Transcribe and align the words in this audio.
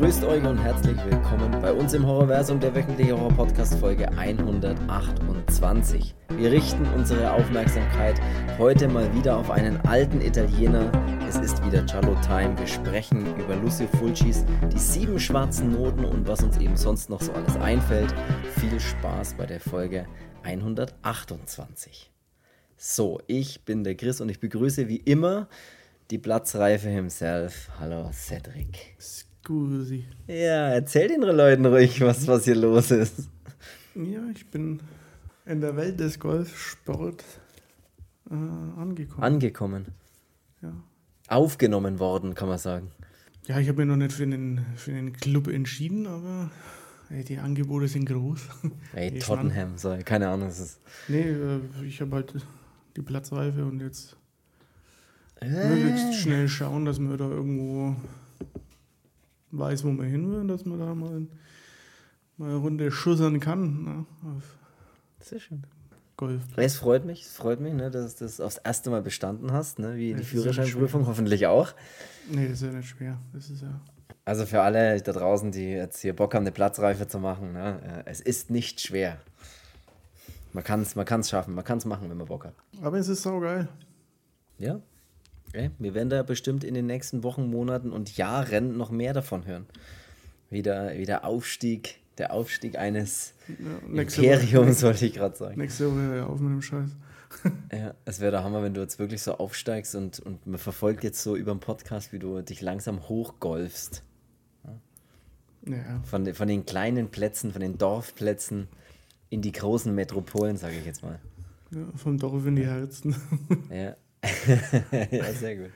Grüßt 0.00 0.24
euch 0.24 0.42
und 0.44 0.56
herzlich 0.56 0.96
willkommen 1.04 1.60
bei 1.60 1.74
uns 1.74 1.92
im 1.92 2.06
Horrorversum 2.06 2.58
der 2.58 2.74
wöchentliche 2.74 3.12
Horror-Podcast 3.12 3.74
Folge 3.74 4.08
128. 4.08 6.14
Wir 6.38 6.50
richten 6.50 6.86
unsere 6.94 7.30
Aufmerksamkeit 7.30 8.18
heute 8.56 8.88
mal 8.88 9.14
wieder 9.14 9.36
auf 9.36 9.50
einen 9.50 9.76
alten 9.82 10.22
Italiener. 10.22 10.90
Es 11.28 11.36
ist 11.36 11.62
wieder 11.66 11.82
Giallo 11.82 12.16
Time. 12.22 12.58
Wir 12.58 12.66
sprechen 12.66 13.36
über 13.36 13.54
Lucio 13.56 13.86
Fulcis, 13.98 14.46
die 14.72 14.78
sieben 14.78 15.20
schwarzen 15.20 15.72
Noten 15.72 16.06
und 16.06 16.26
was 16.26 16.42
uns 16.42 16.56
eben 16.56 16.78
sonst 16.78 17.10
noch 17.10 17.20
so 17.20 17.32
alles 17.32 17.56
einfällt. 17.56 18.14
Viel 18.58 18.80
Spaß 18.80 19.34
bei 19.34 19.44
der 19.44 19.60
Folge 19.60 20.06
128. 20.44 22.10
So, 22.78 23.20
ich 23.26 23.66
bin 23.66 23.84
der 23.84 23.96
Chris 23.96 24.22
und 24.22 24.30
ich 24.30 24.40
begrüße 24.40 24.88
wie 24.88 24.96
immer 24.96 25.50
die 26.10 26.18
Platzreife 26.18 26.88
himself. 26.88 27.68
Hallo 27.78 28.08
Cedric. 28.14 28.96
Scusi. 29.42 30.04
Ja, 30.26 30.68
erzähl 30.68 31.08
den 31.08 31.22
Leuten 31.22 31.66
ruhig, 31.66 32.00
was, 32.00 32.26
was 32.26 32.44
hier 32.44 32.56
los 32.56 32.90
ist. 32.90 33.28
Ja, 33.94 34.20
ich 34.34 34.46
bin 34.50 34.80
in 35.46 35.60
der 35.60 35.76
Welt 35.76 35.98
des 35.98 36.18
Golfsports 36.20 37.24
äh, 38.30 38.34
angekommen. 38.34 39.22
Angekommen. 39.24 39.86
ja. 40.62 40.72
Aufgenommen 41.28 41.98
worden, 42.00 42.34
kann 42.34 42.48
man 42.48 42.58
sagen. 42.58 42.90
ja, 43.46 43.58
ich 43.60 43.68
habe 43.68 43.78
mich 43.78 43.86
noch 43.86 43.96
nicht 43.96 44.12
für 44.12 44.26
den, 44.26 44.64
für 44.76 44.90
den 44.92 45.12
Club 45.12 45.46
entschieden, 45.48 46.06
aber 46.06 46.50
ey, 47.08 47.24
die 47.24 47.38
Angebote 47.38 47.88
sind 47.88 48.04
groß. 48.06 48.40
Ey, 48.94 49.16
Ich 49.16 49.24
Tottenham, 49.24 49.76
so, 49.78 49.96
keine 50.04 50.28
Ahnung, 50.28 50.48
es 50.48 50.58
ist. 50.60 50.80
Nee, 51.08 51.22
äh, 51.22 51.60
ich 51.86 52.00
habe 52.00 52.16
halt 52.16 52.34
die 52.96 53.02
Platzreife 53.02 53.64
und 53.64 53.80
jetzt 53.80 54.16
Äh. 55.40 55.68
möglichst 55.68 56.14
schnell 56.20 56.48
schauen, 56.48 56.84
dass 56.84 56.98
man 56.98 57.16
da 57.16 57.28
irgendwo 57.28 57.94
weiß, 59.52 59.84
wo 59.84 59.88
man 59.88 60.06
hin 60.06 60.30
will, 60.30 60.46
dass 60.46 60.64
man 60.64 60.78
da 60.78 60.94
mal, 60.94 61.26
mal 62.36 62.50
eine 62.50 62.56
Runde 62.56 62.90
schussern 62.90 63.40
kann 63.40 63.84
ne, 63.84 64.06
auf 64.36 64.56
Sehr 65.20 65.40
schön. 65.40 65.64
Golf. 66.16 66.42
Es 66.56 66.76
freut 66.76 67.06
mich, 67.06 67.22
es 67.22 67.36
freut 67.36 67.60
mich, 67.60 67.72
ne, 67.72 67.90
dass 67.90 68.16
du 68.16 68.24
das 68.26 68.40
aufs 68.40 68.58
erste 68.58 68.90
Mal 68.90 69.00
bestanden 69.00 69.52
hast, 69.52 69.78
ne, 69.78 69.96
wie 69.96 70.12
die 70.12 70.20
ist 70.20 70.32
ja 70.32 70.42
Führerscheinprüfung, 70.42 71.06
hoffentlich 71.06 71.46
auch. 71.46 71.72
Nee, 72.30 72.46
das 72.46 72.60
ist 72.60 72.62
ja 72.62 72.72
nicht 72.72 72.88
schwer. 72.90 73.18
Das 73.32 73.48
ist 73.48 73.62
ja. 73.62 73.80
Also 74.26 74.44
für 74.44 74.60
alle 74.60 75.00
da 75.00 75.12
draußen, 75.12 75.50
die 75.50 75.70
jetzt 75.70 76.00
hier 76.00 76.14
Bock 76.14 76.34
haben, 76.34 76.42
eine 76.42 76.52
Platzreife 76.52 77.08
zu 77.08 77.18
machen, 77.18 77.54
ne, 77.54 78.02
äh, 78.04 78.10
es 78.10 78.20
ist 78.20 78.50
nicht 78.50 78.82
schwer. 78.82 79.18
Man 80.52 80.62
kann 80.62 80.82
es 80.82 80.94
man 80.94 81.06
kann's 81.06 81.30
schaffen, 81.30 81.54
man 81.54 81.64
kann 81.64 81.78
es 81.78 81.86
machen, 81.86 82.10
wenn 82.10 82.18
man 82.18 82.26
Bock 82.26 82.44
hat. 82.44 82.54
Aber 82.82 82.98
es 82.98 83.08
ist 83.08 83.22
saugeil. 83.22 83.68
Ja. 84.58 84.80
Okay. 85.50 85.70
Wir 85.78 85.94
werden 85.94 86.10
da 86.10 86.22
bestimmt 86.22 86.64
in 86.64 86.74
den 86.74 86.86
nächsten 86.86 87.22
Wochen, 87.22 87.50
Monaten 87.50 87.92
und 87.92 88.16
Jahren 88.16 88.76
noch 88.76 88.90
mehr 88.90 89.12
davon 89.12 89.46
hören. 89.46 89.66
Wie 90.48 90.62
der, 90.62 90.96
wie 90.98 91.04
der 91.06 91.24
Aufstieg, 91.24 91.98
der 92.18 92.32
Aufstieg 92.32 92.76
eines 92.78 93.34
Ja, 93.48 94.00
Imperiums, 94.02 94.82
wollte 94.82 95.06
ich 95.06 95.12
gerade 95.14 95.36
sagen. 95.36 95.58
nächste 95.58 95.90
Woche 95.90 96.00
hör 96.00 96.28
auf 96.28 96.40
mit 96.40 96.50
dem 96.52 96.62
Scheiß. 96.62 96.90
Ja, 97.72 97.94
es 98.04 98.18
wäre 98.18 98.32
der 98.32 98.42
Hammer, 98.42 98.62
wenn 98.64 98.74
du 98.74 98.80
jetzt 98.80 98.98
wirklich 98.98 99.22
so 99.22 99.34
aufsteigst 99.38 99.94
und, 99.94 100.18
und 100.18 100.44
man 100.48 100.58
verfolgt 100.58 101.04
jetzt 101.04 101.22
so 101.22 101.36
über 101.36 101.54
den 101.54 101.60
Podcast, 101.60 102.12
wie 102.12 102.18
du 102.18 102.42
dich 102.42 102.60
langsam 102.60 103.08
hochgolfst. 103.08 104.02
Ja, 105.66 106.00
Von, 106.04 106.24
den- 106.24 106.34
von 106.34 106.48
den 106.48 106.64
kleinen 106.66 107.10
Plätzen, 107.10 107.52
von 107.52 107.60
den 107.60 107.76
Dorfplätzen 107.78 108.66
in 109.28 109.42
die 109.42 109.52
großen 109.52 109.94
Metropolen, 109.94 110.56
sage 110.56 110.74
ich 110.78 110.86
jetzt 110.86 111.02
mal. 111.04 111.20
ja, 111.70 111.86
vom 111.96 112.18
Dorf 112.18 112.46
in 112.46 112.56
die 112.56 112.66
Herzen. 112.66 113.14
Ja. 113.70 113.94
ja, 115.10 115.32
sehr 115.32 115.56
gut. 115.56 115.70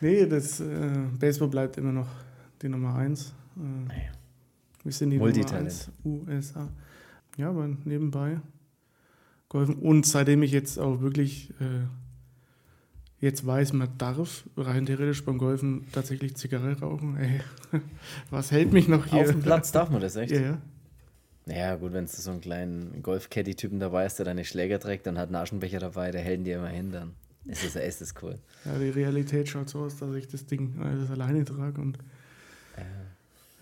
nee, 0.00 0.26
das 0.26 0.60
äh, 0.60 0.90
Baseball 1.18 1.48
bleibt 1.48 1.76
immer 1.76 1.92
noch 1.92 2.08
die 2.60 2.68
Nummer 2.68 2.94
1. 2.96 3.34
Äh, 3.56 3.90
wir 4.84 4.92
sind 4.92 5.10
die 5.10 5.18
Nummer 5.18 5.30
Multitalent. 5.30 5.66
1 5.66 5.90
USA. 6.04 6.68
Ja, 7.36 7.50
aber 7.50 7.68
nebenbei 7.84 8.40
golfen. 9.52 9.76
Und 9.76 10.06
seitdem 10.06 10.42
ich 10.42 10.52
jetzt 10.52 10.78
auch 10.78 11.00
wirklich 11.00 11.50
äh, 11.60 11.86
jetzt 13.20 13.46
weiß, 13.46 13.72
man 13.74 13.88
darf 13.98 14.44
rein 14.56 14.86
theoretisch 14.86 15.24
beim 15.24 15.38
Golfen 15.38 15.86
tatsächlich 15.92 16.36
Zigarre 16.36 16.78
rauchen. 16.80 17.16
Ey, 17.16 17.40
was 18.30 18.50
hält 18.50 18.72
mich 18.72 18.88
noch 18.88 19.06
hier? 19.06 19.20
Auf 19.20 19.30
dem 19.30 19.42
Platz 19.42 19.70
darf 19.70 19.90
man 19.90 20.00
das, 20.00 20.16
echt? 20.16 20.32
Ja, 20.32 20.40
ja. 20.40 20.58
Ja, 21.46 21.74
gut, 21.74 21.92
wenn 21.92 22.06
du 22.06 22.10
so 22.10 22.30
einen 22.30 22.40
kleinen 22.40 23.02
Golf-Caddy-Typen 23.02 23.80
dabei 23.80 24.04
hast, 24.04 24.18
der 24.18 24.26
deine 24.26 24.44
Schläger 24.44 24.78
trägt 24.78 25.08
und 25.08 25.18
hat 25.18 25.26
einen 25.28 25.36
Aschenbecher 25.36 25.80
dabei, 25.80 26.12
der 26.12 26.20
hält 26.20 26.46
dir 26.46 26.58
immer 26.58 26.68
hin, 26.68 26.92
dann 26.92 27.14
ist 27.44 27.76
das, 27.76 28.00
ist 28.00 28.22
cool. 28.22 28.38
Ja, 28.64 28.78
die 28.78 28.90
Realität 28.90 29.48
schaut 29.48 29.68
so 29.68 29.80
aus, 29.80 29.96
dass 29.96 30.14
ich 30.14 30.28
das 30.28 30.46
Ding 30.46 30.80
alles 30.80 31.10
alleine 31.10 31.44
trage 31.44 31.80
und 31.80 31.98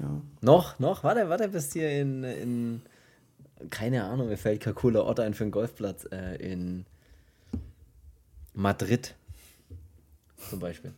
ja. 0.00 0.22
Noch, 0.40 0.78
noch, 0.78 1.04
warte, 1.04 1.28
warte, 1.28 1.48
bis 1.48 1.70
dir 1.70 1.90
in, 1.90 2.24
in 2.24 2.82
keine 3.68 4.04
Ahnung, 4.04 4.28
mir 4.28 4.38
fällt 4.38 4.62
kein 4.62 4.74
cooler 4.74 5.04
Ort 5.04 5.20
ein 5.20 5.34
für 5.34 5.44
einen 5.44 5.50
Golfplatz, 5.50 6.06
äh, 6.10 6.36
in 6.36 6.86
Madrid 8.54 9.14
zum 10.48 10.58
Beispiel. 10.58 10.94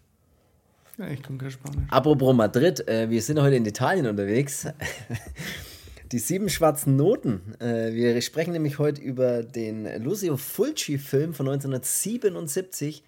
ja, 0.99 1.09
ich 1.09 1.23
kann 1.23 1.39
kein 1.39 1.51
Spanisch. 1.51 1.91
Apropos 1.91 2.35
Madrid, 2.35 2.87
äh, 2.87 3.11
wir 3.11 3.21
sind 3.21 3.41
heute 3.41 3.57
in 3.57 3.67
Italien 3.67 4.07
unterwegs. 4.07 4.69
Die 6.13 6.19
sieben 6.19 6.49
schwarzen 6.51 6.97
Noten. 6.97 7.41
Äh, 7.59 7.95
wir 7.95 8.21
sprechen 8.21 8.53
nämlich 8.53 8.79
heute 8.79 9.01
über 9.01 9.43
den 9.43 9.89
Lucio 10.03 10.37
Fulci-Film 10.37 11.33
von 11.33 11.49
1977. 11.49 13.03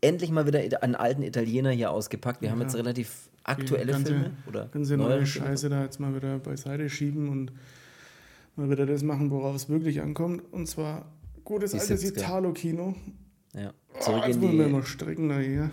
Endlich 0.00 0.30
mal 0.30 0.46
wieder 0.46 0.82
einen 0.82 0.94
alten 0.96 1.22
Italiener 1.22 1.70
hier 1.70 1.90
ausgepackt. 1.92 2.42
Wir 2.42 2.50
haben 2.50 2.58
Ja. 2.58 2.64
jetzt 2.66 2.74
relativ 2.76 3.28
aktuelle 3.44 3.92
ganze, 3.92 4.12
Filme. 4.12 4.30
Oder 4.48 4.66
ganze 4.72 4.96
neuere 4.96 5.18
neue 5.18 5.26
Filme. 5.26 5.46
Scheiße 5.48 5.68
da 5.68 5.84
jetzt 5.84 6.00
mal 6.00 6.14
wieder 6.14 6.38
beiseite 6.38 6.88
schieben 6.90 7.28
und 7.28 7.52
mal 8.56 8.68
wieder 8.68 8.84
das 8.86 9.02
machen, 9.02 9.30
worauf 9.30 9.54
es 9.54 9.68
wirklich 9.68 10.00
ankommt. 10.00 10.42
Und 10.50 10.66
zwar 10.66 11.04
gutes 11.44 11.70
Die 11.72 11.78
altes 11.78 12.02
70er. 12.02 12.18
Italo-Kino. 12.18 12.94
Ja. 13.54 13.72
Oh, 13.94 14.00
Zurück, 14.00 14.22
jetzt 14.26 14.36
in 14.36 14.42
wollen 14.42 14.58
wir 14.58 14.66
die, 14.66 14.72
mal 14.72 14.82
strecken 14.84 15.28
da 15.28 15.38
hier. 15.38 15.70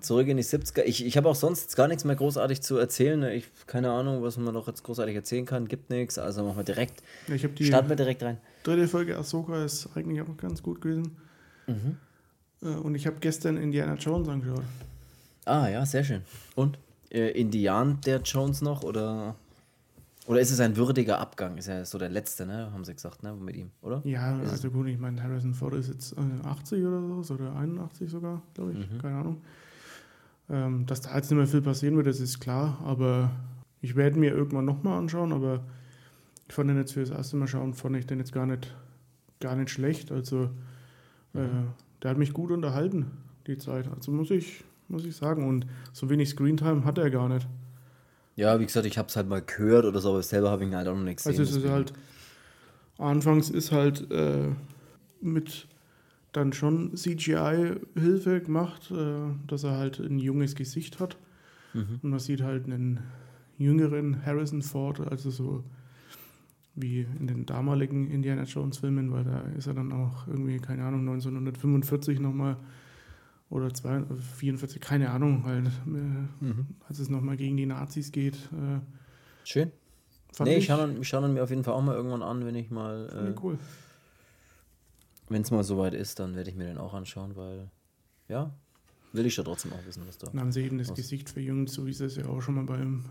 Zurück 0.00 0.26
in 0.28 0.36
die 0.36 0.42
70er. 0.44 0.82
Ich, 0.84 1.04
ich 1.04 1.16
habe 1.16 1.28
auch 1.28 1.34
sonst 1.34 1.76
gar 1.76 1.88
nichts 1.88 2.04
mehr 2.04 2.16
großartig 2.16 2.62
zu 2.62 2.76
erzählen. 2.76 3.22
Ich 3.24 3.46
keine 3.66 3.90
Ahnung, 3.90 4.22
was 4.22 4.36
man 4.38 4.54
noch 4.54 4.66
jetzt 4.68 4.82
großartig 4.84 5.14
erzählen 5.14 5.44
kann. 5.44 5.68
Gibt 5.68 5.90
nichts. 5.90 6.18
Also 6.18 6.42
machen 6.44 6.56
wir 6.56 6.64
direkt. 6.64 7.02
Ich 7.28 7.44
habe 7.44 7.54
die 7.54 7.64
Starten 7.64 7.88
wir 7.88 7.96
direkt 7.96 8.22
rein. 8.22 8.38
dritte 8.62 8.88
Folge 8.88 9.16
Ahsoka 9.18 9.64
ist 9.64 9.88
eigentlich 9.94 10.20
auch 10.22 10.36
ganz 10.36 10.62
gut 10.62 10.80
gewesen. 10.80 11.16
Mhm. 11.66 11.96
Äh, 12.62 12.66
Und 12.76 12.94
ich 12.94 13.06
habe 13.06 13.16
gestern 13.20 13.56
Indiana 13.56 13.94
Jones 13.94 14.28
angeschaut. 14.28 14.64
Ah, 15.44 15.68
ja, 15.68 15.84
sehr 15.86 16.04
schön. 16.04 16.22
Und? 16.54 16.78
Äh, 17.10 17.30
Indian 17.40 18.00
der 18.04 18.20
Jones 18.22 18.62
noch 18.62 18.82
oder 18.82 19.36
oder 20.26 20.40
ist 20.40 20.50
es 20.50 20.58
ein 20.58 20.76
würdiger 20.76 21.20
Abgang? 21.20 21.56
Ist 21.56 21.68
ja 21.68 21.84
so 21.84 21.98
der 21.98 22.08
letzte, 22.08 22.46
ne? 22.46 22.72
Haben 22.72 22.84
sie 22.84 22.92
gesagt, 22.94 23.22
ne? 23.22 23.32
Mit 23.32 23.54
ihm, 23.54 23.70
oder? 23.80 24.00
Ja, 24.04 24.36
also 24.50 24.70
gut, 24.72 24.88
ich 24.88 24.98
meine, 24.98 25.22
Harrison 25.22 25.54
Ford 25.54 25.74
ist 25.74 25.86
jetzt 25.88 26.14
äh, 26.14 26.46
80 26.48 26.84
oder 26.84 27.22
so, 27.22 27.34
oder 27.34 27.54
81 27.54 28.10
sogar, 28.10 28.42
glaube 28.54 28.72
ich, 28.72 28.78
Mhm. 28.78 28.98
keine 29.00 29.16
Ahnung. 29.18 29.40
Ähm, 30.48 30.86
dass 30.86 31.00
da 31.00 31.14
jetzt 31.16 31.30
nicht 31.30 31.38
mehr 31.38 31.46
viel 31.46 31.62
passieren 31.62 31.96
wird, 31.96 32.06
das 32.06 32.20
ist 32.20 32.38
klar, 32.40 32.78
aber 32.84 33.32
ich 33.80 33.96
werde 33.96 34.18
mir 34.18 34.32
irgendwann 34.32 34.64
nochmal 34.64 34.98
anschauen, 34.98 35.32
aber 35.32 35.64
ich 36.48 36.54
fand 36.54 36.70
den 36.70 36.76
jetzt 36.76 36.92
für 36.92 37.00
das 37.00 37.10
erste 37.10 37.36
Mal 37.36 37.48
schauen, 37.48 37.74
fand 37.74 37.96
ich 37.96 38.06
den 38.06 38.18
jetzt 38.18 38.32
gar 38.32 38.46
nicht, 38.46 38.74
gar 39.40 39.56
nicht 39.56 39.70
schlecht. 39.70 40.12
Also, 40.12 40.50
Mhm. 41.32 41.40
äh, 41.40 41.48
der 42.02 42.10
hat 42.12 42.18
mich 42.18 42.32
gut 42.32 42.50
unterhalten, 42.52 43.06
die 43.46 43.58
Zeit. 43.58 43.88
Also 43.94 44.12
muss 44.12 44.30
ich, 44.30 44.62
muss 44.88 45.04
ich 45.04 45.16
sagen. 45.16 45.48
Und 45.48 45.66
so 45.92 46.08
wenig 46.08 46.28
Screentime 46.30 46.84
hat 46.84 46.98
er 46.98 47.10
gar 47.10 47.28
nicht. 47.28 47.46
Ja, 48.36 48.60
wie 48.60 48.66
gesagt, 48.66 48.86
ich 48.86 48.98
habe 48.98 49.08
es 49.08 49.16
halt 49.16 49.28
mal 49.28 49.42
gehört 49.42 49.84
oder 49.84 49.98
so, 50.00 50.10
aber 50.10 50.22
selber 50.22 50.50
habe 50.50 50.62
ich 50.62 50.68
ihn 50.70 50.76
halt 50.76 50.86
auch 50.88 50.94
noch 50.94 51.02
nicht 51.02 51.16
gesehen. 51.16 51.40
Also 51.40 51.42
es 51.42 51.64
ist 51.64 51.68
halt, 51.70 51.92
anfangs 52.98 53.50
ist 53.50 53.72
halt 53.72 54.10
äh, 54.10 54.48
mit 55.20 55.66
dann 56.36 56.52
schon 56.52 56.94
CGI-Hilfe 56.96 58.40
gemacht, 58.40 58.90
äh, 58.90 59.32
dass 59.46 59.64
er 59.64 59.76
halt 59.76 59.98
ein 60.00 60.18
junges 60.18 60.54
Gesicht 60.54 61.00
hat. 61.00 61.16
Mhm. 61.74 62.00
Und 62.02 62.10
man 62.10 62.18
sieht 62.18 62.42
halt 62.42 62.64
einen 62.66 63.00
jüngeren 63.58 64.24
Harrison 64.24 64.62
Ford, 64.62 65.00
also 65.00 65.30
so 65.30 65.64
wie 66.74 67.06
in 67.18 67.26
den 67.26 67.46
damaligen 67.46 68.10
Indiana 68.10 68.42
Jones-Filmen, 68.42 69.10
weil 69.10 69.24
da 69.24 69.40
ist 69.56 69.66
er 69.66 69.74
dann 69.74 69.92
auch 69.92 70.26
irgendwie, 70.28 70.58
keine 70.58 70.84
Ahnung, 70.84 71.00
1945 71.00 72.20
nochmal 72.20 72.58
oder 73.48 73.70
44, 73.70 74.80
keine 74.80 75.10
Ahnung, 75.10 75.44
halt, 75.46 75.70
Mhm. 75.86 76.66
als 76.88 76.98
es 76.98 77.08
nochmal 77.08 77.36
gegen 77.36 77.56
die 77.56 77.66
Nazis 77.66 78.12
geht. 78.12 78.34
Äh, 78.52 78.80
Schön. 79.44 79.70
fand 80.32 80.50
nee, 80.50 80.56
ich 80.58 80.66
schaue 80.66 81.26
ihn, 81.26 81.32
mir 81.34 81.42
auf 81.42 81.50
jeden 81.50 81.64
Fall 81.64 81.74
auch 81.74 81.82
mal 81.82 81.94
irgendwann 81.94 82.22
an, 82.22 82.44
wenn 82.44 82.56
ich 82.56 82.70
mal, 82.70 83.34
äh, 83.34 83.40
cool. 83.42 83.58
Wenn 85.28 85.42
es 85.42 85.50
mal 85.50 85.64
soweit 85.64 85.94
ist, 85.94 86.18
dann 86.18 86.34
werde 86.34 86.50
ich 86.50 86.56
mir 86.56 86.64
den 86.66 86.78
auch 86.78 86.94
anschauen, 86.94 87.36
weil, 87.36 87.70
ja, 88.28 88.52
will 89.12 89.26
ich 89.26 89.36
ja 89.36 89.44
trotzdem 89.44 89.72
auch 89.72 89.84
wissen, 89.86 90.02
was 90.06 90.18
da. 90.18 90.28
Dann 90.28 90.40
haben 90.40 90.52
sie 90.52 90.62
eben 90.62 90.78
das 90.78 90.88
Was? 90.90 90.96
Gesicht 90.96 91.30
verjüngt, 91.30 91.70
so 91.70 91.86
wie 91.86 91.92
sie 91.92 92.04
es 92.04 92.16
ja 92.16 92.26
auch 92.26 92.40
schon 92.40 92.54
mal 92.54 92.64
beim, 92.64 93.04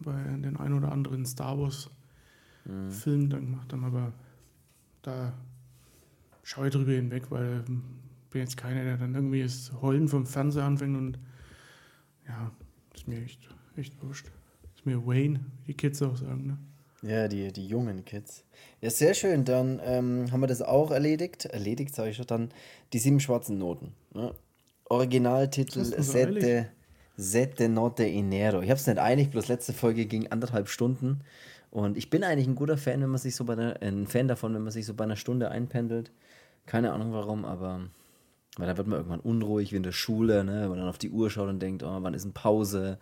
bei 0.00 0.22
den 0.22 0.56
ein 0.56 0.72
oder 0.72 0.92
anderen 0.92 1.24
Star 1.24 1.56
Mhm. 1.56 1.60
Wars-Filmen 1.62 3.30
dann 3.30 3.46
gemacht 3.46 3.72
haben. 3.72 3.84
Aber 3.84 4.12
da 5.02 5.32
schaue 6.42 6.66
ich 6.68 6.74
drüber 6.74 6.92
hinweg, 6.92 7.30
weil 7.30 7.60
ich 7.66 8.30
bin 8.30 8.40
jetzt 8.40 8.56
keiner, 8.56 8.84
der 8.84 8.96
dann 8.98 9.14
irgendwie 9.14 9.42
das 9.42 9.72
Heulen 9.80 10.08
vom 10.08 10.26
Fernseher 10.26 10.64
anfängt 10.64 10.96
und 10.96 11.18
ja, 12.26 12.50
ist 12.94 13.08
mir 13.08 13.22
echt, 13.22 13.48
echt 13.76 14.02
wurscht. 14.02 14.30
Ist 14.74 14.84
mir 14.84 15.06
Wayne, 15.06 15.40
wie 15.64 15.72
die 15.72 15.74
Kids 15.76 16.02
auch 16.02 16.16
sagen. 16.16 16.46
Ne? 16.46 16.58
Ja, 17.06 17.28
die, 17.28 17.52
die 17.52 17.66
jungen 17.66 18.04
Kids. 18.04 18.44
Ja, 18.80 18.90
sehr 18.90 19.14
schön. 19.14 19.44
Dann 19.44 19.80
ähm, 19.84 20.32
haben 20.32 20.40
wir 20.40 20.46
das 20.46 20.62
auch 20.62 20.90
erledigt. 20.90 21.44
Erledigt, 21.46 21.94
sage 21.94 22.10
ich 22.10 22.16
schon. 22.16 22.26
Dann 22.26 22.50
die 22.92 22.98
sieben 22.98 23.20
schwarzen 23.20 23.58
Noten. 23.58 23.92
Ne? 24.12 24.34
Originaltitel 24.88 25.84
Sette, 25.84 26.68
Sette 27.16 27.68
Note 27.68 28.04
Inero. 28.04 28.60
Ich 28.60 28.70
habe 28.70 28.78
es 28.78 28.86
nicht 28.86 28.98
einig, 28.98 29.30
bloß 29.30 29.48
letzte 29.48 29.72
Folge 29.72 30.06
ging 30.06 30.28
anderthalb 30.28 30.68
Stunden. 30.68 31.20
Und 31.70 31.96
ich 31.96 32.10
bin 32.10 32.24
eigentlich 32.24 32.46
ein 32.46 32.54
guter 32.54 32.76
Fan, 32.78 33.00
wenn 33.02 33.10
man 33.10 33.18
sich 33.18 33.36
so 33.36 33.44
bei 33.44 33.54
einer, 33.54 33.80
ein 33.82 34.06
Fan 34.06 34.28
davon, 34.28 34.54
wenn 34.54 34.62
man 34.62 34.72
sich 34.72 34.86
so 34.86 34.94
bei 34.94 35.04
einer 35.04 35.16
Stunde 35.16 35.50
einpendelt. 35.50 36.10
Keine 36.64 36.92
Ahnung 36.92 37.12
warum, 37.12 37.44
aber 37.44 37.88
weil 38.56 38.66
da 38.66 38.76
wird 38.76 38.86
man 38.86 38.98
irgendwann 38.98 39.20
unruhig 39.20 39.72
wie 39.72 39.76
in 39.76 39.82
der 39.82 39.92
Schule, 39.92 40.42
ne? 40.42 40.62
wenn 40.62 40.70
man 40.70 40.78
dann 40.78 40.88
auf 40.88 40.98
die 40.98 41.10
Uhr 41.10 41.30
schaut 41.30 41.48
und 41.48 41.60
denkt, 41.60 41.82
oh, 41.82 41.98
wann 42.00 42.14
ist 42.14 42.24
denn 42.24 42.32
Pause? 42.32 42.98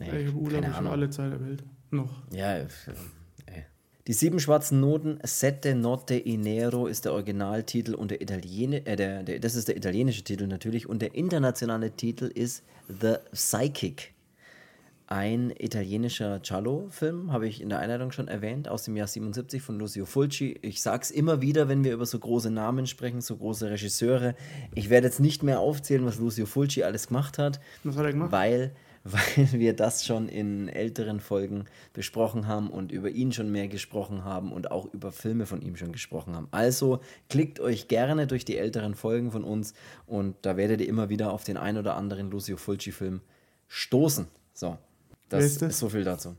Nee, 0.00 0.08
Ja, 0.08 0.14
ich 0.14 0.26
habe 0.28 0.38
Urlaub 0.38 0.74
schon 0.74 0.86
alle 0.86 1.10
Zeit 1.10 1.32
der 1.32 1.40
Welt. 1.40 1.62
Noch. 1.90 2.10
Ja, 2.32 2.56
äh. 2.56 2.66
Die 4.08 4.14
sieben 4.14 4.40
schwarzen 4.40 4.80
Noten, 4.80 5.18
Sette 5.22 5.74
Notte 5.74 6.14
Inero 6.14 6.86
ist 6.86 7.04
der 7.04 7.12
Originaltitel 7.12 7.94
und 7.94 8.10
der 8.10 8.22
Italiener, 8.22 8.78
äh, 8.86 8.96
der, 8.96 9.22
der, 9.22 9.38
das 9.38 9.54
ist 9.54 9.68
der 9.68 9.76
italienische 9.76 10.24
Titel 10.24 10.46
natürlich 10.46 10.88
und 10.88 11.02
der 11.02 11.14
internationale 11.14 11.90
Titel 11.90 12.24
ist 12.24 12.64
The 12.88 13.16
Psychic. 13.32 14.14
Ein 15.08 15.52
italienischer 15.58 16.38
Giallo-Film, 16.38 17.32
habe 17.32 17.48
ich 17.48 17.60
in 17.60 17.68
der 17.68 17.80
Einleitung 17.80 18.10
schon 18.10 18.28
erwähnt, 18.28 18.70
aus 18.70 18.84
dem 18.84 18.96
Jahr 18.96 19.06
77 19.06 19.60
von 19.60 19.78
Lucio 19.78 20.06
Fulci. 20.06 20.58
Ich 20.62 20.80
sage 20.80 21.02
es 21.02 21.10
immer 21.10 21.42
wieder, 21.42 21.68
wenn 21.68 21.84
wir 21.84 21.92
über 21.92 22.06
so 22.06 22.18
große 22.18 22.50
Namen 22.50 22.86
sprechen, 22.86 23.20
so 23.20 23.36
große 23.36 23.70
Regisseure. 23.70 24.34
Ich 24.74 24.88
werde 24.88 25.08
jetzt 25.08 25.20
nicht 25.20 25.42
mehr 25.42 25.60
aufzählen, 25.60 26.06
was 26.06 26.18
Lucio 26.18 26.46
Fulci 26.46 26.82
alles 26.82 27.08
gemacht 27.08 27.36
hat 27.36 27.60
Was 27.84 27.96
hat 27.96 28.06
er 28.06 28.12
gemacht? 28.12 28.32
weil, 28.32 28.72
weil 29.04 29.52
wir 29.52 29.74
das 29.74 30.04
schon 30.04 30.28
in 30.28 30.68
älteren 30.68 31.20
Folgen 31.20 31.64
besprochen 31.92 32.46
haben 32.46 32.70
und 32.70 32.92
über 32.92 33.10
ihn 33.10 33.32
schon 33.32 33.50
mehr 33.50 33.68
gesprochen 33.68 34.24
haben 34.24 34.52
und 34.52 34.70
auch 34.70 34.92
über 34.92 35.12
Filme 35.12 35.46
von 35.46 35.62
ihm 35.62 35.76
schon 35.76 35.92
gesprochen 35.92 36.34
haben. 36.34 36.48
Also 36.50 37.00
klickt 37.28 37.60
euch 37.60 37.88
gerne 37.88 38.26
durch 38.26 38.44
die 38.44 38.58
älteren 38.58 38.94
Folgen 38.94 39.30
von 39.30 39.44
uns 39.44 39.74
und 40.06 40.36
da 40.42 40.56
werdet 40.56 40.80
ihr 40.80 40.88
immer 40.88 41.08
wieder 41.08 41.32
auf 41.32 41.44
den 41.44 41.56
ein 41.56 41.78
oder 41.78 41.96
anderen 41.96 42.30
Lucio 42.30 42.56
Fulci-Film 42.56 43.20
stoßen. 43.68 44.26
So, 44.52 44.78
das 45.28 45.44
ist, 45.44 45.78
so 45.78 45.88
viel 45.88 46.04
dazu. 46.04 46.36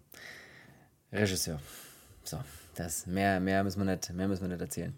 Regisseur. 1.11 1.59
So, 2.23 2.37
das 2.75 3.07
mehr, 3.07 3.39
mehr 3.39 3.63
müssen 3.63 3.79
wir 3.79 3.85
nicht, 3.85 4.13
mehr 4.13 4.27
müssen 4.27 4.41
wir 4.41 4.49
nicht 4.49 4.61
erzählen. 4.61 4.93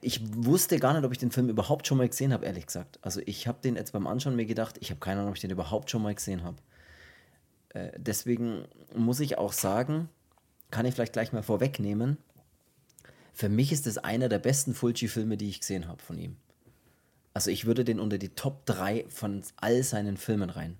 Ich 0.00 0.20
wusste 0.44 0.78
gar 0.78 0.92
nicht, 0.94 1.04
ob 1.04 1.12
ich 1.12 1.18
den 1.18 1.32
Film 1.32 1.48
überhaupt 1.48 1.86
schon 1.86 1.98
mal 1.98 2.08
gesehen 2.08 2.32
habe, 2.32 2.46
ehrlich 2.46 2.66
gesagt. 2.66 2.98
Also 3.02 3.20
ich 3.26 3.48
habe 3.48 3.58
den 3.62 3.76
jetzt 3.76 3.92
beim 3.92 4.06
Anschauen 4.06 4.36
mir 4.36 4.46
gedacht, 4.46 4.76
ich 4.80 4.90
habe 4.90 5.00
keine 5.00 5.20
Ahnung, 5.20 5.30
ob 5.30 5.36
ich 5.36 5.40
den 5.40 5.50
überhaupt 5.50 5.90
schon 5.90 6.02
mal 6.02 6.14
gesehen 6.14 6.44
habe. 6.44 6.56
Äh, 7.70 7.90
deswegen 7.96 8.64
muss 8.94 9.20
ich 9.20 9.38
auch 9.38 9.52
sagen, 9.52 10.08
kann 10.70 10.86
ich 10.86 10.94
vielleicht 10.94 11.12
gleich 11.12 11.32
mal 11.32 11.42
vorwegnehmen, 11.42 12.18
für 13.32 13.48
mich 13.48 13.70
ist 13.70 13.86
das 13.86 13.98
einer 13.98 14.28
der 14.28 14.40
besten 14.40 14.74
Fulci-Filme, 14.74 15.36
die 15.36 15.48
ich 15.48 15.60
gesehen 15.60 15.86
habe 15.86 16.02
von 16.02 16.18
ihm. 16.18 16.36
Also 17.34 17.52
ich 17.52 17.66
würde 17.66 17.84
den 17.84 18.00
unter 18.00 18.18
die 18.18 18.30
Top 18.30 18.66
3 18.66 19.04
von 19.08 19.42
all 19.56 19.84
seinen 19.84 20.16
Filmen 20.16 20.50
rein 20.50 20.76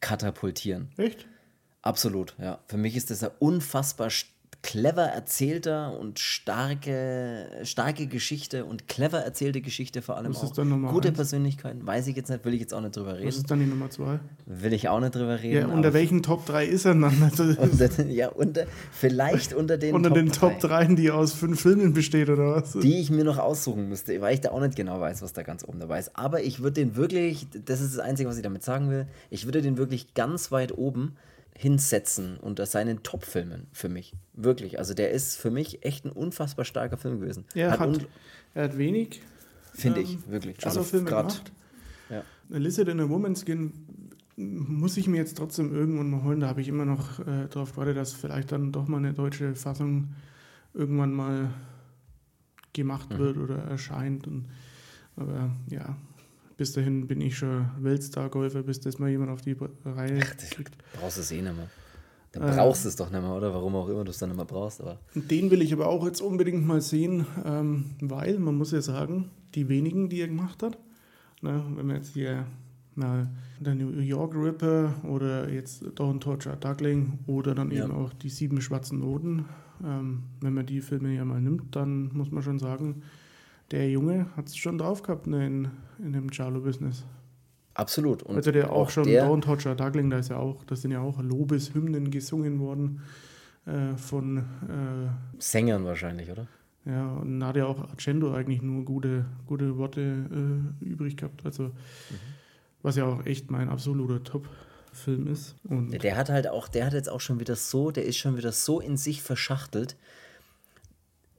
katapultieren. 0.00 0.90
Echt? 0.98 1.26
Absolut, 1.80 2.34
ja. 2.38 2.58
Für 2.66 2.76
mich 2.76 2.96
ist 2.96 3.10
das 3.10 3.24
ein 3.24 3.30
unfassbar 3.38 4.10
clever 4.62 5.02
erzählter 5.02 5.98
und 5.98 6.20
starke, 6.20 7.48
starke 7.64 8.06
Geschichte 8.06 8.64
und 8.64 8.86
clever 8.86 9.18
erzählte 9.18 9.60
Geschichte 9.60 10.02
vor 10.02 10.16
allem 10.16 10.34
Was 10.34 10.42
ist 10.44 10.58
auch. 10.58 10.92
Gute 10.92 11.08
eins? 11.08 11.16
Persönlichkeiten, 11.16 11.84
weiß 11.84 12.06
ich 12.06 12.16
jetzt 12.16 12.30
nicht, 12.30 12.44
will 12.44 12.54
ich 12.54 12.60
jetzt 12.60 12.72
auch 12.72 12.80
nicht 12.80 12.96
drüber 12.96 13.12
Was 13.12 13.18
reden. 13.18 13.28
ist 13.28 13.50
dann 13.50 13.58
die 13.58 13.66
Nummer 13.66 13.90
zwei? 13.90 14.20
Will 14.46 14.72
ich 14.72 14.88
auch 14.88 15.00
nicht 15.00 15.14
drüber 15.14 15.42
reden. 15.42 15.68
Ja, 15.68 15.74
unter 15.74 15.92
welchen 15.92 16.22
Top 16.22 16.46
3 16.46 16.64
ist 16.66 16.84
er 16.84 16.94
dann? 16.94 17.22
Also, 17.22 17.42
unter, 17.60 18.04
ja, 18.06 18.28
unter, 18.28 18.66
vielleicht 18.92 19.52
unter 19.52 19.78
den 19.78 19.94
unter 19.94 20.10
Top 20.10 20.18
den 20.18 20.32
Top 20.32 20.60
3, 20.60 20.86
3, 20.86 20.94
die 20.94 21.10
aus 21.10 21.32
fünf 21.32 21.60
Filmen 21.60 21.92
besteht, 21.92 22.28
oder 22.30 22.56
was? 22.56 22.72
die 22.72 23.00
ich 23.00 23.10
mir 23.10 23.24
noch 23.24 23.38
aussuchen 23.38 23.88
müsste, 23.88 24.20
weil 24.20 24.34
ich 24.34 24.40
da 24.40 24.52
auch 24.52 24.60
nicht 24.60 24.76
genau 24.76 25.00
weiß, 25.00 25.22
was 25.22 25.32
da 25.32 25.42
ganz 25.42 25.64
oben 25.64 25.80
dabei 25.80 25.98
ist. 25.98 26.16
Aber 26.16 26.42
ich 26.42 26.60
würde 26.60 26.74
den 26.74 26.94
wirklich, 26.94 27.48
das 27.64 27.80
ist 27.80 27.96
das 27.96 28.04
Einzige, 28.04 28.28
was 28.28 28.36
ich 28.36 28.42
damit 28.42 28.62
sagen 28.62 28.90
will, 28.90 29.06
ich 29.30 29.44
würde 29.44 29.60
den 29.60 29.76
wirklich 29.76 30.14
ganz 30.14 30.52
weit 30.52 30.76
oben 30.78 31.16
hinsetzen 31.56 32.38
unter 32.38 32.66
seinen 32.66 33.02
Top-Filmen 33.02 33.66
für 33.72 33.88
mich. 33.88 34.14
Wirklich. 34.32 34.78
Also 34.78 34.94
der 34.94 35.10
ist 35.10 35.36
für 35.36 35.50
mich 35.50 35.84
echt 35.84 36.04
ein 36.04 36.10
unfassbar 36.10 36.64
starker 36.64 36.96
Film 36.96 37.20
gewesen. 37.20 37.44
Er 37.54 37.72
hat, 37.72 37.80
ungl- 37.80 38.06
er 38.54 38.64
hat 38.64 38.78
wenig 38.78 39.20
Finde 39.74 40.00
ähm, 40.00 40.06
ich, 40.06 40.30
wirklich. 40.30 40.58
Giallo-Filme 40.58 41.08
grad- 41.08 41.28
gemacht. 41.28 41.52
Ja. 42.10 42.24
Lizard 42.58 42.88
in 42.88 43.00
a 43.00 43.08
Woman's 43.08 43.44
Skin 43.46 43.72
muss 44.36 44.96
ich 44.96 45.06
mir 45.08 45.18
jetzt 45.18 45.36
trotzdem 45.36 45.74
irgendwann 45.74 46.10
mal 46.10 46.22
holen. 46.24 46.40
Da 46.40 46.48
habe 46.48 46.60
ich 46.62 46.68
immer 46.68 46.84
noch 46.84 47.20
äh, 47.20 47.46
darauf 47.50 47.72
gewartet, 47.72 47.96
dass 47.96 48.12
vielleicht 48.12 48.50
dann 48.52 48.72
doch 48.72 48.88
mal 48.88 48.96
eine 48.98 49.12
deutsche 49.12 49.54
Fassung 49.54 50.08
irgendwann 50.74 51.12
mal 51.12 51.50
gemacht 52.72 53.10
Mhm. 53.12 53.18
wird 53.18 53.36
oder 53.36 53.58
erscheint. 53.64 54.26
Und, 54.26 54.46
aber 55.16 55.50
ja, 55.68 55.96
bis 56.62 56.72
dahin 56.74 57.08
bin 57.08 57.20
ich 57.20 57.36
schon 57.36 57.66
Weltstar-Golfer, 57.80 58.62
bis 58.62 58.78
das 58.78 59.00
mal 59.00 59.10
jemand 59.10 59.32
auf 59.32 59.40
die 59.40 59.56
Reihe 59.84 60.20
kriegt. 60.20 60.76
Brauchst 60.92 61.16
du 61.16 61.22
es 61.22 61.32
eh 61.32 61.42
nicht 61.42 61.56
mehr. 61.56 61.68
Dann 62.30 62.44
Äh. 62.44 62.54
brauchst 62.54 62.84
du 62.84 62.88
es 62.88 62.94
doch 62.94 63.10
nicht 63.10 63.20
mehr, 63.20 63.32
oder? 63.34 63.52
Warum 63.52 63.74
auch 63.74 63.88
immer 63.88 64.04
du 64.04 64.10
es 64.10 64.18
dann 64.18 64.28
nicht 64.28 64.36
mehr 64.36 64.44
brauchst. 64.46 64.80
Aber 64.80 65.00
Den 65.16 65.50
will 65.50 65.60
ich 65.60 65.72
aber 65.72 65.88
auch 65.88 66.06
jetzt 66.06 66.20
unbedingt 66.20 66.64
mal 66.64 66.80
sehen, 66.80 67.26
ähm, 67.44 67.86
weil 68.00 68.38
man 68.38 68.54
muss 68.56 68.70
ja 68.70 68.80
sagen, 68.80 69.30
die 69.56 69.68
wenigen, 69.68 70.08
die 70.08 70.20
er 70.20 70.28
gemacht 70.28 70.62
hat, 70.62 70.78
ne, 71.42 71.64
wenn 71.74 71.84
man 71.88 71.96
jetzt 71.96 72.14
hier 72.14 72.46
na, 72.94 73.26
der 73.58 73.74
New 73.74 73.90
York 74.00 74.34
Ripper 74.36 74.94
oder 75.02 75.48
jetzt 75.50 75.82
Dawn 75.96 76.20
Torture 76.20 76.56
Duckling 76.56 77.18
oder 77.26 77.56
dann 77.56 77.72
Ja. 77.72 77.84
eben 77.86 77.92
auch 77.92 78.12
die 78.12 78.28
sieben 78.28 78.60
schwarzen 78.60 79.00
Noten, 79.00 79.46
ähm, 79.84 80.22
wenn 80.40 80.54
man 80.54 80.64
die 80.66 80.80
Filme 80.80 81.12
ja 81.12 81.24
mal 81.24 81.40
nimmt, 81.40 81.74
dann 81.74 82.10
muss 82.12 82.30
man 82.30 82.44
schon 82.44 82.60
sagen, 82.60 83.02
der 83.72 83.90
Junge 83.90 84.26
hat 84.36 84.48
es 84.48 84.56
schon 84.56 84.78
drauf 84.78 85.02
gehabt 85.02 85.26
ne, 85.26 85.46
in, 85.46 85.68
in 85.98 86.12
dem 86.12 86.30
Charlo-Business. 86.30 87.04
absolut. 87.74 88.22
Und 88.22 88.36
Also 88.36 88.52
der 88.52 88.70
auch 88.70 88.90
schon 88.90 89.04
der, 89.04 89.26
Dawn 89.26 89.40
Torture 89.40 89.74
Duckling, 89.74 90.10
da 90.10 90.18
ist 90.18 90.28
ja 90.28 90.36
auch, 90.36 90.62
das 90.64 90.82
sind 90.82 90.90
ja 90.90 91.00
auch 91.00 91.20
Lobeshymnen 91.20 92.10
gesungen 92.10 92.60
worden 92.60 93.00
äh, 93.66 93.96
von 93.96 94.38
äh, 94.38 94.42
Sängern 95.38 95.84
wahrscheinlich, 95.84 96.30
oder? 96.30 96.46
Ja, 96.84 97.12
und 97.12 97.40
da 97.40 97.46
hat 97.48 97.56
ja 97.56 97.66
auch 97.66 97.78
Argento 97.78 98.32
eigentlich 98.34 98.60
nur 98.60 98.84
gute, 98.84 99.24
gute 99.46 99.78
Worte 99.78 100.00
äh, 100.80 100.84
übrig 100.84 101.16
gehabt. 101.16 101.44
Also, 101.44 101.70
was 102.82 102.96
ja 102.96 103.04
auch 103.04 103.24
echt 103.24 103.52
mein 103.52 103.68
absoluter 103.68 104.24
Top-Film 104.24 105.28
ist. 105.28 105.54
Und 105.62 105.92
Der, 105.92 106.00
der 106.00 106.16
hat 106.16 106.28
halt 106.28 106.48
auch, 106.48 106.66
der 106.66 106.86
hat 106.86 106.92
jetzt 106.92 107.08
auch 107.08 107.20
schon 107.20 107.38
wieder 107.38 107.54
so, 107.54 107.92
der 107.92 108.04
ist 108.04 108.16
schon 108.16 108.36
wieder 108.36 108.50
so 108.50 108.80
in 108.80 108.96
sich 108.96 109.22
verschachtelt, 109.22 109.96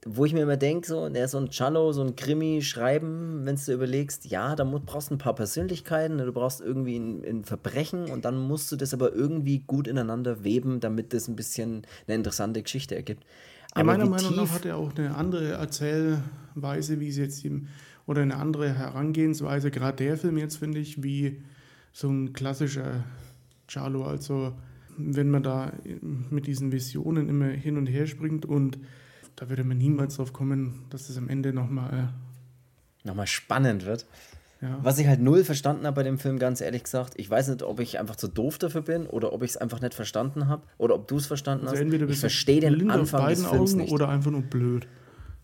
wo 0.06 0.24
ich 0.24 0.34
mir 0.34 0.42
immer 0.42 0.56
denke, 0.56 0.86
so, 0.86 1.08
der 1.08 1.28
so 1.28 1.38
ein 1.38 1.48
Cello, 1.48 1.92
so 1.92 2.02
ein 2.02 2.14
Krimi 2.14 2.60
schreiben, 2.62 3.40
wenn 3.44 3.56
du 3.56 3.72
überlegst, 3.72 4.26
ja, 4.26 4.54
da 4.54 4.64
brauchst 4.64 5.10
du 5.10 5.14
ein 5.14 5.18
paar 5.18 5.34
Persönlichkeiten, 5.34 6.16
ne, 6.16 6.26
du 6.26 6.32
brauchst 6.32 6.60
irgendwie 6.60 6.96
ein, 6.96 7.24
ein 7.24 7.44
Verbrechen 7.44 8.10
und 8.10 8.24
dann 8.24 8.38
musst 8.38 8.70
du 8.70 8.76
das 8.76 8.92
aber 8.92 9.14
irgendwie 9.14 9.60
gut 9.60 9.88
ineinander 9.88 10.44
weben, 10.44 10.80
damit 10.80 11.14
das 11.14 11.28
ein 11.28 11.36
bisschen 11.36 11.86
eine 12.06 12.16
interessante 12.16 12.62
Geschichte 12.62 12.94
ergibt. 12.94 13.24
ja, 13.24 13.76
Aber 13.76 13.84
meiner 13.84 14.04
wie 14.04 14.10
Meinung 14.10 14.36
nach 14.36 14.50
hat 14.50 14.66
er 14.66 14.76
auch 14.76 14.94
eine 14.94 15.14
andere 15.14 15.52
Erzählweise, 15.52 17.00
wie 17.00 17.08
es 17.08 17.16
jetzt 17.16 17.44
ihm, 17.44 17.68
oder 18.06 18.20
eine 18.20 18.36
andere 18.36 18.74
Herangehensweise, 18.74 19.70
gerade 19.70 19.96
der 19.96 20.18
Film 20.18 20.36
jetzt, 20.36 20.56
finde 20.56 20.78
ich, 20.78 21.02
wie 21.02 21.40
so 21.92 22.10
ein 22.10 22.34
klassischer 22.34 23.04
Charlo. 23.66 24.04
Also, 24.04 24.52
wenn 24.98 25.30
man 25.30 25.42
da 25.42 25.72
mit 26.28 26.46
diesen 26.46 26.72
Visionen 26.72 27.30
immer 27.30 27.46
hin 27.46 27.78
und 27.78 27.86
her 27.86 28.06
springt 28.06 28.44
und 28.44 28.78
da 29.36 29.48
würde 29.48 29.64
man 29.64 29.78
niemals 29.78 30.16
drauf 30.16 30.32
kommen, 30.32 30.84
dass 30.90 31.08
es 31.08 31.16
am 31.18 31.28
Ende 31.28 31.52
nochmal, 31.52 32.12
nochmal 33.04 33.26
spannend 33.26 33.84
wird. 33.84 34.06
ja, 34.60 34.78
Was 34.82 34.98
ich 34.98 35.06
halt 35.06 35.20
null 35.20 35.44
verstanden 35.44 35.86
habe 35.86 35.96
bei 35.96 36.02
dem 36.02 36.18
Film, 36.18 36.38
ganz 36.38 36.60
ehrlich 36.60 36.84
gesagt, 36.84 37.14
ich 37.16 37.28
weiß 37.28 37.48
nicht, 37.48 37.62
ob 37.62 37.80
ich 37.80 37.98
einfach 37.98 38.16
zu 38.16 38.28
doof 38.28 38.58
dafür 38.58 38.82
bin 38.82 39.06
oder 39.06 39.32
ob 39.32 39.42
ich 39.42 39.50
es 39.52 39.56
einfach 39.56 39.80
nicht 39.80 39.94
verstanden 39.94 40.46
habe 40.48 40.62
oder 40.78 40.94
ob 40.94 41.08
du 41.08 41.16
es 41.16 41.26
verstanden 41.26 41.64
also 41.64 41.74
hast. 41.76 41.82
entweder 41.82 42.04
Ich 42.04 42.10
bist 42.10 42.20
verstehe 42.20 42.60
den 42.60 42.90
Anfang 42.90 43.28
des 43.28 43.44
Films 43.46 43.72
Augen 43.72 43.80
nicht. 43.82 43.92
oder 43.92 44.08
einfach 44.08 44.30
nur 44.30 44.42
blöd. 44.42 44.86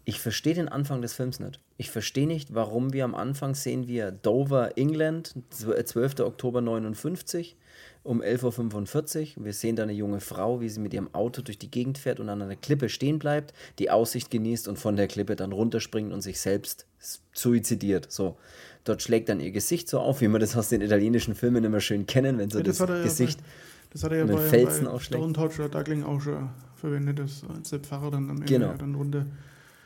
Ich 0.07 0.19
verstehe 0.21 0.55
den 0.55 0.69
Anfang 0.69 1.03
des 1.03 1.13
Films 1.13 1.39
nicht. 1.41 1.61
Ich 1.77 1.91
verstehe 1.91 2.27
nicht, 2.27 2.55
warum 2.55 2.93
wir 2.93 3.05
am 3.05 3.15
Anfang 3.15 3.55
sehen 3.55 3.87
wir 3.87 4.11
Dover, 4.11 4.77
England, 4.79 5.35
zw- 5.53 5.85
12. 5.85 6.21
Oktober 6.21 6.61
59 6.63 7.57
um 8.03 8.23
11.45 8.23 9.37
Uhr. 9.39 9.45
Wir 9.45 9.53
sehen 9.53 9.77
da 9.77 9.83
eine 9.83 9.93
junge 9.93 10.21
Frau, 10.21 10.61
wie 10.61 10.69
sie 10.69 10.81
mit 10.81 10.95
ihrem 10.95 11.13
Auto 11.15 11.43
durch 11.43 11.59
die 11.59 11.71
Gegend 11.71 11.99
fährt 11.99 12.19
und 12.21 12.29
an 12.29 12.41
einer 12.43 12.57
Klippe 12.57 12.89
stehen 12.89 13.19
bleibt, 13.19 13.53
die 13.79 13.91
Aussicht 13.91 14.31
genießt 14.31 14.69
und 14.69 14.79
von 14.79 14.97
der 14.97 15.07
Klippe 15.07 15.37
dann 15.37 15.53
runterspringt 15.53 16.13
und 16.13 16.23
sich 16.23 16.41
selbst 16.41 16.87
suizidiert. 17.33 18.11
So. 18.11 18.37
Dort 18.85 19.03
schlägt 19.03 19.29
dann 19.29 19.41
ihr 19.41 19.51
Gesicht 19.51 19.89
so 19.89 20.01
auf, 20.01 20.21
wie 20.21 20.29
wir 20.29 20.39
das 20.39 20.57
aus 20.57 20.69
den 20.71 20.81
italienischen 20.81 21.35
Filmen 21.35 21.65
immer 21.65 21.81
schön 21.81 22.07
kennen, 22.07 22.39
wenn 22.39 22.51
so 22.51 22.59
Ja, 22.59 22.65
das 22.65 22.79
das, 22.79 22.89
ja 22.89 23.03
Gesicht. 23.03 23.39
bei, 23.41 23.47
das 23.93 24.05
hat 24.05 24.13
er 24.13 24.19
ja 24.19 24.25
bei, 24.25 24.39
Felsen 24.39 24.87
bei. 24.87 24.99
Stone 24.99 25.33
Torture 25.35 25.69
Duckling 25.69 26.03
auch 26.03 26.21
schon 26.21 26.49
verwendet, 26.77 27.19
das 27.19 27.43
als 27.55 27.71
der 27.71 27.81
Pfarrer 27.81 28.11
dann 28.13 28.31
am 28.31 28.37
Ende 28.39 28.47
Genau. 28.47 28.73
dann 28.75 28.95
runter. 28.95 29.27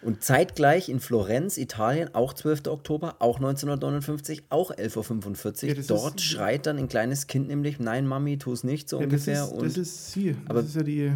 Und 0.04 0.22
zeitgleich 0.22 0.88
in 0.88 1.00
Florenz, 1.00 1.56
Italien, 1.56 2.14
auch 2.14 2.34
12. 2.34 2.66
Oktober, 2.68 3.16
auch 3.20 3.36
1959, 3.36 4.44
auch 4.50 4.70
11.45 4.70 5.62
Uhr. 5.64 5.68
Ja, 5.70 5.74
das 5.74 5.86
Dort 5.86 6.16
ist- 6.16 6.24
schreit 6.24 6.66
dann 6.66 6.78
ein 6.78 6.88
kleines 6.88 7.26
Kind 7.26 7.48
nämlich, 7.48 7.78
nein, 7.80 8.06
Mami, 8.06 8.38
tu 8.38 8.52
es 8.52 8.64
nicht, 8.64 8.88
so 8.88 9.00
Ja, 9.00 9.06
das, 9.06 9.22
ungefähr. 9.22 9.44
ist, 9.44 9.52
und 9.52 9.62
das 9.64 9.76
ist 9.76 10.12
sie. 10.12 10.36
aber- 10.46 10.60
das 10.60 10.70
ist 10.70 10.76
ja 10.76 10.82
die 10.82 11.00
äh, 11.04 11.12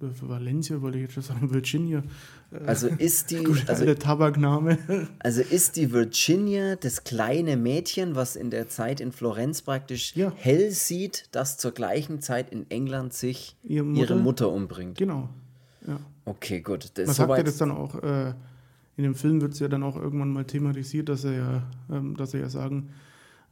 Valencia, 0.00 0.80
wollte 0.80 0.98
ich 0.98 1.02
jetzt 1.04 1.14
schon 1.14 1.22
sagen, 1.24 1.52
Virginia. 1.52 2.04
Äh, 2.52 2.58
also 2.66 2.86
ist 2.86 3.32
die, 3.32 3.36
Gut, 3.44 3.64
also, 3.68 3.84
der 3.84 3.98
Tabakname. 3.98 4.78
also 5.18 5.42
ist 5.42 5.74
die 5.74 5.90
Virginia 5.92 6.76
das 6.76 7.02
kleine 7.02 7.56
Mädchen, 7.56 8.14
was 8.14 8.36
in 8.36 8.50
der 8.50 8.68
Zeit 8.68 9.00
in 9.00 9.10
Florenz 9.10 9.62
praktisch 9.62 10.14
Ja. 10.14 10.32
hell 10.36 10.70
sieht, 10.70 11.24
das 11.32 11.58
zur 11.58 11.72
gleichen 11.72 12.20
Zeit 12.20 12.50
in 12.52 12.70
England 12.70 13.12
sich 13.12 13.56
Ihre 13.64 13.84
ihre 13.86 14.14
Mutter? 14.14 14.16
Mutter 14.16 14.52
umbringt. 14.52 14.96
genau. 14.98 15.28
Ja. 15.86 15.98
Okay, 16.24 16.60
gut. 16.60 16.90
Das 16.94 17.06
Man 17.06 17.14
sagt 17.14 17.36
ja 17.38 17.42
das 17.42 17.56
dann 17.56 17.70
auch, 17.70 18.02
äh, 18.02 18.34
in 18.96 19.04
dem 19.04 19.14
Film 19.14 19.40
wird 19.40 19.52
es 19.52 19.60
ja 19.60 19.68
dann 19.68 19.82
auch 19.82 19.96
irgendwann 19.96 20.32
mal 20.32 20.44
thematisiert, 20.44 21.08
dass 21.08 21.24
er 21.24 21.32
ja, 21.32 21.62
ähm, 21.90 22.16
dass 22.16 22.34
er 22.34 22.40
ja 22.40 22.48
sagen, 22.48 22.90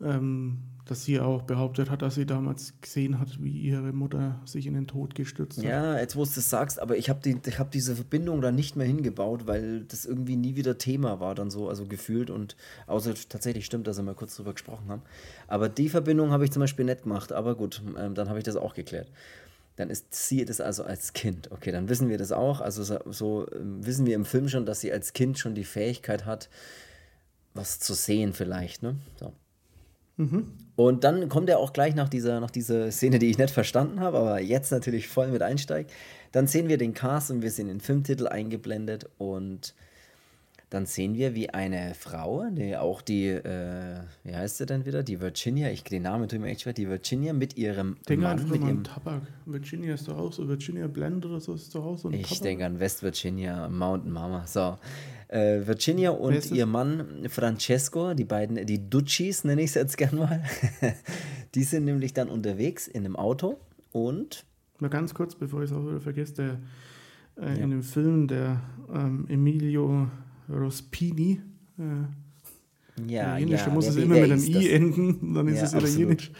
ähm, 0.02 0.58
dass 0.86 1.04
sie 1.04 1.18
auch 1.18 1.42
behauptet 1.42 1.90
hat, 1.90 2.02
dass 2.02 2.14
sie 2.14 2.26
damals 2.26 2.74
gesehen 2.80 3.18
hat, 3.18 3.42
wie 3.42 3.50
ihre 3.50 3.92
Mutter 3.92 4.40
sich 4.44 4.66
in 4.66 4.74
den 4.74 4.86
Tod 4.86 5.16
gestürzt 5.16 5.58
hat. 5.58 5.64
Ja, 5.64 5.98
jetzt 5.98 6.14
wo 6.14 6.24
du 6.24 6.30
es 6.30 6.48
sagst, 6.48 6.80
aber 6.80 6.96
ich 6.96 7.10
habe 7.10 7.20
die, 7.24 7.36
ich 7.44 7.58
hab 7.58 7.72
diese 7.72 7.96
Verbindung 7.96 8.40
da 8.40 8.52
nicht 8.52 8.76
mehr 8.76 8.86
hingebaut, 8.86 9.46
weil 9.46 9.80
das 9.84 10.06
irgendwie 10.06 10.36
nie 10.36 10.54
wieder 10.54 10.78
Thema 10.78 11.18
war, 11.18 11.34
dann 11.34 11.50
so, 11.50 11.68
also 11.68 11.86
gefühlt 11.86 12.30
und 12.30 12.56
außer 12.86 13.14
tatsächlich 13.28 13.66
stimmt, 13.66 13.88
dass 13.88 13.96
wir 13.96 14.04
mal 14.04 14.14
kurz 14.14 14.36
drüber 14.36 14.52
gesprochen 14.52 14.88
haben. 14.88 15.02
Aber 15.48 15.68
die 15.68 15.88
Verbindung 15.88 16.30
habe 16.30 16.44
ich 16.44 16.52
zum 16.52 16.60
Beispiel 16.60 16.84
nicht 16.84 17.02
gemacht, 17.02 17.32
aber 17.32 17.56
gut, 17.56 17.82
ähm, 17.98 18.14
dann 18.14 18.28
habe 18.28 18.38
ich 18.38 18.44
das 18.44 18.54
auch 18.56 18.74
geklärt. 18.74 19.10
Dann 19.76 19.90
ist 19.90 20.14
sie 20.14 20.44
das 20.44 20.60
also 20.60 20.84
als 20.84 21.12
Kind. 21.12 21.52
Okay, 21.52 21.70
dann 21.70 21.88
wissen 21.88 22.08
wir 22.08 22.18
das 22.18 22.32
auch. 22.32 22.60
Also 22.60 22.82
so, 22.82 22.98
so 23.10 23.46
ähm, 23.52 23.84
wissen 23.84 24.06
wir 24.06 24.14
im 24.14 24.24
Film 24.24 24.48
schon, 24.48 24.66
dass 24.66 24.80
sie 24.80 24.92
als 24.92 25.12
Kind 25.12 25.38
schon 25.38 25.54
die 25.54 25.64
Fähigkeit 25.64 26.24
hat, 26.24 26.48
was 27.54 27.78
zu 27.78 27.94
sehen 27.94 28.32
vielleicht, 28.32 28.82
ne? 28.82 28.96
So. 29.20 29.32
Und 30.76 31.04
dann 31.04 31.28
kommt 31.28 31.50
er 31.50 31.58
auch 31.58 31.72
gleich 31.72 31.94
nach 31.94 32.08
dieser, 32.08 32.40
nach 32.40 32.50
dieser 32.50 32.90
Szene, 32.90 33.18
die 33.18 33.28
ich 33.28 33.38
nicht 33.38 33.50
verstanden 33.50 34.00
habe, 34.00 34.18
aber 34.18 34.40
jetzt 34.40 34.72
natürlich 34.72 35.08
voll 35.08 35.28
mit 35.28 35.42
einsteigt. 35.42 35.92
Dann 36.32 36.46
sehen 36.46 36.68
wir 36.68 36.78
den 36.78 36.94
Cast 36.94 37.30
und 37.30 37.42
wir 37.42 37.50
sehen 37.50 37.68
den 37.68 37.80
Filmtitel 37.80 38.26
eingeblendet 38.26 39.08
und 39.18 39.74
dann 40.68 40.84
sehen 40.84 41.14
wir, 41.14 41.34
wie 41.36 41.50
eine 41.50 41.94
Frau, 41.94 42.44
die 42.50 42.76
auch 42.76 43.00
die, 43.00 43.28
äh, 43.28 44.00
wie 44.24 44.34
heißt 44.34 44.56
sie 44.58 44.66
denn 44.66 44.84
wieder? 44.84 45.04
Die 45.04 45.20
Virginia, 45.20 45.70
ich 45.70 45.84
den 45.84 46.02
Namen 46.02 46.28
tue 46.28 46.40
mir 46.40 46.48
echt 46.48 46.62
schwer, 46.62 46.72
die 46.72 46.88
Virginia 46.88 47.32
mit 47.32 47.56
ihrem 47.56 47.96
Denk 48.08 48.22
Mann, 48.22 48.32
einfach 48.32 48.48
mit 48.48 48.62
an 48.62 48.68
ihrem, 48.68 48.84
Tabak. 48.84 49.22
Virginia 49.44 49.94
ist 49.94 50.08
doch 50.08 50.18
auch 50.18 50.32
so, 50.32 50.48
Virginia 50.48 50.88
Blend 50.88 51.24
oder 51.24 51.40
so 51.40 51.54
ist 51.54 51.72
doch 51.74 51.84
auch 51.84 51.96
so 51.96 52.08
ein 52.08 52.14
ich 52.14 52.40
denke 52.40 52.66
an 52.66 52.80
West 52.80 53.04
Virginia, 53.04 53.68
Mountain 53.68 54.10
Mama. 54.10 54.44
So, 54.46 54.76
äh, 55.28 55.64
Virginia 55.64 56.10
und 56.10 56.50
ihr 56.50 56.66
Mann 56.66 57.26
Francesco, 57.28 58.14
die 58.14 58.24
beiden, 58.24 58.66
die 58.66 58.90
Duccis 58.90 59.44
nenne 59.44 59.62
ich 59.62 59.68
es 59.68 59.74
jetzt 59.74 59.96
gern 59.96 60.16
mal, 60.16 60.42
die 61.54 61.62
sind 61.62 61.84
nämlich 61.84 62.12
dann 62.12 62.28
unterwegs 62.28 62.88
in 62.88 63.04
einem 63.04 63.14
Auto 63.16 63.58
und 63.92 64.44
Mal 64.78 64.90
ganz 64.90 65.14
kurz, 65.14 65.34
bevor 65.34 65.62
ich 65.62 65.70
es 65.70 65.76
auch 65.76 65.86
wieder 65.86 66.00
vergesse, 66.00 66.34
der, 66.34 66.58
äh, 67.42 67.56
Ja. 67.56 67.64
in 67.64 67.70
dem 67.70 67.82
Film 67.82 68.28
der 68.28 68.60
ähm, 68.92 69.26
Emilio 69.28 70.08
Rospini, 70.48 71.40
äh, 71.78 71.82
ja, 73.06 73.22
italienisch, 73.36 73.60
ja, 73.60 73.66
da 73.66 73.74
muss 73.74 73.86
es 73.88 73.96
immer 73.96 74.14
mit 74.14 74.30
einem 74.30 74.42
I 74.42 74.70
enden, 74.70 75.34
dann 75.34 75.48
ist 75.48 75.58
Ja, 75.58 75.64
es 75.64 75.74
italienisch. 75.74 76.30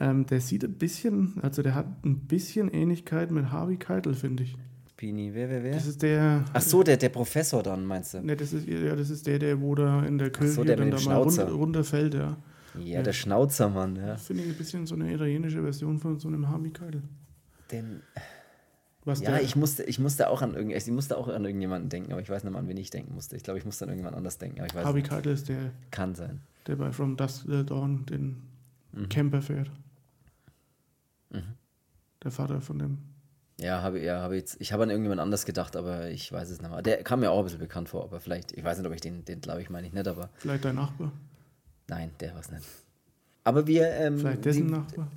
Ähm, 0.00 0.26
der 0.26 0.40
sieht 0.40 0.64
ein 0.64 0.72
bisschen, 0.74 1.34
also 1.42 1.62
der 1.62 1.74
hat 1.74 1.86
ein 2.04 2.18
bisschen 2.20 2.68
Ähnlichkeit 2.68 3.30
mit 3.30 3.52
Harvey 3.52 3.76
Keitel, 3.76 4.14
finde 4.14 4.42
ich. 4.42 4.56
Pini, 4.96 5.32
wer, 5.34 5.48
wer, 5.50 5.62
wer? 5.62 5.74
Das 5.74 5.86
ist 5.86 6.02
der. 6.02 6.44
Ach 6.52 6.60
so, 6.62 6.82
der, 6.82 6.96
der 6.96 7.10
Professor 7.10 7.62
dann, 7.62 7.84
meinst 7.84 8.14
du? 8.14 8.20
Ne, 8.22 8.36
das 8.36 8.52
ist, 8.52 8.66
ja, 8.66 8.96
das 8.96 9.10
ist 9.10 9.26
der, 9.26 9.38
der 9.38 9.60
wo 9.60 9.74
da 9.74 10.04
in 10.04 10.18
der 10.18 10.30
Kirche 10.30 10.52
so, 10.52 10.64
der 10.64 10.76
dann 10.76 10.90
da 10.90 10.96
dem 10.96 11.04
mal 11.04 11.12
Schnauzer. 11.12 11.50
runterfällt, 11.50 12.14
ja. 12.14 12.36
Ja, 12.82 13.02
der 13.02 13.12
Schnauzermann, 13.12 13.96
ja. 13.96 14.16
Finde 14.16 14.42
ich 14.42 14.48
ein 14.50 14.56
bisschen 14.56 14.86
so 14.86 14.94
eine 14.96 15.12
italienische 15.12 15.62
Version 15.62 15.98
von 15.98 16.18
so 16.18 16.26
einem 16.28 16.48
Harvey 16.48 16.70
Keitel. 16.70 17.02
Den, 17.70 18.00
Was 19.06 19.20
ja, 19.20 19.38
ich 19.38 19.54
musste, 19.54 19.82
ich 19.84 19.98
musste 19.98 20.30
auch 20.30 20.40
an 20.40 20.54
irgend, 20.54 20.74
ich 20.74 20.86
musste 20.90 21.18
auch 21.18 21.28
an 21.28 21.44
irgendjemanden 21.44 21.90
denken, 21.90 22.12
aber 22.12 22.22
ich 22.22 22.30
weiß 22.30 22.42
nicht 22.44 22.52
mal, 22.52 22.58
an 22.58 22.68
wen 22.68 22.76
ich 22.78 22.88
denken 22.90 23.14
musste. 23.14 23.36
Ich 23.36 23.42
glaube, 23.42 23.58
ich 23.58 23.64
musste 23.66 23.84
an 23.84 23.90
irgendjemand 23.90 24.16
anders 24.16 24.38
denken, 24.38 24.60
aber 24.60 24.66
ich 24.66 24.74
weiß 24.74 24.84
Harvey 24.86 25.00
nicht. 25.02 25.10
Keitel 25.10 25.32
ist 25.32 25.48
der, 25.48 25.72
Kann 25.90 26.14
sein. 26.14 26.40
der 26.66 26.76
bei 26.76 26.90
From 26.90 27.16
Dusk 27.16 27.44
Till 27.44 27.64
Dawn 27.64 28.06
den 28.06 28.42
Mhm. 28.92 29.08
Camper 29.08 29.42
fährt. 29.42 29.70
Der 32.22 32.30
Vater 32.30 32.60
von 32.60 32.78
dem. 32.78 32.98
Ja, 33.60 33.82
habe 33.82 34.00
ja, 34.00 34.20
habe 34.20 34.36
jetzt, 34.36 34.60
ich 34.60 34.72
habe 34.72 34.82
an 34.84 34.90
irgendjemand 34.90 35.20
anders 35.20 35.44
gedacht, 35.44 35.76
aber 35.76 36.08
ich 36.10 36.32
weiß 36.32 36.48
es 36.50 36.60
nicht 36.60 36.70
mehr. 36.70 36.80
Der 36.82 37.02
kam 37.04 37.20
mir 37.20 37.30
auch 37.30 37.38
ein 37.38 37.44
bisschen 37.44 37.60
bekannt 37.60 37.88
vor, 37.88 38.04
aber 38.04 38.18
vielleicht, 38.20 38.52
ich 38.52 38.64
weiß 38.64 38.78
nicht, 38.78 38.86
ob 38.86 38.94
ich 38.94 39.00
den, 39.00 39.24
den 39.24 39.40
glaube 39.40 39.60
ich, 39.62 39.68
meine 39.70 39.86
ich 39.86 39.92
nicht, 39.92 40.08
aber 40.08 40.30
Vielleicht 40.36 40.64
dein 40.64 40.76
Nachbar. 40.76 41.12
nein, 41.88 42.10
der 42.20 42.32
war 42.34 42.40
es 42.40 42.50
nicht. 42.50 42.64
Aber 43.44 43.66
wir, 43.66 43.88
ähm, 43.90 44.18
Vielleicht 44.18 44.44
dessen 44.44 44.66
die, 44.68 44.72
Nachbar. 44.72 45.08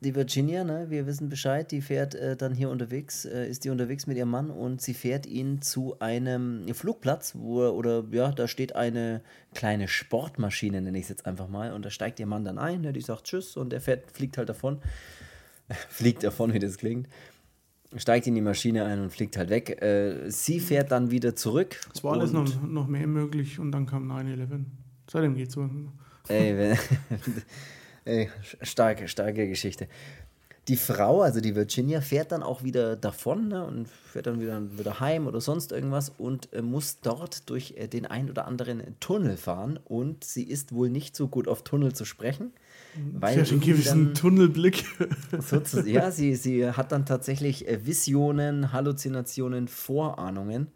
Die 0.00 0.14
Virginia, 0.14 0.62
ne, 0.62 0.86
wir 0.90 1.06
wissen 1.06 1.28
Bescheid, 1.28 1.70
die 1.70 1.80
fährt 1.80 2.14
äh, 2.14 2.36
dann 2.36 2.52
hier 2.52 2.68
unterwegs, 2.68 3.24
äh, 3.24 3.48
ist 3.48 3.64
die 3.64 3.70
unterwegs 3.70 4.06
mit 4.06 4.18
ihrem 4.18 4.30
Mann 4.30 4.50
und 4.50 4.82
sie 4.82 4.92
fährt 4.92 5.26
ihn 5.26 5.62
zu 5.62 5.98
einem 6.00 6.66
Flugplatz, 6.74 7.34
wo 7.34 7.62
er, 7.62 7.74
oder 7.74 8.04
ja, 8.10 8.30
da 8.30 8.46
steht 8.46 8.76
eine 8.76 9.22
kleine 9.54 9.88
Sportmaschine, 9.88 10.82
nenne 10.82 10.98
ich 10.98 11.04
es 11.04 11.08
jetzt 11.08 11.26
einfach 11.26 11.48
mal, 11.48 11.72
und 11.72 11.84
da 11.84 11.90
steigt 11.90 12.20
ihr 12.20 12.26
Mann 12.26 12.44
dann 12.44 12.58
ein, 12.58 12.82
ne, 12.82 12.92
die 12.92 13.00
sagt 13.00 13.24
Tschüss 13.24 13.56
und 13.56 13.72
er 13.72 13.80
fährt, 13.80 14.10
fliegt 14.10 14.36
halt 14.36 14.50
davon, 14.50 14.80
fliegt 15.88 16.22
davon, 16.22 16.52
wie 16.52 16.58
das 16.58 16.76
klingt, 16.76 17.08
steigt 17.96 18.26
in 18.26 18.34
die 18.34 18.42
Maschine 18.42 18.84
ein 18.84 19.00
und 19.00 19.10
fliegt 19.10 19.38
halt 19.38 19.48
weg. 19.48 19.80
Äh, 19.80 20.30
sie 20.30 20.60
fährt 20.60 20.92
dann 20.92 21.10
wieder 21.10 21.34
zurück. 21.36 21.80
Es 21.94 22.04
war 22.04 22.12
alles 22.12 22.32
noch, 22.32 22.62
noch 22.62 22.86
mehr 22.86 23.06
möglich 23.06 23.58
und 23.58 23.72
dann 23.72 23.86
kam 23.86 24.10
9-11. 24.12 24.64
Seitdem 25.10 25.34
geht's 25.36 25.54
so. 25.54 25.70
Ey, 26.28 26.58
wenn, 26.58 26.78
ey, 28.06 28.30
starke, 28.62 29.08
starke 29.08 29.48
Geschichte. 29.48 29.88
Die 30.68 30.76
Frau, 30.76 31.22
also 31.22 31.40
die 31.40 31.54
Virginia, 31.54 32.00
fährt 32.00 32.32
dann 32.32 32.42
auch 32.42 32.64
wieder 32.64 32.96
davon 32.96 33.48
ne, 33.48 33.64
und 33.64 33.86
fährt 33.86 34.26
dann 34.26 34.40
wieder, 34.40 34.60
wieder 34.76 34.98
heim 34.98 35.28
oder 35.28 35.40
sonst 35.40 35.70
irgendwas 35.70 36.10
und 36.18 36.52
äh, 36.52 36.60
muss 36.60 36.98
dort 37.00 37.48
durch 37.48 37.74
äh, 37.76 37.86
den 37.86 38.04
ein 38.04 38.28
oder 38.28 38.48
anderen 38.48 38.82
Tunnel 38.98 39.36
fahren. 39.36 39.78
Und 39.84 40.24
sie 40.24 40.42
ist 40.42 40.72
wohl 40.72 40.90
nicht 40.90 41.14
so 41.14 41.28
gut 41.28 41.46
auf 41.46 41.62
Tunnel 41.62 41.94
zu 41.94 42.04
sprechen. 42.04 42.52
Weil 43.12 43.34
Sie 43.34 43.40
hat 43.42 43.50
einen 43.52 43.60
gewissen 43.60 44.14
Tunnelblick. 44.14 44.84
Ja, 45.86 46.10
sie, 46.10 46.34
sie 46.34 46.68
hat 46.68 46.92
dann 46.92 47.06
tatsächlich 47.06 47.68
äh, 47.68 47.86
Visionen, 47.86 48.72
Halluzinationen, 48.72 49.68
Vorahnungen. 49.68 50.68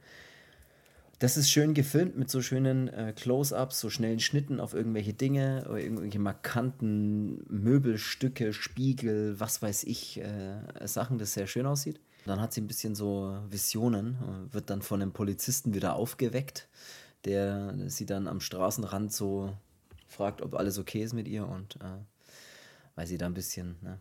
Das 1.20 1.36
ist 1.36 1.50
schön 1.50 1.74
gefilmt 1.74 2.16
mit 2.16 2.30
so 2.30 2.40
schönen 2.40 2.88
äh, 2.88 3.12
Close-ups, 3.14 3.78
so 3.78 3.90
schnellen 3.90 4.20
Schnitten 4.20 4.58
auf 4.58 4.72
irgendwelche 4.72 5.12
Dinge, 5.12 5.66
oder 5.68 5.78
irgendwelche 5.78 6.18
markanten 6.18 7.44
Möbelstücke, 7.46 8.54
Spiegel, 8.54 9.38
was 9.38 9.60
weiß 9.60 9.84
ich, 9.84 10.18
äh, 10.18 10.62
Sachen, 10.86 11.18
das 11.18 11.34
sehr 11.34 11.46
schön 11.46 11.66
aussieht. 11.66 12.00
Dann 12.24 12.40
hat 12.40 12.54
sie 12.54 12.62
ein 12.62 12.66
bisschen 12.66 12.94
so 12.94 13.38
Visionen, 13.50 14.14
äh, 14.14 14.54
wird 14.54 14.70
dann 14.70 14.80
von 14.80 15.02
einem 15.02 15.12
Polizisten 15.12 15.74
wieder 15.74 15.94
aufgeweckt, 15.94 16.68
der 17.26 17.74
sie 17.88 18.06
dann 18.06 18.26
am 18.26 18.40
Straßenrand 18.40 19.12
so 19.12 19.52
fragt, 20.06 20.40
ob 20.40 20.54
alles 20.54 20.78
okay 20.78 21.02
ist 21.02 21.12
mit 21.12 21.28
ihr 21.28 21.46
und 21.46 21.76
äh, 21.76 21.98
weil 22.94 23.06
sie 23.06 23.18
da 23.18 23.26
ein 23.26 23.34
bisschen 23.34 23.76
ne, 23.82 23.98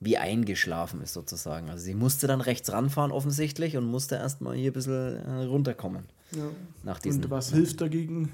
wie 0.00 0.18
eingeschlafen 0.18 1.00
ist 1.00 1.14
sozusagen. 1.14 1.70
Also 1.70 1.84
sie 1.84 1.94
musste 1.94 2.26
dann 2.26 2.40
rechts 2.40 2.70
ranfahren 2.70 3.12
offensichtlich 3.12 3.76
und 3.76 3.84
musste 3.84 4.16
erstmal 4.16 4.54
hier 4.56 4.70
ein 4.70 4.74
bisschen 4.74 5.16
äh, 5.16 5.44
runterkommen. 5.44 6.04
Ja. 6.32 6.44
Nach 6.82 6.98
diesen, 6.98 7.24
Und 7.24 7.30
was 7.30 7.52
hilft 7.52 7.80
dagegen? 7.80 8.30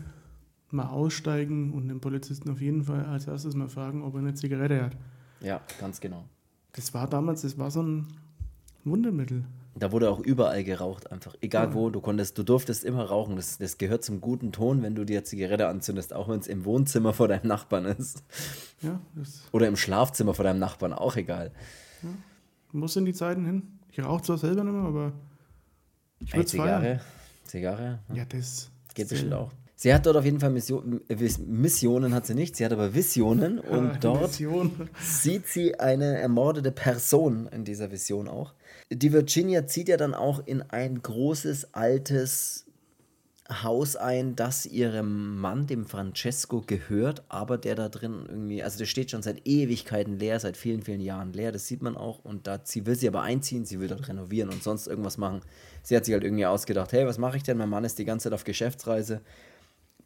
Mal 0.70 0.88
aussteigen 0.88 1.72
und 1.72 1.88
den 1.88 2.00
Polizisten 2.00 2.50
auf 2.50 2.60
jeden 2.60 2.84
Fall 2.84 3.04
als 3.04 3.26
erstes 3.26 3.54
mal 3.54 3.68
fragen, 3.68 4.02
ob 4.02 4.14
er 4.14 4.20
eine 4.20 4.34
Zigarette 4.34 4.82
hat. 4.82 4.96
Ja, 5.40 5.60
ganz 5.78 6.00
genau. 6.00 6.24
Das 6.72 6.94
war 6.94 7.06
damals, 7.06 7.42
das 7.42 7.58
war 7.58 7.70
so 7.70 7.82
ein 7.82 8.08
Wundermittel. 8.84 9.44
Da 9.74 9.90
wurde 9.90 10.10
auch 10.10 10.20
überall 10.20 10.64
geraucht, 10.64 11.10
einfach. 11.10 11.34
Egal 11.40 11.72
wo, 11.72 11.88
du 11.88 12.00
konntest, 12.02 12.36
du 12.36 12.42
durftest 12.42 12.84
immer 12.84 13.04
rauchen. 13.04 13.36
Das, 13.36 13.56
das 13.56 13.78
gehört 13.78 14.04
zum 14.04 14.20
guten 14.20 14.52
Ton, 14.52 14.82
wenn 14.82 14.94
du 14.94 15.04
dir 15.04 15.24
Zigarette 15.24 15.66
anzündest, 15.68 16.12
auch 16.12 16.28
wenn 16.28 16.40
es 16.40 16.46
im 16.46 16.64
Wohnzimmer 16.66 17.14
vor 17.14 17.28
deinem 17.28 17.46
Nachbarn 17.48 17.86
ist. 17.86 18.22
Ja, 18.82 19.00
Oder 19.50 19.68
im 19.68 19.76
Schlafzimmer 19.76 20.34
vor 20.34 20.44
deinem 20.44 20.58
Nachbarn, 20.58 20.92
auch 20.92 21.16
egal. 21.16 21.52
muss 22.72 22.96
in 22.96 23.06
die 23.06 23.14
Zeiten 23.14 23.46
hin. 23.46 23.78
Ich 23.90 24.02
rauche 24.04 24.22
zwar 24.22 24.38
selber 24.38 24.64
nicht 24.64 24.74
mehr, 24.74 24.82
aber 24.82 25.12
ich 26.18 26.32
würde 26.34 26.46
es 26.46 26.52
feiern. 26.52 26.82
Zigarre, 26.82 27.00
Zigarre, 27.44 27.98
Ja, 28.12 28.24
das 28.26 28.70
geht 28.94 29.08
bestimmt 29.08 29.32
auch. 29.32 29.52
Sie 29.82 29.92
hat 29.92 30.06
dort 30.06 30.16
auf 30.16 30.24
jeden 30.24 30.38
Fall 30.38 30.50
Mission, 30.50 31.00
äh, 31.08 31.16
Missionen, 31.44 32.14
hat 32.14 32.24
sie 32.24 32.36
nicht, 32.36 32.54
sie 32.54 32.64
hat 32.64 32.72
aber 32.72 32.94
Visionen 32.94 33.58
und 33.58 34.04
dort 34.04 34.30
Mission. 34.30 34.88
sieht 35.00 35.48
sie 35.48 35.80
eine 35.80 36.20
ermordete 36.20 36.70
Person 36.70 37.48
in 37.48 37.64
dieser 37.64 37.90
Vision 37.90 38.28
auch. 38.28 38.54
Die 38.92 39.12
Virginia 39.12 39.66
zieht 39.66 39.88
ja 39.88 39.96
dann 39.96 40.14
auch 40.14 40.46
in 40.46 40.62
ein 40.62 41.02
großes, 41.02 41.74
altes 41.74 42.66
Haus 43.50 43.96
ein, 43.96 44.36
das 44.36 44.66
ihrem 44.66 45.36
Mann, 45.38 45.66
dem 45.66 45.84
Francesco, 45.84 46.62
gehört, 46.64 47.24
aber 47.28 47.58
der 47.58 47.74
da 47.74 47.88
drin 47.88 48.24
irgendwie, 48.28 48.62
also 48.62 48.78
der 48.78 48.86
steht 48.86 49.10
schon 49.10 49.22
seit 49.22 49.48
Ewigkeiten 49.48 50.16
leer, 50.16 50.38
seit 50.38 50.56
vielen, 50.56 50.82
vielen 50.82 51.00
Jahren 51.00 51.32
leer, 51.32 51.50
das 51.50 51.66
sieht 51.66 51.82
man 51.82 51.96
auch. 51.96 52.24
Und 52.24 52.46
da 52.46 52.60
sie 52.62 52.86
will 52.86 52.94
sie 52.94 53.08
aber 53.08 53.22
einziehen, 53.22 53.64
sie 53.64 53.80
will 53.80 53.88
dort 53.88 54.06
renovieren 54.06 54.50
und 54.50 54.62
sonst 54.62 54.86
irgendwas 54.86 55.18
machen. 55.18 55.40
Sie 55.82 55.96
hat 55.96 56.04
sich 56.04 56.14
halt 56.14 56.22
irgendwie 56.22 56.46
ausgedacht, 56.46 56.92
hey, 56.92 57.04
was 57.04 57.18
mache 57.18 57.36
ich 57.36 57.42
denn? 57.42 57.58
Mein 57.58 57.68
Mann 57.68 57.82
ist 57.82 57.98
die 57.98 58.04
ganze 58.04 58.24
Zeit 58.24 58.34
auf 58.34 58.44
Geschäftsreise. 58.44 59.22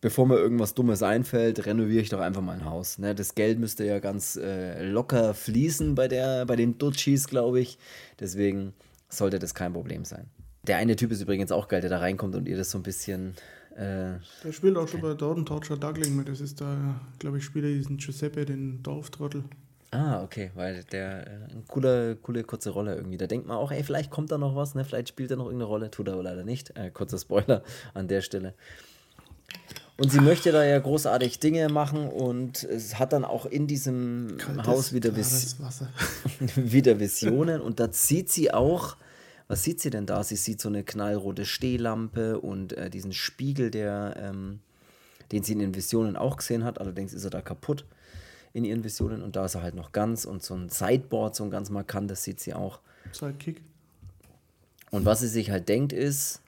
Bevor 0.06 0.24
mir 0.24 0.36
irgendwas 0.36 0.72
Dummes 0.72 1.02
einfällt, 1.02 1.66
renoviere 1.66 2.00
ich 2.00 2.10
doch 2.10 2.20
einfach 2.20 2.40
mal 2.40 2.52
ein 2.52 2.64
Haus. 2.64 2.98
Ne? 2.98 3.12
Das 3.16 3.34
Geld 3.34 3.58
müsste 3.58 3.84
ja 3.84 3.98
ganz 3.98 4.36
äh, 4.36 4.84
locker 4.84 5.34
fließen 5.34 5.96
bei, 5.96 6.06
der, 6.06 6.46
bei 6.46 6.54
den 6.54 6.78
Dutchis, 6.78 7.26
glaube 7.26 7.58
ich. 7.58 7.76
Deswegen 8.20 8.72
sollte 9.08 9.40
das 9.40 9.52
kein 9.52 9.72
Problem 9.72 10.04
sein. 10.04 10.30
Der 10.62 10.76
eine 10.76 10.94
Typ 10.94 11.10
ist 11.10 11.22
übrigens 11.22 11.50
auch 11.50 11.66
geil, 11.66 11.80
der 11.80 11.90
da 11.90 11.98
reinkommt 11.98 12.36
und 12.36 12.46
ihr 12.46 12.56
das 12.56 12.70
so 12.70 12.78
ein 12.78 12.84
bisschen. 12.84 13.34
Äh, 13.74 14.20
der 14.44 14.52
spielt 14.52 14.76
auch 14.76 14.86
schon 14.86 15.00
bei 15.00 15.12
Dorton 15.14 15.44
Torture 15.44 15.76
Duckling 15.76 16.14
mit. 16.14 16.28
Das 16.28 16.40
ist 16.40 16.60
da, 16.60 17.00
glaube 17.18 17.38
ich, 17.38 17.44
spielt 17.44 17.64
er 17.64 17.72
diesen 17.72 17.96
Giuseppe, 17.96 18.44
den 18.44 18.84
Dorftrottel. 18.84 19.42
Ah, 19.90 20.22
okay, 20.22 20.52
weil 20.54 20.84
der 20.84 21.26
äh, 21.26 21.30
eine 21.50 21.64
coole, 21.66 22.14
coole 22.14 22.44
kurze 22.44 22.70
Rolle 22.70 22.94
irgendwie. 22.94 23.16
Da 23.16 23.26
denkt 23.26 23.48
man 23.48 23.56
auch, 23.56 23.72
ey, 23.72 23.82
vielleicht 23.82 24.12
kommt 24.12 24.30
da 24.30 24.38
noch 24.38 24.54
was, 24.54 24.76
ne? 24.76 24.84
Vielleicht 24.84 25.08
spielt 25.08 25.32
er 25.32 25.36
noch 25.36 25.46
irgendeine 25.46 25.68
Rolle, 25.68 25.90
tut 25.90 26.06
er 26.06 26.12
aber 26.12 26.22
leider 26.22 26.44
nicht. 26.44 26.76
Äh, 26.76 26.92
kurzer 26.92 27.18
Spoiler 27.18 27.64
an 27.92 28.06
der 28.06 28.20
Stelle. 28.20 28.54
Und 29.98 30.12
sie 30.12 30.20
möchte 30.20 30.52
da 30.52 30.62
ja 30.62 30.78
großartig 30.78 31.38
Dinge 31.38 31.70
machen 31.70 32.08
und 32.08 32.64
es 32.64 32.98
hat 32.98 33.14
dann 33.14 33.24
auch 33.24 33.46
in 33.46 33.66
diesem 33.66 34.36
Kaltes, 34.36 34.66
Haus 34.66 34.92
wieder, 34.92 35.16
Vis 35.16 35.56
wieder 36.56 37.00
Visionen 37.00 37.62
und 37.62 37.80
da 37.80 37.90
sieht 37.90 38.30
sie 38.30 38.52
auch 38.52 38.96
was 39.48 39.62
sieht 39.62 39.80
sie 39.80 39.90
denn 39.90 40.06
da? 40.06 40.24
Sie 40.24 40.36
sieht 40.36 40.60
so 40.60 40.68
eine 40.68 40.82
knallrote 40.82 41.44
Stehlampe 41.44 42.40
und 42.40 42.72
äh, 42.72 42.90
diesen 42.90 43.12
Spiegel, 43.12 43.70
der, 43.70 44.16
ähm, 44.18 44.60
den 45.32 45.42
sie 45.42 45.52
in 45.52 45.60
den 45.60 45.74
Visionen 45.74 46.16
auch 46.16 46.36
gesehen 46.36 46.64
hat. 46.64 46.80
Allerdings 46.80 47.12
ist 47.12 47.24
er 47.24 47.30
da 47.30 47.40
kaputt 47.40 47.84
in 48.52 48.64
ihren 48.64 48.82
Visionen 48.82 49.22
und 49.22 49.36
da 49.36 49.44
ist 49.44 49.54
er 49.54 49.62
halt 49.62 49.74
noch 49.74 49.92
ganz 49.92 50.24
und 50.24 50.42
so 50.42 50.54
ein 50.54 50.68
Sideboard, 50.68 51.36
so 51.36 51.44
ein 51.44 51.50
ganz 51.50 51.70
markantes, 51.70 52.24
sieht 52.24 52.40
sie 52.40 52.54
auch. 52.54 52.80
Sidekick. 53.12 53.62
Und 54.90 55.04
was 55.04 55.20
sie 55.20 55.28
sich 55.28 55.50
halt 55.50 55.68
denkt 55.68 55.92
ist, 55.92 56.40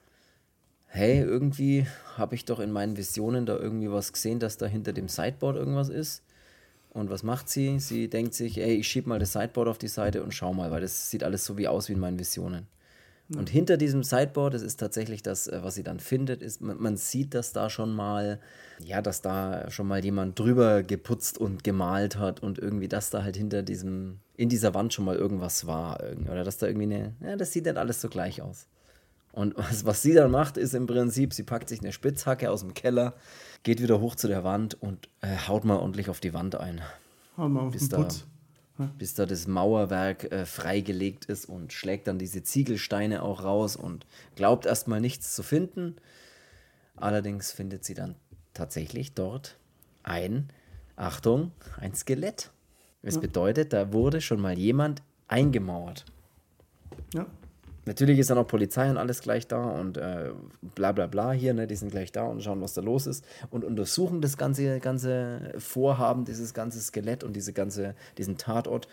hey, 0.89 1.21
irgendwie 1.21 1.87
habe 2.17 2.35
ich 2.35 2.45
doch 2.45 2.61
in 2.61 2.73
meinen 2.73 2.97
Visionen 2.97 3.47
da 3.47 3.57
irgendwie 3.57 3.91
was 3.91 4.13
gesehen, 4.13 4.41
dass 4.41 4.57
da 4.57 4.67
hinter 4.67 4.93
dem 4.93 5.09
Sideboard 5.09 5.57
irgendwas 5.57 5.89
ist. 5.89 6.23
Und 6.91 7.11
was 7.11 7.23
macht 7.23 7.49
sie? 7.49 7.79
Sie 7.79 8.09
denkt 8.09 8.35
sich, 8.35 8.59
ey, 8.59 8.75
ich 8.75 8.89
schiebe 8.89 9.09
mal 9.09 9.19
das 9.19 9.33
Sideboard 9.33 9.69
auf 9.69 9.79
die 9.79 9.89
Seite 9.89 10.23
und 10.23 10.33
schau 10.33 10.53
mal, 10.55 10.71
weil 10.71 10.81
das 10.81 11.11
sieht 11.11 11.23
alles 11.23 11.45
so 11.45 11.57
wie 11.59 11.69
aus 11.69 11.89
wie 11.89 11.93
in 11.93 12.01
meinen 12.01 12.19
Visionen. 12.19 12.67
Und 13.37 13.51
hinter 13.51 13.77
diesem 13.77 14.03
Sideboard, 14.03 14.55
das 14.55 14.63
ist 14.63 14.81
tatsächlich 14.81 15.23
das, 15.23 15.49
äh, 15.49 15.61
was 15.63 15.75
sie 15.75 15.83
dann 15.83 16.01
findet, 16.01 16.41
ist, 16.41 16.63
man, 16.63 16.81
man, 16.81 16.97
sieht, 16.97 17.35
dass 17.35 17.53
da 17.53 17.69
schon 17.69 17.93
mal, 17.93 18.41
ja, 18.83 19.03
dass 19.03 19.21
da 19.21 19.71
schon 19.71 19.87
mal 19.87 20.03
jemand 20.03 20.39
drüber 20.39 20.83
geputzt 20.83 21.37
und 21.37 21.63
gemalt 21.63 22.17
hat 22.17 22.43
und 22.43 22.59
irgendwie, 22.59 22.89
dass 22.89 23.11
da 23.11 23.23
halt 23.23 23.37
hinter 23.37 23.63
diesem, 23.63 24.21
in 24.35 24.49
dieser 24.49 24.73
Wand 24.73 24.95
schon 24.95 25.05
mal 25.05 25.17
irgendwas 25.17 25.67
war. 25.67 26.01
Oder 26.25 26.43
dass 26.43 26.57
da 26.57 26.69
irgendwie 26.69 26.95
eine, 26.95 27.17
ja, 27.21 27.37
das 27.37 27.53
sieht 27.53 27.67
dann 27.67 27.77
alles 27.77 28.01
so 28.01 28.09
gleich 28.09 28.41
aus. 28.41 28.67
Und 29.39 29.57
was, 29.57 29.87
was 29.87 30.03
sie 30.03 30.15
dann 30.15 30.33
macht, 30.33 30.57
ist 30.57 30.75
im 30.75 30.89
Prinzip, 30.89 31.33
sie 31.33 31.45
packt 31.45 31.69
sich 31.69 31.79
eine 31.79 31.93
Spitzhacke 31.93 32.51
aus 32.51 32.63
dem 32.63 32.75
Keller, 32.75 33.15
geht 33.63 33.81
wieder 33.81 34.01
hoch 34.01 34.17
zu 34.17 34.27
der 34.27 34.43
Wand 34.43 34.75
und 34.83 35.09
äh, 35.21 35.37
haut 35.47 35.65
mal 35.65 35.77
ordentlich 35.77 36.11
auf 36.11 36.19
die 36.19 36.35
Wand 36.35 36.57
ein. 36.57 36.81
Haut 37.37 37.53
mal 37.53 37.61
auf 37.61 37.77
den 37.77 37.89
Putz. 37.89 38.25
Da, 38.79 38.91
bis 38.99 39.15
da 39.15 39.27
das 39.27 39.47
Mauerwerk 39.47 40.33
äh, 40.33 40.45
freigelegt 40.45 41.27
ist 41.27 41.49
und 41.49 41.73
schlägt 41.73 42.09
dann 42.09 42.19
diese 42.19 42.43
Ziegelsteine 42.43 43.23
auch 43.23 43.45
raus 43.45 43.77
und 43.77 44.07
glaubt 44.35 44.67
erstmal 44.67 45.01
nichts 45.01 45.37
zu 45.37 45.45
finden. 45.45 45.95
Allerdings 46.97 47.53
findet 47.53 47.85
sie 47.85 47.95
dann 47.95 48.17
tatsächlich 48.55 49.15
dort 49.15 49.57
ein, 50.03 50.49
Achtung, 50.97 51.53
ein 51.77 51.95
Skelett. 51.95 52.51
Es 53.03 53.15
ja. 53.15 53.21
bedeutet, 53.21 53.73
da 53.73 53.93
wurde 53.93 54.21
schon 54.21 54.41
mal 54.41 54.59
jemand 54.59 55.01
eingemauert. 55.29 56.07
Ja. 57.15 57.27
Natürlich 57.89 58.19
ist 58.19 58.29
dann 58.29 58.37
auch 58.37 58.47
Polizei 58.47 58.91
und 58.91 58.99
alles 58.99 59.23
gleich 59.23 59.47
da 59.47 59.63
und 59.71 59.97
äh, 59.97 60.31
bla 60.75 60.93
bla 60.93 61.07
bla 61.07 61.33
hier, 61.33 61.55
ne, 61.55 61.67
die 61.67 61.75
sind 61.75 61.91
gleich 61.91 62.13
da 62.13 62.25
und 62.25 62.43
schauen, 62.43 62.61
was 62.61 62.75
da 62.75 62.83
los 62.83 63.07
ist 63.07 63.25
und 63.49 63.65
untersuchen 63.65 64.21
das 64.21 64.37
ganze, 64.37 64.79
ganze 64.79 65.55
Vorhaben, 65.57 66.27
dieses 66.27 66.53
ganze 66.53 66.81
Skelett 66.83 67.25
und 67.25 67.35
diese 67.35 67.55
ganze, 67.55 67.95
diesen 68.19 68.37
Tatort 68.37 68.89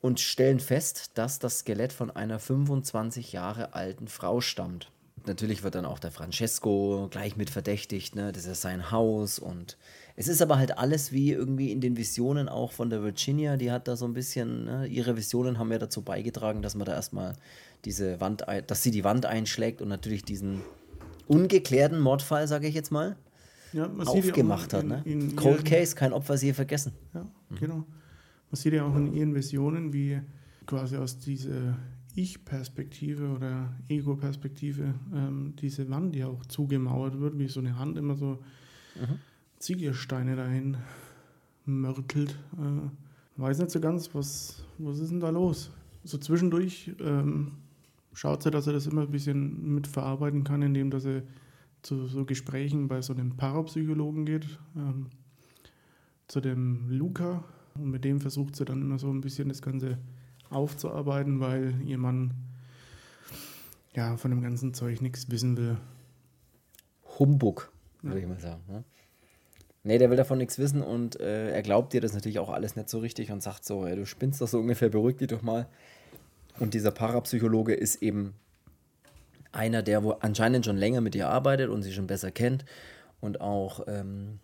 und 0.00 0.20
stellen 0.20 0.58
fest, 0.58 1.10
dass 1.18 1.38
das 1.38 1.58
Skelett 1.58 1.92
von 1.92 2.10
einer 2.10 2.38
25 2.38 3.34
Jahre 3.34 3.74
alten 3.74 4.08
Frau 4.08 4.40
stammt. 4.40 4.90
Natürlich 5.26 5.62
wird 5.62 5.74
dann 5.74 5.84
auch 5.84 5.98
der 5.98 6.10
Francesco 6.10 7.08
gleich 7.10 7.36
mit 7.36 7.50
verdächtigt, 7.50 8.16
ne? 8.16 8.32
das 8.32 8.46
ist 8.46 8.62
sein 8.62 8.90
Haus 8.90 9.38
und 9.38 9.76
es 10.16 10.28
ist 10.28 10.42
aber 10.42 10.58
halt 10.58 10.78
alles 10.78 11.12
wie 11.12 11.30
irgendwie 11.30 11.70
in 11.70 11.80
den 11.80 11.96
Visionen 11.96 12.48
auch 12.48 12.72
von 12.72 12.90
der 12.90 13.02
Virginia, 13.02 13.56
die 13.56 13.70
hat 13.70 13.86
da 13.86 13.96
so 13.96 14.04
ein 14.04 14.14
bisschen, 14.14 14.64
ne? 14.64 14.86
ihre 14.86 15.16
Visionen 15.16 15.58
haben 15.58 15.70
ja 15.70 15.78
dazu 15.78 16.02
beigetragen, 16.02 16.62
dass 16.62 16.74
man 16.74 16.86
da 16.86 16.94
erstmal 16.94 17.34
diese 17.84 18.20
Wand, 18.20 18.44
dass 18.66 18.82
sie 18.82 18.90
die 18.90 19.04
Wand 19.04 19.26
einschlägt 19.26 19.82
und 19.82 19.88
natürlich 19.88 20.24
diesen 20.24 20.60
ungeklärten 21.26 21.98
Mordfall, 22.00 22.46
sage 22.48 22.68
ich 22.68 22.74
jetzt 22.74 22.92
mal, 22.92 23.16
ja, 23.72 23.90
aufgemacht 24.04 24.72
hat. 24.74 24.84
Ne? 24.84 25.02
In, 25.04 25.34
Cold 25.36 25.64
Case, 25.64 25.94
kein 25.94 26.12
Opfer 26.12 26.36
sie 26.36 26.52
vergessen. 26.52 26.92
Ja, 27.14 27.22
mhm. 27.22 27.56
genau. 27.58 27.74
Man 27.76 28.56
sieht 28.56 28.74
ja 28.74 28.84
auch 28.84 28.94
in 28.96 29.14
ihren 29.14 29.34
Visionen, 29.34 29.92
wie 29.92 30.20
quasi 30.66 30.96
aus 30.96 31.18
dieser 31.18 31.78
Ich-Perspektive 32.14 33.28
oder 33.28 33.72
Ego-Perspektive 33.88 34.94
ähm, 35.14 35.54
diese 35.58 35.88
Wand 35.88 36.14
ja 36.14 36.26
auch 36.26 36.44
zugemauert 36.46 37.18
wird, 37.18 37.38
wie 37.38 37.48
so 37.48 37.60
eine 37.60 37.78
Hand 37.78 37.96
immer 37.96 38.14
so 38.14 38.42
mhm. 38.94 39.18
Ziegelsteine 39.58 40.36
dahin 40.36 40.76
mörtelt. 41.64 42.36
Äh, 42.58 43.40
weiß 43.40 43.58
nicht 43.58 43.70
so 43.70 43.80
ganz, 43.80 44.14
was, 44.14 44.64
was 44.78 44.98
ist 44.98 45.10
denn 45.10 45.20
da 45.20 45.30
los? 45.30 45.70
So 46.04 46.18
zwischendurch 46.18 46.92
ähm, 47.00 47.52
schaut 48.12 48.42
sie, 48.42 48.50
dass 48.50 48.66
er 48.66 48.72
das 48.72 48.86
immer 48.86 49.02
ein 49.02 49.10
bisschen 49.10 49.74
mitverarbeiten 49.74 50.44
kann, 50.44 50.62
indem 50.62 50.90
dass 50.90 51.04
er 51.04 51.22
zu 51.82 52.06
so 52.06 52.24
Gesprächen 52.24 52.88
bei 52.88 53.02
so 53.02 53.12
einem 53.12 53.36
Parapsychologen 53.36 54.24
geht, 54.24 54.46
ähm, 54.76 55.06
zu 56.28 56.40
dem 56.40 56.88
Luca. 56.88 57.44
Und 57.74 57.90
mit 57.90 58.04
dem 58.04 58.20
versucht 58.20 58.56
sie 58.56 58.64
dann 58.64 58.82
immer 58.82 58.98
so 58.98 59.10
ein 59.10 59.20
bisschen 59.20 59.48
das 59.48 59.62
Ganze 59.62 59.98
aufzuarbeiten, 60.50 61.40
weil 61.40 61.74
ihr 61.84 61.98
Mann 61.98 62.34
ja 63.94 64.16
von 64.16 64.30
dem 64.30 64.42
ganzen 64.42 64.74
Zeug 64.74 65.00
nichts 65.00 65.30
wissen 65.30 65.56
will. 65.56 65.76
Humbug, 67.18 67.72
würde 68.02 68.18
ja. 68.18 68.22
ich 68.22 68.28
mal 68.28 68.38
sagen. 68.38 68.62
Ne? 68.68 68.84
Nee, 69.84 69.98
der 69.98 70.10
will 70.10 70.16
davon 70.16 70.38
nichts 70.38 70.58
wissen 70.58 70.82
und 70.82 71.18
äh, 71.18 71.50
er 71.50 71.62
glaubt 71.62 71.92
dir 71.92 72.00
das 72.00 72.12
natürlich 72.12 72.38
auch 72.38 72.50
alles 72.50 72.76
nicht 72.76 72.88
so 72.88 73.00
richtig 73.00 73.32
und 73.32 73.42
sagt 73.42 73.64
so, 73.64 73.84
ey, 73.84 73.96
du 73.96 74.06
spinnst 74.06 74.40
doch 74.40 74.46
so 74.46 74.60
ungefähr, 74.60 74.90
beruhig 74.90 75.16
dich 75.16 75.28
doch 75.28 75.42
mal. 75.42 75.66
Und 76.58 76.74
dieser 76.74 76.90
Parapsychologe 76.90 77.74
ist 77.74 78.02
eben 78.02 78.34
einer, 79.52 79.82
der 79.82 80.02
wo 80.02 80.12
anscheinend 80.12 80.64
schon 80.64 80.76
länger 80.76 81.00
mit 81.00 81.14
ihr 81.14 81.28
arbeitet 81.28 81.68
und 81.68 81.82
sie 81.82 81.92
schon 81.92 82.06
besser 82.06 82.30
kennt 82.30 82.64
und 83.20 83.40
auch 83.40 83.84
ähm, 83.86 84.38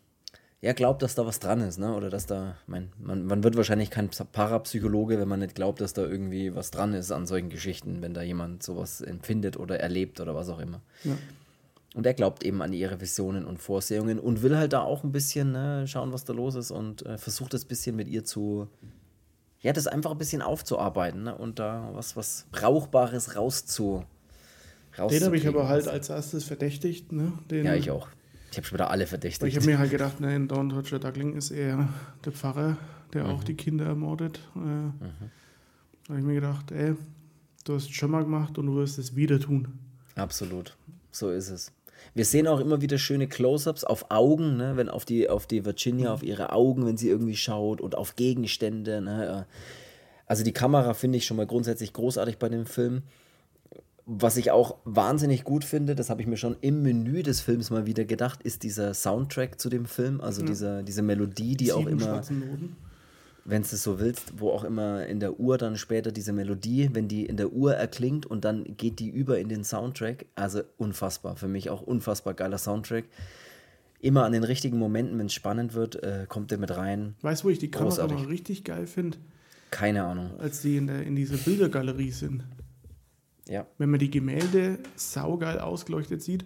ja, 0.61 0.73
glaubt, 0.73 1.03
dass 1.03 1.15
da 1.15 1.25
was 1.25 1.39
dran 1.39 1.61
ist, 1.61 1.79
ne? 1.79 1.95
Oder 1.95 2.11
dass 2.11 2.27
da, 2.27 2.57
mein, 2.67 2.91
man, 2.99 3.25
man 3.27 3.45
wird 3.45 3.57
wahrscheinlich 3.57 3.91
kein 3.91 4.11
Parapsychologe, 4.33 5.19
wenn 5.21 5.29
man 5.29 5.39
nicht 5.39 5.55
glaubt, 5.55 5.81
dass 5.81 5.93
da 5.93 6.03
irgendwie 6.03 6.55
was 6.55 6.73
dran 6.73 6.95
ist 6.95 7.13
an 7.13 7.27
solchen 7.27 7.49
Geschichten, 7.49 8.03
wenn 8.03 8.13
da 8.13 8.23
jemand 8.23 8.63
sowas 8.65 9.01
empfindet 9.01 9.57
oder 9.57 9.79
erlebt 9.79 10.21
oder 10.21 10.35
was 10.35 10.49
auch 10.49 10.59
immer. 10.59 10.81
Ja. 11.05 11.17
Und 11.95 12.07
er 12.07 12.15
glaubt 12.15 12.45
eben 12.45 12.61
an 12.61 12.73
ihre 12.73 13.01
Visionen 13.01 13.45
und 13.45 13.59
Vorsehungen 13.59 14.19
und 14.19 14.43
will 14.43 14.57
halt 14.57 14.73
da 14.73 14.81
auch 14.81 15.05
ein 15.05 15.13
bisschen 15.13 15.53
ne, 15.53 15.87
schauen, 15.87 16.13
was 16.13 16.25
da 16.25 16.33
los 16.33 16.57
ist 16.57 16.71
und 16.71 17.07
äh, 17.07 17.19
versucht 17.19 17.55
das 17.55 17.65
bisschen 17.65 17.95
mit 17.95 18.09
ihr 18.09 18.25
zu 18.25 18.69
ja, 19.61 19.73
das 19.73 19.87
einfach 19.87 20.13
ein 20.13 20.19
bisschen 20.19 20.43
aufzuarbeiten 20.43 21.25
ne? 21.25 21.35
und 21.35 21.59
da 21.59 21.91
was, 21.93 22.17
was 22.17 22.47
Brauchbares 22.53 23.37
rauszu. 23.37 24.05
Den 25.11 25.25
habe 25.25 25.37
ich 25.37 25.47
aber 25.47 25.69
halt 25.69 25.87
als 25.87 26.11
erstes 26.11 26.45
verdächtigt. 26.45 27.13
Ne? 27.13 27.33
Den, 27.51 27.67
ja, 27.67 27.75
ich 27.75 27.91
auch. 27.91 28.09
Ich 28.51 28.57
habe 28.57 28.67
schon 28.67 28.77
wieder 28.79 28.91
alle 28.91 29.07
verdächtigt. 29.07 29.49
Ich 29.49 29.57
habe 29.57 29.67
mir 29.67 29.79
halt 29.79 29.91
gedacht, 29.91 30.21
ne, 30.21 30.35
in 30.35 30.49
Don 30.49 30.71
Roger 30.71 30.99
Duckling 30.99 31.35
ist 31.37 31.51
er 31.51 31.89
der 32.25 32.33
Pfarrer, 32.33 32.79
der 33.13 33.25
mhm. 33.25 33.31
auch 33.31 33.45
die 33.45 33.55
Kinder 33.55 33.87
ermordet. 33.87 34.41
Äh, 34.57 34.59
mhm. 34.59 34.95
Da 36.05 36.09
habe 36.09 36.21
ich 36.21 36.27
mir 36.27 36.35
gedacht, 36.35 36.73
ey, 36.73 36.95
du 37.65 37.75
hast 37.75 37.85
es 37.85 37.91
schon 37.91 38.11
mal 38.11 38.23
gemacht 38.23 38.59
und 38.59 38.67
du 38.67 38.77
wirst 38.77 38.99
es 38.99 39.15
wieder 39.15 39.39
tun. 39.39 39.79
Absolut. 40.15 40.77
So 41.13 41.31
ist 41.31 41.51
es. 41.51 41.73
Wir 42.15 42.25
sehen 42.25 42.47
auch 42.47 42.61
immer 42.61 42.81
wieder 42.81 42.99
schöne 42.99 43.27
Close-ups 43.27 43.85
auf 43.85 44.11
Augen, 44.11 44.57
ne? 44.57 44.77
wenn 44.77 44.89
auf 44.89 45.05
die, 45.05 45.29
auf 45.29 45.47
die 45.47 45.65
Virginia, 45.65 46.13
auf 46.13 46.23
ihre 46.23 46.53
Augen, 46.53 46.87
wenn 46.87 46.97
sie 46.97 47.09
irgendwie 47.09 47.37
schaut 47.37 47.81
und 47.81 47.97
auf 47.97 48.17
Gegenstände. 48.17 49.01
Ne? 49.01 49.47
Also 50.27 50.45
die 50.45 50.53
Kamera 50.53 50.95
finde 50.95 51.19
ich 51.19 51.27
schon 51.27 51.37
mal 51.37 51.47
grundsätzlich 51.47 51.93
großartig 51.93 52.39
bei 52.39 52.49
dem 52.49 52.67
Film. 52.67 53.03
Was 54.05 54.37
ich 54.39 54.51
auch 54.51 54.77
wahnsinnig 54.85 55.45
gut 55.45 55.65
finde, 55.65 55.95
das 55.95 56.09
habe 56.09 56.23
ich 56.23 56.27
mir 56.27 56.39
schon 56.39 56.57
im 56.63 56.83
Menü 56.83 57.23
des 57.23 57.43
Films 57.43 57.71
mal 57.71 57.85
wieder 57.85 58.07
gedacht, 58.07 58.43
ist 58.43 58.63
dieser 58.63 58.95
Soundtrack 58.95 59.61
zu 59.61 59.69
dem 59.69 59.85
Film, 59.85 60.23
also 60.23 60.41
ja. 60.41 60.47
dieser, 60.47 60.83
diese 60.83 61.03
Melodie, 61.03 61.57
die 61.57 61.67
Sieben 61.67 61.77
auch 61.79 61.87
immer. 61.87 62.23
Wenn 63.49 63.63
du 63.63 63.69
es 63.73 63.83
so 63.83 63.99
willst, 63.99 64.35
wo 64.41 64.51
auch 64.51 64.63
immer 64.63 65.07
in 65.07 65.21
der 65.21 65.41
Uhr 65.41 65.57
dann 65.57 65.79
später 65.79 66.13
diese 66.13 66.35
Melodie, 66.35 66.91
wenn 66.93 67.09
die 67.09 67.25
in 67.25 67.39
der 67.39 67.53
Uhr 67.53 67.75
erklingt 67.75 68.27
und 68.27 68.45
dann 68.45 68.77
geht 68.77 68.99
die 68.99 69.09
über 69.09 69.39
in 69.39 69.49
den 69.49 69.65
Soundtrack. 69.65 70.27
Also 70.35 70.61
unfassbar, 70.77 71.35
für 71.37 71.49
mich 71.49 71.71
auch 71.71 71.81
unfassbar 71.81 72.35
geiler 72.35 72.59
Soundtrack. 72.59 73.05
Immer 74.01 74.25
an 74.25 74.33
den 74.33 74.45
richtigen 74.45 74.79
Momenten, 74.79 75.19
wenn 75.19 75.27
es 75.27 75.33
spannend 75.33 75.73
wird, 75.73 76.03
äh, 76.03 76.27
kommt 76.29 76.51
der 76.51 76.59
mit 76.59 76.77
rein. 76.77 77.15
Weißt 77.23 77.43
du, 77.43 77.47
wo 77.47 77.51
ich 77.51 77.59
die 77.59 77.71
Kamera 77.71 78.07
mal 78.07 78.27
richtig 78.27 78.65
geil 78.65 78.87
finde? 78.87 79.17
Keine 79.71 80.05
Ahnung. 80.05 80.39
Als 80.39 80.61
die 80.61 80.77
in, 80.77 80.87
der, 80.87 81.03
in 81.03 81.17
dieser 81.17 81.39
Bildergalerie 81.39 82.11
sind. 82.11 82.45
Ja. 83.49 83.67
Wenn 83.79 83.89
man 83.89 83.99
die 83.99 84.11
Gemälde 84.11 84.79
saugeil 84.95 85.59
ausgeleuchtet 85.59 86.23
sieht 86.23 86.45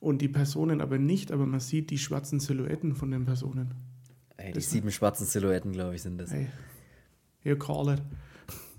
und 0.00 0.20
die 0.20 0.28
Personen 0.28 0.80
aber 0.80 0.98
nicht, 0.98 1.30
aber 1.30 1.46
man 1.46 1.60
sieht 1.60 1.90
die 1.90 1.98
schwarzen 1.98 2.40
Silhouetten 2.40 2.96
von 2.96 3.12
den 3.12 3.24
Personen. 3.24 3.74
Ey, 4.36 4.52
die 4.52 4.60
sieben 4.60 4.90
schwarzen 4.90 5.26
Silhouetten, 5.26 5.72
glaube 5.72 5.94
ich, 5.94 6.02
sind 6.02 6.18
das. 6.18 6.32
Ey, 6.32 6.48
you 7.44 7.56
call 7.56 7.92
it. 7.92 8.02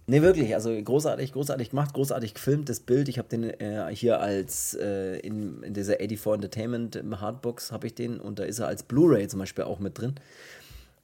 Nee, 0.10 0.22
wirklich, 0.22 0.56
also 0.56 0.72
großartig, 0.82 1.34
großartig 1.34 1.72
gemacht, 1.72 1.93
großartig 1.93 2.34
gefilmt, 2.34 2.70
das 2.70 2.80
Bild. 2.80 3.10
Ich 3.10 3.17
habe 3.17 3.28
den 3.28 3.43
äh, 3.43 3.93
hier 3.93 4.22
als 4.22 4.74
äh, 4.74 5.20
in, 5.20 5.62
in 5.63 5.74
dieser 5.74 5.98
84 5.98 6.34
Entertainment 6.34 7.04
Hardbox 7.20 7.74
habe 7.74 7.88
ich 7.88 7.93
den 7.93 8.17
und 8.17 8.39
da 8.39 8.46
ist 8.46 8.60
er 8.60 8.67
als 8.67 8.84
Blu-ray 8.84 9.28
zum 9.28 9.39
Beispiel 9.39 9.65
auch 9.65 9.80
mit 9.80 9.98
drin. 9.98 10.15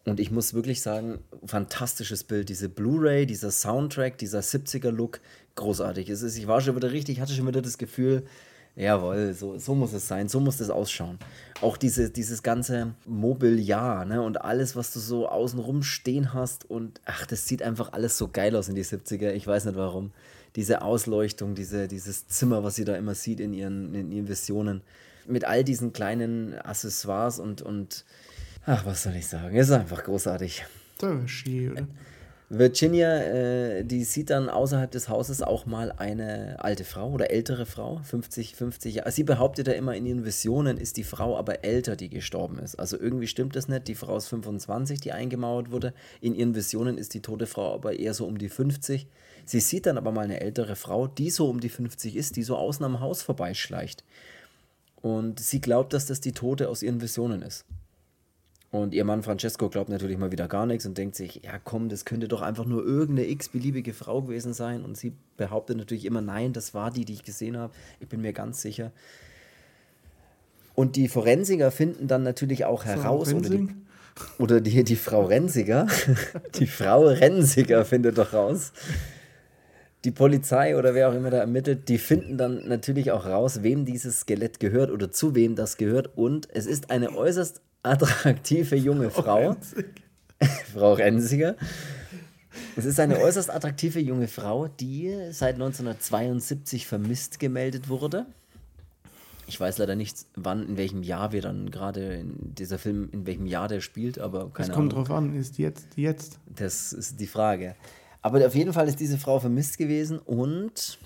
Und 0.06 0.22
ich 0.22 0.32
muss 0.32 0.54
wirklich 0.54 0.82
sagen, 0.82 1.20
fantastisches 1.46 2.24
Bild. 2.24 2.48
Diese 2.48 2.70
Blu-ray, 2.70 3.26
dieser 3.26 3.52
Soundtrack, 3.52 4.18
dieser 4.18 4.40
70er-Look, 4.40 5.20
großartig. 5.56 6.10
Es 6.10 6.22
ist, 6.22 6.38
ich 6.38 6.48
war 6.48 6.62
schon 6.62 6.76
wieder 6.78 6.92
richtig, 6.94 7.20
hatte 7.20 7.34
schon 7.34 7.48
wieder 7.48 7.62
das 7.62 7.78
Gefühl, 7.78 8.24
jawohl, 8.76 9.34
so, 9.34 9.58
so 9.58 9.76
muss 9.76 9.94
es 9.94 10.08
sein, 10.08 10.28
so 10.28 10.40
muss 10.40 10.60
es 10.60 10.70
ausschauen. 10.70 11.20
Auch 11.62 11.78
diese, 11.78 12.10
dieses 12.10 12.44
ganze 12.44 12.94
Mobiliar 13.06 14.06
ne, 14.06 14.22
und 14.22 14.42
alles, 14.42 14.76
was 14.76 14.92
du 14.94 15.00
so 15.00 15.28
außenrum 15.28 15.84
stehen 15.84 16.34
hast 16.34 16.70
und 16.70 17.00
ach, 17.06 17.26
das 17.26 17.48
sieht 17.48 17.62
einfach 17.62 17.94
alles 17.94 18.18
so 18.18 18.28
geil 18.28 18.56
aus 18.56 18.70
in 18.70 18.76
die 18.76 18.84
70er. 18.86 19.32
Ich 19.32 19.48
weiß 19.48 19.66
nicht 19.66 19.78
warum. 19.78 20.12
Diese 20.56 20.82
Ausleuchtung, 20.82 21.56
diese, 21.56 21.88
dieses 21.88 22.28
Zimmer, 22.28 22.64
was 22.64 22.76
sie 22.76 22.86
da 22.86 22.96
immer 22.96 23.16
sieht 23.16 23.40
in 23.40 23.54
ihren, 23.54 23.94
in 23.96 24.12
ihren 24.12 24.28
Visionen. 24.28 24.82
Mit 25.26 25.46
all 25.46 25.64
diesen 25.64 25.94
kleinen 25.94 26.54
Accessoires 26.60 27.40
und, 27.40 27.62
und 27.62 28.06
Ach, 28.66 28.86
was 28.86 29.04
soll 29.04 29.16
ich 29.16 29.28
sagen? 29.28 29.56
Ist 29.56 29.72
einfach 29.72 30.04
großartig. 30.04 30.66
Das 30.98 31.30
schön, 31.30 31.72
oder? 31.72 31.88
Virginia, 32.56 33.18
äh, 33.18 33.84
die 33.84 34.04
sieht 34.04 34.30
dann 34.30 34.48
außerhalb 34.48 34.92
des 34.92 35.10
Hauses 35.10 35.42
auch 35.42 35.66
mal 35.66 35.92
eine 35.92 36.58
alte 36.60 36.84
Frau 36.84 37.10
oder 37.10 37.32
ältere 37.32 37.66
Frau, 37.66 38.00
50, 38.04 38.56
50 38.56 38.96
Jahre. 38.96 39.12
Sie 39.12 39.24
behauptet 39.24 39.66
ja 39.66 39.74
immer, 39.74 39.96
in 39.96 40.06
ihren 40.06 40.24
Visionen 40.24 40.78
ist 40.78 40.98
die 40.98 41.04
Frau 41.04 41.36
aber 41.36 41.66
älter, 41.66 41.96
die 41.96 42.10
gestorben 42.10 42.60
ist. 42.60 42.76
Also 42.76 43.00
irgendwie 43.00 43.26
stimmt 43.26 43.56
das 43.56 43.68
nicht. 43.68 43.88
Die 43.88 43.96
Frau 43.96 44.16
ist 44.18 44.28
25, 44.28 45.02
die 45.02 45.14
eingemauert 45.14 45.72
wurde. 45.72 45.96
In 46.22 46.36
ihren 46.36 46.54
Visionen 46.54 47.00
ist 47.00 47.16
die 47.16 47.24
tote 47.24 47.48
Frau 47.48 47.74
aber 47.74 47.98
eher 47.98 48.14
so 48.14 48.28
um 48.28 48.38
die 48.38 48.50
50. 48.50 49.08
Sie 49.46 49.60
sieht 49.60 49.88
dann 49.88 49.98
aber 49.98 50.12
mal 50.12 50.26
eine 50.26 50.42
ältere 50.42 50.76
Frau, 50.76 51.08
die 51.08 51.32
so 51.32 51.50
um 51.50 51.60
die 51.60 51.70
50 51.70 52.16
ist, 52.16 52.36
die 52.36 52.44
so 52.44 52.56
außen 52.56 52.86
am 52.86 53.00
Haus 53.00 53.24
vorbeischleicht. 53.24 54.04
Und 55.02 55.40
sie 55.40 55.60
glaubt, 55.60 55.92
dass 55.94 56.06
das 56.06 56.22
die 56.22 56.34
Tote 56.34 56.70
aus 56.70 56.84
ihren 56.84 57.02
Visionen 57.02 57.42
ist. 57.42 57.66
Und 58.74 58.96
ihr 58.96 59.06
Mann 59.06 59.22
Francesco 59.22 59.70
glaubt 59.70 59.90
natürlich 59.90 60.18
mal 60.18 60.32
wieder 60.32 60.48
gar 60.48 60.66
nichts 60.66 60.88
und 60.88 60.98
denkt 60.98 61.16
sich, 61.16 61.42
ja 61.44 61.60
komm, 61.64 61.90
das 61.90 62.06
könnte 62.06 62.28
doch 62.28 62.42
einfach 62.42 62.66
nur 62.66 62.84
irgendeine 62.84 63.30
x-beliebige 63.30 63.94
Frau 63.94 64.24
gewesen 64.24 64.56
sein. 64.56 64.84
Und 64.84 64.98
sie 64.98 65.14
behauptet 65.38 65.78
natürlich 65.78 66.06
immer, 66.06 66.22
nein, 66.22 66.54
das 66.54 66.74
war 66.74 66.90
die, 66.90 67.06
die 67.06 67.14
ich 67.14 67.22
gesehen 67.22 67.56
habe. 67.56 67.72
Ich 68.00 68.08
bin 68.08 68.22
mir 68.22 68.34
ganz 68.34 68.64
sicher. 68.64 68.92
Und 70.74 70.96
die 70.96 71.08
Forensiker 71.08 71.70
finden 71.70 72.08
dann 72.08 72.24
natürlich 72.24 72.66
auch 72.66 72.84
heraus, 72.84 73.32
oder 73.32 73.50
die, 73.50 73.68
oder 74.40 74.60
die, 74.60 74.84
die 74.84 74.96
Frau 74.96 75.26
Rensiger, 75.26 75.86
die 76.56 76.66
Frau 76.66 77.06
Rensiger 77.06 77.86
findet 77.86 78.18
doch 78.18 78.34
raus, 78.34 78.74
die 80.04 80.10
Polizei 80.10 80.76
oder 80.76 80.96
wer 80.96 81.10
auch 81.10 81.14
immer 81.14 81.30
da 81.30 81.38
ermittelt, 81.38 81.90
die 81.90 82.00
finden 82.00 82.40
dann 82.40 82.68
natürlich 82.68 83.12
auch 83.12 83.28
raus, 83.28 83.62
wem 83.62 83.86
dieses 83.86 84.22
Skelett 84.22 84.60
gehört 84.60 84.90
oder 84.90 85.12
zu 85.12 85.36
wem 85.36 85.56
das 85.56 85.78
gehört. 85.78 86.18
Und 86.18 86.48
es 86.52 86.66
ist 86.66 86.90
eine 86.90 87.16
äußerst 87.16 87.62
attraktive 87.84 88.76
junge 88.76 89.10
Frau. 89.10 89.56
Frau 90.74 90.94
Renziger. 90.94 91.56
Es 92.76 92.86
ist 92.86 93.00
eine 93.00 93.20
äußerst 93.20 93.50
attraktive 93.50 94.00
junge 94.00 94.28
Frau, 94.28 94.68
die 94.68 95.16
seit 95.32 95.56
1972 95.56 96.88
vermisst 96.88 97.40
gemeldet 97.40 97.90
wurde. 97.90 98.26
Ich 99.46 99.60
weiß 99.60 99.78
leider 99.78 99.96
nicht, 99.96 100.26
wann, 100.36 100.68
in 100.70 100.78
welchem 100.78 101.04
Jahr 101.04 101.32
wir 101.34 101.42
dann 101.42 101.70
gerade 101.70 102.16
in 102.16 102.56
dieser 102.56 102.80
Film, 102.80 103.10
in 103.12 103.26
welchem 103.26 103.46
Jahr 103.46 103.68
der 103.68 103.82
spielt, 103.82 104.18
aber 104.18 104.50
keine 104.52 104.68
Das 104.68 104.76
kommt 104.76 104.94
Ahnung. 104.94 105.06
drauf 105.06 105.18
an, 105.18 105.36
ist 105.36 105.58
jetzt, 105.58 105.88
jetzt. 105.98 106.40
Das 106.48 106.94
ist 106.94 107.20
die 107.20 107.28
Frage. 107.28 107.76
Aber 108.22 108.46
auf 108.46 108.56
jeden 108.56 108.72
Fall 108.72 108.88
ist 108.88 109.00
diese 109.00 109.18
Frau 109.18 109.40
vermisst 109.40 109.78
gewesen 109.78 110.18
und 110.20 110.98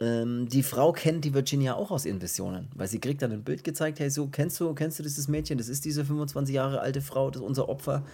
ähm, 0.00 0.48
die 0.48 0.62
Frau 0.62 0.92
kennt 0.92 1.24
die 1.24 1.34
Virginia 1.34 1.74
auch 1.74 1.90
aus 1.90 2.04
ihren 2.04 2.22
Visionen, 2.22 2.68
weil 2.74 2.88
sie 2.88 3.00
kriegt 3.00 3.22
dann 3.22 3.32
ein 3.32 3.42
Bild 3.42 3.64
gezeigt, 3.64 3.98
hey, 3.98 4.10
so, 4.10 4.28
kennst 4.28 4.60
du, 4.60 4.72
kennst 4.74 4.98
du 4.98 5.02
dieses 5.02 5.28
Mädchen? 5.28 5.58
Das 5.58 5.68
ist 5.68 5.84
diese 5.84 6.04
25 6.04 6.54
Jahre 6.54 6.80
alte 6.80 7.00
Frau, 7.00 7.30
das 7.30 7.42
ist 7.42 7.48
unser 7.48 7.68
Opfer. 7.68 8.04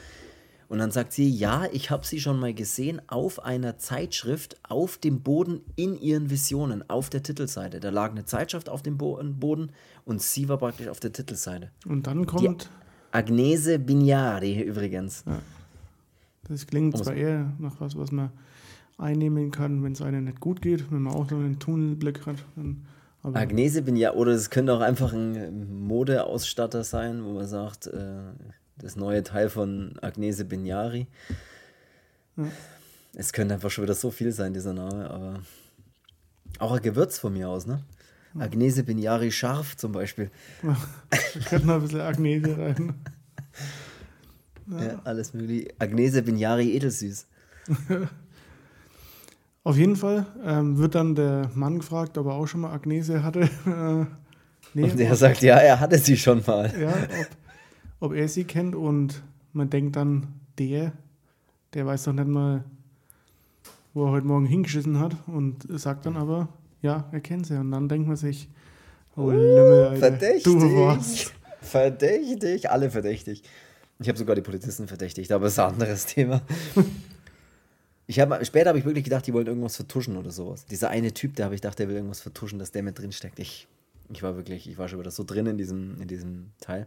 Und 0.68 0.78
dann 0.78 0.90
sagt 0.90 1.12
sie, 1.12 1.28
ja, 1.28 1.66
ich 1.72 1.90
habe 1.90 2.06
sie 2.06 2.20
schon 2.20 2.40
mal 2.40 2.54
gesehen 2.54 3.02
auf 3.06 3.44
einer 3.44 3.76
Zeitschrift 3.76 4.56
auf 4.66 4.96
dem 4.96 5.20
Boden 5.20 5.60
in 5.76 6.00
ihren 6.00 6.30
Visionen, 6.30 6.88
auf 6.88 7.10
der 7.10 7.22
Titelseite. 7.22 7.80
Da 7.80 7.90
lag 7.90 8.12
eine 8.12 8.24
Zeitschrift 8.24 8.70
auf 8.70 8.82
dem 8.82 8.96
Boden 8.96 9.72
und 10.06 10.22
sie 10.22 10.48
war 10.48 10.56
praktisch 10.56 10.88
auf 10.88 11.00
der 11.00 11.12
Titelseite. 11.12 11.70
Und 11.86 12.06
dann 12.06 12.24
kommt... 12.24 12.64
Die 12.64 12.68
Agnese 13.12 13.78
Bignari 13.78 14.60
übrigens. 14.60 15.22
Ja. 15.24 15.38
Das 16.48 16.66
klingt 16.66 16.98
zwar 16.98 17.14
eher 17.14 17.52
nach 17.58 17.80
was, 17.80 17.96
was 17.96 18.10
man 18.10 18.30
einnehmen 18.98 19.50
kann, 19.50 19.82
wenn 19.82 19.92
es 19.92 20.02
einem 20.02 20.24
nicht 20.24 20.40
gut 20.40 20.62
geht, 20.62 20.90
wenn 20.90 21.02
man 21.02 21.14
auch 21.14 21.28
so 21.28 21.36
einen 21.36 21.58
Tunnelblick 21.58 22.26
hat. 22.26 22.44
Dann, 22.56 22.86
Agnese 23.22 23.82
bin 23.82 23.96
ja, 23.96 24.12
oder 24.12 24.32
es 24.32 24.50
könnte 24.50 24.74
auch 24.74 24.80
einfach 24.80 25.12
ein 25.12 25.86
Modeausstatter 25.86 26.84
sein, 26.84 27.24
wo 27.24 27.32
man 27.32 27.46
sagt, 27.46 27.86
äh, 27.86 28.18
das 28.76 28.96
neue 28.96 29.22
Teil 29.22 29.48
von 29.48 29.98
Agnese 30.02 30.44
Bignari. 30.44 31.06
Ja. 32.36 32.44
Es 33.14 33.32
könnte 33.32 33.54
einfach 33.54 33.70
schon 33.70 33.84
wieder 33.84 33.94
so 33.94 34.10
viel 34.10 34.32
sein, 34.32 34.52
dieser 34.52 34.74
Name, 34.74 35.08
aber 35.10 35.40
auch 36.58 36.72
ein 36.72 36.82
Gewürz 36.82 37.18
von 37.18 37.32
mir 37.32 37.48
aus, 37.48 37.66
ne? 37.66 37.80
Agnese 38.36 38.82
Bignari 38.82 39.30
scharf 39.30 39.76
zum 39.76 39.92
Beispiel. 39.92 40.30
Ja, 40.62 40.76
ich 41.38 41.46
könnte 41.46 41.68
noch 41.68 41.76
ein 41.76 41.82
bisschen 41.82 42.00
Agnese 42.00 42.58
rein. 42.58 42.94
Ja. 44.66 44.82
ja, 44.82 45.02
alles 45.04 45.34
mögliche. 45.34 45.74
Agnese 45.78 46.22
Bignari 46.22 46.74
edelsüß. 46.74 47.26
Auf 49.64 49.78
jeden 49.78 49.96
Fall 49.96 50.26
ähm, 50.44 50.76
wird 50.76 50.94
dann 50.94 51.14
der 51.14 51.50
Mann 51.54 51.78
gefragt, 51.78 52.18
ob 52.18 52.26
er 52.26 52.34
auch 52.34 52.46
schon 52.46 52.60
mal 52.60 52.72
Agnese 52.72 53.22
hatte. 53.22 53.48
Äh, 54.74 54.80
nee, 54.80 54.90
und 54.90 54.98
er 54.98 55.14
sagt, 55.14 55.42
ja, 55.42 55.56
er 55.56 55.78
hatte 55.78 55.98
sie 55.98 56.16
schon 56.16 56.42
mal. 56.44 56.72
Ja, 56.80 56.88
ob, 56.90 58.10
ob 58.10 58.14
er 58.14 58.26
sie 58.28 58.44
kennt 58.44 58.74
und 58.74 59.22
man 59.52 59.70
denkt 59.70 59.94
dann, 59.94 60.26
der, 60.58 60.92
der 61.74 61.86
weiß 61.86 62.04
doch 62.04 62.12
nicht 62.12 62.26
mal, 62.26 62.64
wo 63.92 64.06
er 64.06 64.10
heute 64.10 64.26
Morgen 64.26 64.46
hingeschissen 64.46 64.98
hat 64.98 65.16
und 65.28 65.66
sagt 65.78 66.06
dann 66.06 66.16
aber, 66.16 66.48
ja, 66.82 67.08
er 67.12 67.20
kennt 67.20 67.46
sie. 67.46 67.58
Und 67.58 67.70
dann 67.70 67.88
denkt 67.88 68.08
man 68.08 68.16
sich, 68.16 68.48
oh, 69.16 69.30
Limmel, 69.30 69.86
Alter, 69.86 69.96
verdächtig, 69.96 70.42
du 70.42 70.76
warst. 70.76 71.32
Verdächtig, 71.60 72.70
alle 72.70 72.90
verdächtig. 72.90 73.42
Ich 74.00 74.08
habe 74.08 74.18
sogar 74.18 74.34
die 74.34 74.42
Polizisten 74.42 74.88
verdächtigt, 74.88 75.30
aber 75.30 75.44
das 75.44 75.54
ist 75.54 75.58
ein 75.60 75.72
anderes 75.72 76.06
Thema. 76.06 76.42
Ich 78.06 78.20
hab, 78.20 78.44
später 78.44 78.68
habe 78.68 78.78
ich 78.78 78.84
wirklich 78.84 79.04
gedacht, 79.04 79.26
die 79.26 79.32
wollen 79.32 79.46
irgendwas 79.46 79.76
vertuschen 79.76 80.16
oder 80.16 80.30
sowas. 80.30 80.66
Dieser 80.66 80.90
eine 80.90 81.12
Typ, 81.12 81.36
der 81.36 81.46
habe 81.46 81.54
ich 81.54 81.62
gedacht, 81.62 81.78
der 81.78 81.88
will 81.88 81.96
irgendwas 81.96 82.20
vertuschen, 82.20 82.58
dass 82.58 82.70
der 82.70 82.82
mit 82.82 82.98
drin 82.98 83.12
steckt. 83.12 83.38
Ich, 83.38 83.66
ich 84.12 84.22
war 84.22 84.36
wirklich, 84.36 84.68
ich 84.68 84.76
war 84.76 84.88
schon 84.88 84.98
wieder 84.98 85.10
so 85.10 85.24
drin 85.24 85.46
in 85.46 85.56
diesem, 85.56 86.00
in 86.00 86.08
diesem 86.08 86.50
Teil. 86.60 86.86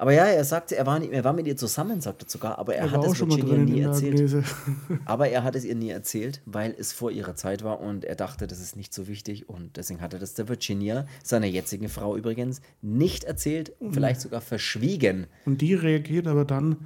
Aber 0.00 0.12
ja, 0.12 0.26
er 0.26 0.44
sagte, 0.44 0.76
er 0.76 0.86
war, 0.86 1.00
nicht, 1.00 1.12
er 1.12 1.24
war 1.24 1.32
mit 1.32 1.48
ihr 1.48 1.56
zusammen, 1.56 2.00
sagte 2.00 2.24
er 2.24 2.30
sogar, 2.30 2.58
aber 2.58 2.76
er, 2.76 2.84
er 2.84 2.90
hat 2.92 3.04
es 3.04 3.18
Virginia 3.18 3.56
nie 3.56 3.80
erzählt. 3.80 4.44
aber 5.04 5.28
er 5.28 5.42
hat 5.42 5.56
es 5.56 5.64
ihr 5.64 5.74
nie 5.74 5.90
erzählt, 5.90 6.40
weil 6.46 6.72
es 6.78 6.92
vor 6.92 7.10
ihrer 7.10 7.34
Zeit 7.34 7.64
war 7.64 7.80
und 7.80 8.04
er 8.04 8.14
dachte, 8.14 8.46
das 8.46 8.60
ist 8.60 8.76
nicht 8.76 8.94
so 8.94 9.08
wichtig 9.08 9.48
und 9.48 9.76
deswegen 9.76 10.00
hat 10.00 10.12
er 10.12 10.20
das 10.20 10.34
der 10.34 10.48
Virginia, 10.48 11.04
seiner 11.24 11.46
jetzigen 11.46 11.88
Frau 11.88 12.16
übrigens, 12.16 12.60
nicht 12.80 13.24
erzählt, 13.24 13.72
vielleicht 13.90 14.20
sogar 14.20 14.40
verschwiegen. 14.40 15.26
Und 15.46 15.62
die 15.62 15.74
reagiert 15.74 16.28
aber 16.28 16.44
dann 16.44 16.76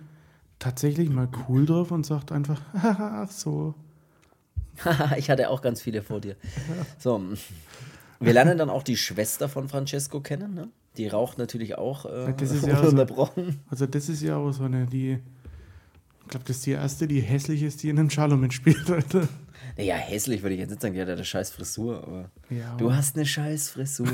tatsächlich 0.62 1.10
mal 1.10 1.28
cool 1.48 1.66
drauf 1.66 1.90
und 1.90 2.06
sagt 2.06 2.30
einfach, 2.32 2.60
ach 2.74 3.30
so. 3.30 3.74
ich 5.16 5.28
hatte 5.28 5.50
auch 5.50 5.60
ganz 5.60 5.82
viele 5.82 6.02
vor 6.02 6.20
dir. 6.20 6.36
So, 6.98 7.20
wir 8.20 8.32
lernen 8.32 8.56
dann 8.58 8.70
auch 8.70 8.82
die 8.82 8.96
Schwester 8.96 9.48
von 9.48 9.68
Francesco 9.68 10.20
kennen. 10.20 10.54
Ne? 10.54 10.68
Die 10.96 11.08
raucht 11.08 11.38
natürlich 11.38 11.76
auch 11.76 12.06
äh, 12.06 12.32
das 12.36 12.52
ist 12.52 12.66
ja 12.66 12.80
unterbrochen. 12.88 13.60
Also, 13.70 13.84
also 13.84 13.86
das 13.86 14.08
ist 14.08 14.22
ja 14.22 14.36
auch 14.36 14.52
so 14.52 14.64
eine, 14.64 14.86
die, 14.86 15.18
ich 16.22 16.28
glaube, 16.28 16.44
das 16.46 16.58
ist 16.58 16.66
die 16.66 16.72
erste, 16.72 17.08
die 17.08 17.20
hässlich 17.20 17.62
ist, 17.62 17.82
die 17.82 17.88
in 17.88 17.98
einem 17.98 18.10
Shalom 18.10 18.40
mitspielt. 18.40 18.88
Alter. 18.88 19.28
Naja, 19.76 19.96
hässlich 19.96 20.42
würde 20.42 20.54
ich 20.54 20.60
jetzt 20.60 20.70
nicht 20.70 20.82
sagen, 20.82 20.94
die 20.94 21.00
hat 21.00 21.08
eine 21.08 21.24
scheiß 21.24 21.50
Frisur, 21.50 22.02
aber 22.04 22.30
ja, 22.50 22.76
du 22.76 22.94
hast 22.94 23.16
eine 23.16 23.26
scheiß 23.26 23.70
Frisur. 23.70 24.08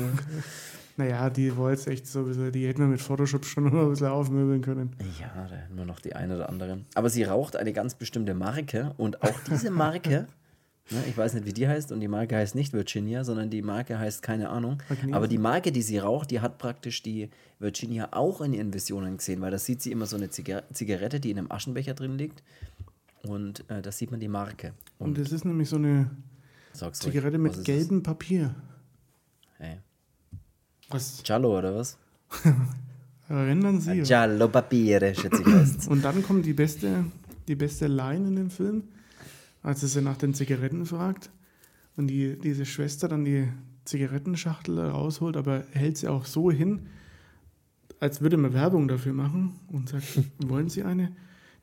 Naja, 0.99 1.29
die 1.29 1.55
war 1.55 1.71
jetzt 1.71 1.87
echt 1.87 2.05
so 2.07 2.25
die 2.51 2.67
hätten 2.67 2.79
wir 2.81 2.87
mit 2.87 2.99
Photoshop 2.99 3.45
schon 3.45 3.63
noch 3.63 3.71
ein 3.71 3.89
bisschen 3.91 4.07
aufmöbeln 4.07 4.61
können. 4.61 4.93
Ja, 5.17 5.47
da 5.49 5.55
hätten 5.55 5.77
wir 5.77 5.85
noch 5.85 6.01
die 6.01 6.13
eine 6.13 6.35
oder 6.35 6.49
andere. 6.49 6.81
Aber 6.93 7.09
sie 7.09 7.23
raucht 7.23 7.55
eine 7.55 7.71
ganz 7.71 7.95
bestimmte 7.95 8.33
Marke 8.33 8.93
und 8.97 9.23
auch 9.23 9.39
diese 9.49 9.71
Marke, 9.71 10.27
ne, 10.89 11.03
ich 11.07 11.17
weiß 11.17 11.35
nicht, 11.35 11.45
wie 11.45 11.53
die 11.53 11.69
heißt 11.69 11.93
und 11.93 12.01
die 12.01 12.09
Marke 12.09 12.35
heißt 12.35 12.53
nicht 12.53 12.73
Virginia, 12.73 13.23
sondern 13.23 13.49
die 13.49 13.61
Marke 13.61 13.97
heißt 13.97 14.21
keine 14.21 14.49
Ahnung. 14.49 14.83
Magnesium. 14.89 15.13
Aber 15.13 15.29
die 15.29 15.37
Marke, 15.37 15.71
die 15.71 15.81
sie 15.81 15.99
raucht, 15.99 16.31
die 16.31 16.41
hat 16.41 16.57
praktisch 16.57 17.01
die 17.01 17.29
Virginia 17.59 18.09
auch 18.11 18.41
in 18.41 18.51
ihren 18.51 18.73
Visionen 18.73 19.15
gesehen, 19.15 19.39
weil 19.39 19.51
da 19.51 19.57
sieht 19.57 19.81
sie 19.81 19.93
immer 19.93 20.05
so 20.05 20.17
eine 20.17 20.29
Ziga 20.29 20.63
Zigarette, 20.73 21.21
die 21.21 21.31
in 21.31 21.37
einem 21.37 21.49
Aschenbecher 21.49 21.93
drin 21.93 22.17
liegt 22.17 22.43
und 23.23 23.63
äh, 23.69 23.81
da 23.81 23.93
sieht 23.93 24.11
man 24.11 24.19
die 24.19 24.27
Marke. 24.27 24.73
Und 24.97 25.17
das 25.17 25.31
ist 25.31 25.45
nämlich 25.45 25.69
so 25.69 25.77
eine 25.77 26.11
ruhig, 26.81 26.91
Zigarette 26.91 27.41
was 27.41 27.55
mit 27.55 27.65
gelbem 27.65 28.03
Papier. 28.03 28.53
Hey. 29.59 29.77
Was 30.89 31.21
Giallo 31.23 31.57
oder 31.57 31.75
was? 31.75 31.97
erinnern 33.29 33.79
Sie? 33.79 34.01
Giallo 34.01 34.47
Papiere, 34.47 35.13
schätze 35.13 35.41
ich 35.41 35.47
heißt 35.47 35.87
Und 35.87 36.03
dann 36.03 36.23
kommt 36.23 36.45
die 36.45 36.53
beste, 36.53 37.05
die 37.47 37.55
beste 37.55 37.87
Line 37.87 38.27
in 38.27 38.35
dem 38.35 38.49
Film, 38.49 38.83
als 39.61 39.83
er 39.83 39.89
sie 39.89 40.01
nach 40.01 40.17
den 40.17 40.33
Zigaretten 40.33 40.85
fragt 40.85 41.29
und 41.95 42.07
die, 42.07 42.37
diese 42.39 42.65
Schwester 42.65 43.07
dann 43.07 43.25
die 43.25 43.47
Zigarettenschachtel 43.85 44.79
rausholt, 44.79 45.35
aber 45.35 45.63
hält 45.71 45.97
sie 45.97 46.07
auch 46.07 46.25
so 46.25 46.51
hin, 46.51 46.87
als 47.99 48.21
würde 48.21 48.37
man 48.37 48.53
Werbung 48.53 48.87
dafür 48.87 49.13
machen 49.13 49.59
und 49.67 49.89
sagt, 49.89 50.05
wollen 50.47 50.69
Sie 50.69 50.83
eine? 50.83 51.11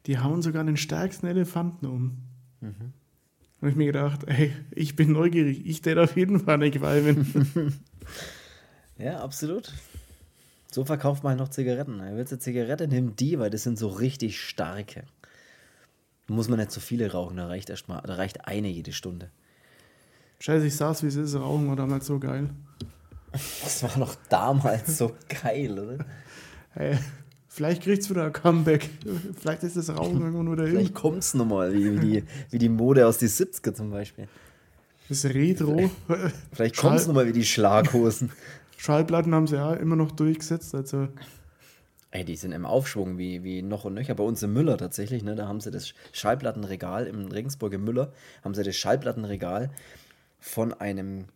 Die 0.06 0.18
hauen 0.18 0.42
sogar 0.42 0.62
den 0.64 0.76
stärksten 0.76 1.26
Elefanten 1.26 1.86
um. 1.86 2.18
Mhm. 2.60 2.92
Habe 3.60 3.70
ich 3.70 3.76
mir 3.76 3.86
gedacht, 3.86 4.24
ey, 4.26 4.52
ich 4.70 4.94
bin 4.94 5.12
neugierig, 5.12 5.66
ich 5.66 5.80
täte 5.80 6.02
auf 6.02 6.16
jeden 6.16 6.40
Fall 6.40 6.54
eine 6.54 6.70
qualmen. 6.70 7.72
Ja, 8.98 9.20
absolut. 9.20 9.72
So 10.70 10.84
verkauft 10.84 11.22
man 11.22 11.30
halt 11.30 11.40
noch 11.40 11.48
Zigaretten. 11.48 11.96
ne? 11.98 12.12
Willst 12.16 12.32
du 12.32 12.38
Zigarette, 12.38 12.88
nimm 12.88 13.16
die, 13.16 13.38
weil 13.38 13.50
das 13.50 13.62
sind 13.62 13.78
so 13.78 13.88
richtig 13.88 14.40
starke. 14.40 15.04
Da 16.26 16.34
muss 16.34 16.48
man 16.48 16.58
nicht 16.58 16.72
so 16.72 16.80
viele 16.80 17.12
rauchen, 17.12 17.36
da 17.36 17.46
reicht 17.46 17.70
erst 17.70 17.88
mal, 17.88 18.00
da 18.02 18.14
reicht 18.14 18.46
eine 18.48 18.68
jede 18.68 18.92
Stunde. 18.92 19.30
Scheiße, 20.40 20.66
ich 20.66 20.76
saß, 20.76 21.02
wie 21.02 21.06
es 21.06 21.16
ist, 21.16 21.34
Rauchen 21.36 21.68
war 21.68 21.76
damals 21.76 22.06
so 22.06 22.18
geil. 22.18 22.50
Das 23.32 23.82
war 23.82 23.96
noch 23.98 24.14
damals 24.28 24.98
so 24.98 25.12
geil, 25.42 25.78
oder? 25.78 26.04
Hey, 26.72 26.98
vielleicht 27.48 27.82
kriegt's 27.82 28.10
wieder 28.10 28.24
ein 28.26 28.32
Comeback. 28.32 28.90
Vielleicht 29.38 29.62
ist 29.62 29.76
das 29.76 29.88
Rauchen 29.90 30.20
irgendwann 30.20 30.52
wieder 30.52 30.66
Vielleicht 30.66 30.86
hin. 30.88 30.94
kommt's 30.94 31.32
nochmal, 31.34 31.72
wie, 31.72 31.94
wie, 31.94 31.98
die, 32.20 32.24
wie 32.50 32.58
die 32.58 32.68
Mode 32.68 33.06
aus 33.06 33.18
den 33.18 33.28
70er 33.28 33.72
zum 33.72 33.90
Beispiel. 33.90 34.28
Das 35.08 35.24
Retro. 35.24 35.90
Vielleicht 36.52 36.76
kommt's 36.76 37.02
Schall- 37.02 37.06
nochmal 37.08 37.26
wie 37.28 37.32
die 37.32 37.44
Schlaghosen. 37.44 38.30
Schallplatten 38.76 39.34
haben 39.34 39.46
sie 39.46 39.56
ja 39.56 39.74
immer 39.74 39.96
noch 39.96 40.12
durchgesetzt. 40.12 40.74
Also 40.74 41.08
Ey, 42.12 42.24
die 42.24 42.36
sind 42.36 42.52
im 42.52 42.64
Aufschwung 42.64 43.18
wie, 43.18 43.42
wie 43.44 43.60
noch 43.62 43.84
und 43.84 43.94
nöcher. 43.94 44.14
Bei 44.14 44.24
uns 44.24 44.42
im 44.42 44.52
Müller 44.52 44.78
tatsächlich, 44.78 45.22
ne? 45.22 45.34
Da 45.34 45.48
haben 45.48 45.60
sie 45.60 45.70
das 45.70 45.92
Schallplattenregal 46.12 47.06
im 47.06 47.26
Regensburg 47.26 47.74
im 47.74 47.84
Müller, 47.84 48.12
haben 48.42 48.54
sie 48.54 48.62
das 48.62 48.76
Schallplattenregal 48.76 49.70
von 50.38 50.72
einem, 50.72 51.26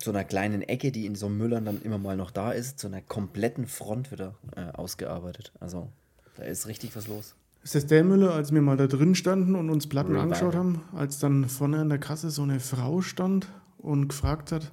so 0.00 0.10
einer 0.10 0.24
kleinen 0.24 0.62
Ecke, 0.62 0.90
die 0.90 1.04
in 1.06 1.16
so 1.16 1.28
Müllern 1.28 1.64
dann 1.64 1.82
immer 1.82 1.98
mal 1.98 2.16
noch 2.16 2.30
da 2.30 2.52
ist, 2.52 2.78
zu 2.78 2.86
einer 2.86 3.02
kompletten 3.02 3.66
Front 3.66 4.12
wieder 4.12 4.36
äh, 4.54 4.70
ausgearbeitet. 4.72 5.52
Also, 5.60 5.88
da 6.36 6.44
ist 6.44 6.66
richtig 6.66 6.94
was 6.96 7.08
los. 7.08 7.34
ist 7.62 7.74
das 7.74 7.86
der 7.86 8.04
Müller, 8.04 8.32
als 8.32 8.54
wir 8.54 8.62
mal 8.62 8.76
da 8.76 8.86
drin 8.86 9.14
standen 9.16 9.54
und 9.54 9.68
uns 9.68 9.86
Platten 9.86 10.12
Revival. 10.12 10.22
angeschaut 10.22 10.54
haben, 10.54 10.82
als 10.94 11.18
dann 11.18 11.46
vorne 11.48 11.78
an 11.80 11.88
der 11.88 11.98
Kasse 11.98 12.30
so 12.30 12.42
eine 12.42 12.60
Frau 12.60 13.02
stand 13.02 13.48
und 13.76 14.08
gefragt 14.08 14.52
hat, 14.52 14.70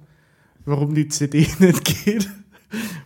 warum 0.64 0.94
die 0.94 1.08
CD 1.08 1.46
nicht 1.58 1.84
geht. 2.04 2.28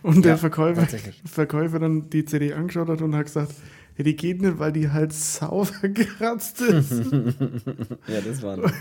Und 0.01 0.25
der 0.25 0.31
Ja, 0.33 0.37
Verkäufer, 0.37 0.81
tatsächlich. 0.81 1.21
Verkäufer 1.25 1.79
dann 1.79 2.09
die 2.09 2.25
CD 2.25 2.53
angeschaut 2.53 2.89
hat 2.89 3.01
und 3.01 3.15
hat 3.15 3.25
gesagt, 3.25 3.53
ja, 3.97 4.03
die 4.03 4.15
geht 4.15 4.41
nicht, 4.41 4.57
weil 4.59 4.71
die 4.71 4.89
halt 4.89 5.13
sauber 5.13 5.71
gekratzt 5.89 6.61
ist. 6.61 6.91
Ja, 8.07 8.21
das 8.25 8.41
war 8.41 8.57
noch. 8.57 8.71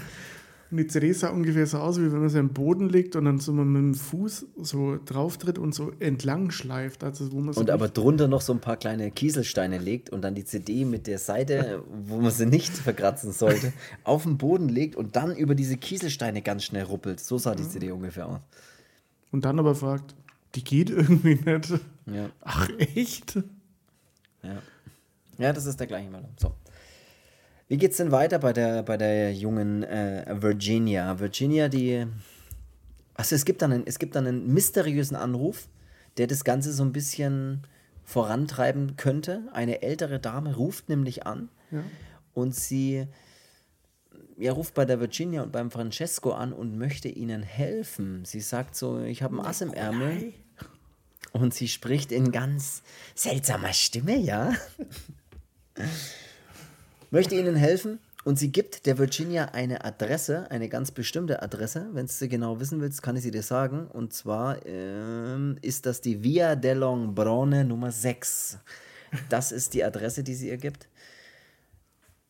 Und 0.71 0.77
die 0.77 0.87
CD 0.87 1.13
sah 1.13 1.31
ungefähr 1.31 1.67
so 1.67 1.79
aus, 1.79 1.99
wie 1.99 2.13
wenn 2.13 2.21
man 2.21 2.29
sie 2.29 2.39
am 2.39 2.51
Boden 2.51 2.91
legt 2.91 3.17
und 3.17 3.25
dann 3.25 3.39
so 3.39 3.53
mit 3.53 3.65
dem 3.65 3.95
Fuß 3.95 4.47
so 4.61 4.99
drauf 5.03 5.39
tritt 5.39 5.59
und 5.59 5.75
so 5.75 5.93
entlang 5.99 6.51
schleift. 6.51 7.03
Also 7.05 7.33
wo 7.33 7.41
man 7.41 7.55
so 7.55 7.61
Und 7.61 7.71
aber 7.71 7.89
drunter 7.89 8.29
noch 8.29 8.43
so 8.43 8.53
ein 8.53 8.61
paar 8.61 8.77
kleine 8.77 9.11
Kieselsteine 9.11 9.79
legt 9.79 10.11
und 10.11 10.21
dann 10.23 10.35
die 10.35 10.45
CD 10.45 10.85
mit 10.85 11.07
der 11.07 11.19
Seite, 11.19 11.83
wo 12.07 12.21
man 12.21 12.31
sie 12.31 12.45
nicht 12.45 12.73
verkratzen 12.77 13.33
sollte, 13.33 13.73
auf 14.05 14.25
den 14.25 14.37
Boden 14.37 14.69
legt 14.69 14.95
und 14.95 15.17
dann 15.17 15.35
über 15.35 15.55
diese 15.55 15.79
Kieselsteine 15.79 16.43
ganz 16.43 16.65
schnell 16.65 16.85
ruppelt. 16.85 17.21
So 17.21 17.39
sah 17.39 17.55
die 17.55 17.67
CD 17.67 17.91
ungefähr 17.91 18.27
aus. 18.29 18.41
Und 19.33 19.45
dann 19.45 19.59
aber 19.59 19.75
fragt, 19.75 20.15
die 20.55 20.65
geht 20.65 20.91
irgendwie 20.91 21.35
nicht. 21.35 21.71
Ja, 22.07 22.31
Ach 22.41 22.69
echt? 22.79 23.37
ja. 24.43 24.63
Ja, 25.39 25.53
das 25.53 25.67
ist 25.67 25.79
der 25.79 25.87
gleiche 25.87 26.11
Meldung. 26.11 26.31
So. 26.41 26.55
Wie 27.69 27.77
geht's 27.77 27.99
denn 27.99 28.11
weiter 28.11 28.39
bei 28.39 28.53
der, 28.53 28.83
bei 28.83 28.97
der 28.97 29.33
jungen 29.35 29.83
äh, 29.85 30.25
Virginia? 30.41 31.21
Virginia, 31.21 31.69
die. 31.69 32.07
Also 33.15 33.35
es 33.35 33.45
gibt, 33.45 33.63
dann 33.63 33.73
einen, 33.73 33.87
es 33.87 33.99
gibt 33.99 34.15
dann 34.17 34.27
einen 34.27 34.53
mysteriösen 34.53 35.17
Anruf, 35.17 35.69
der 36.17 36.27
das 36.29 36.45
Ganze 36.45 36.73
so 36.73 36.83
ein 36.83 36.93
bisschen 36.93 37.63
vorantreiben 38.05 38.97
könnte. 38.97 39.43
Eine 39.53 39.83
ältere 39.83 40.19
Dame 40.19 40.55
ruft 40.57 40.89
nämlich 40.89 41.27
an 41.27 41.51
Ja. 41.71 41.83
und 42.35 42.55
sie 42.55 43.07
ja, 44.39 44.53
ruft 44.53 44.75
bei 44.75 44.85
der 44.85 45.01
Virginia 45.01 45.43
und 45.43 45.53
beim 45.53 45.71
Francesco 45.71 46.31
an 46.31 46.53
und 46.53 46.79
möchte 46.79 47.09
ihnen 47.09 47.43
helfen. 47.43 48.25
Sie 48.25 48.41
sagt 48.41 48.77
so, 48.77 49.01
ich 49.01 49.23
habe 49.23 49.37
ein 49.37 49.45
Ass 49.45 49.61
im 49.61 49.73
Ärmel. 49.73 50.33
Und 51.33 51.53
sie 51.53 51.69
spricht 51.69 52.11
in 52.11 52.33
ganz 52.33 52.83
seltsamer 53.15 53.73
Stimme, 53.73 54.17
ja. 54.17 54.55
möchte 57.11 57.35
ihnen 57.35 57.57
helfen 57.57 57.99
und 58.25 58.39
sie 58.39 58.51
gibt 58.51 58.87
der 58.87 58.99
Virginia 58.99 59.47
eine 59.47 59.85
Adresse, 59.85 60.51
eine 60.51 60.69
ganz 60.69 60.91
bestimmte 60.91 61.43
Adresse. 61.43 61.89
Wenn 61.93 62.07
du 62.07 62.29
genau 62.29 62.61
wissen 62.61 62.81
willst, 62.81 63.03
kann 63.03 63.17
ich 63.17 63.23
sie 63.23 63.31
dir 63.31 63.43
sagen. 63.43 63.87
Und 63.89 64.13
zwar 64.13 64.65
ähm, 64.67 65.57
ist 65.63 65.87
das 65.87 66.01
die 66.01 66.23
Via 66.23 66.53
dell'Ombrone 66.53 67.65
Nummer 67.65 67.91
6. 67.93 68.59
Das 69.29 69.53
ist 69.53 69.75
die 69.75 69.85
Adresse, 69.85 70.23
die 70.23 70.35
sie 70.35 70.49
ihr 70.49 70.59
gibt. 70.59 70.89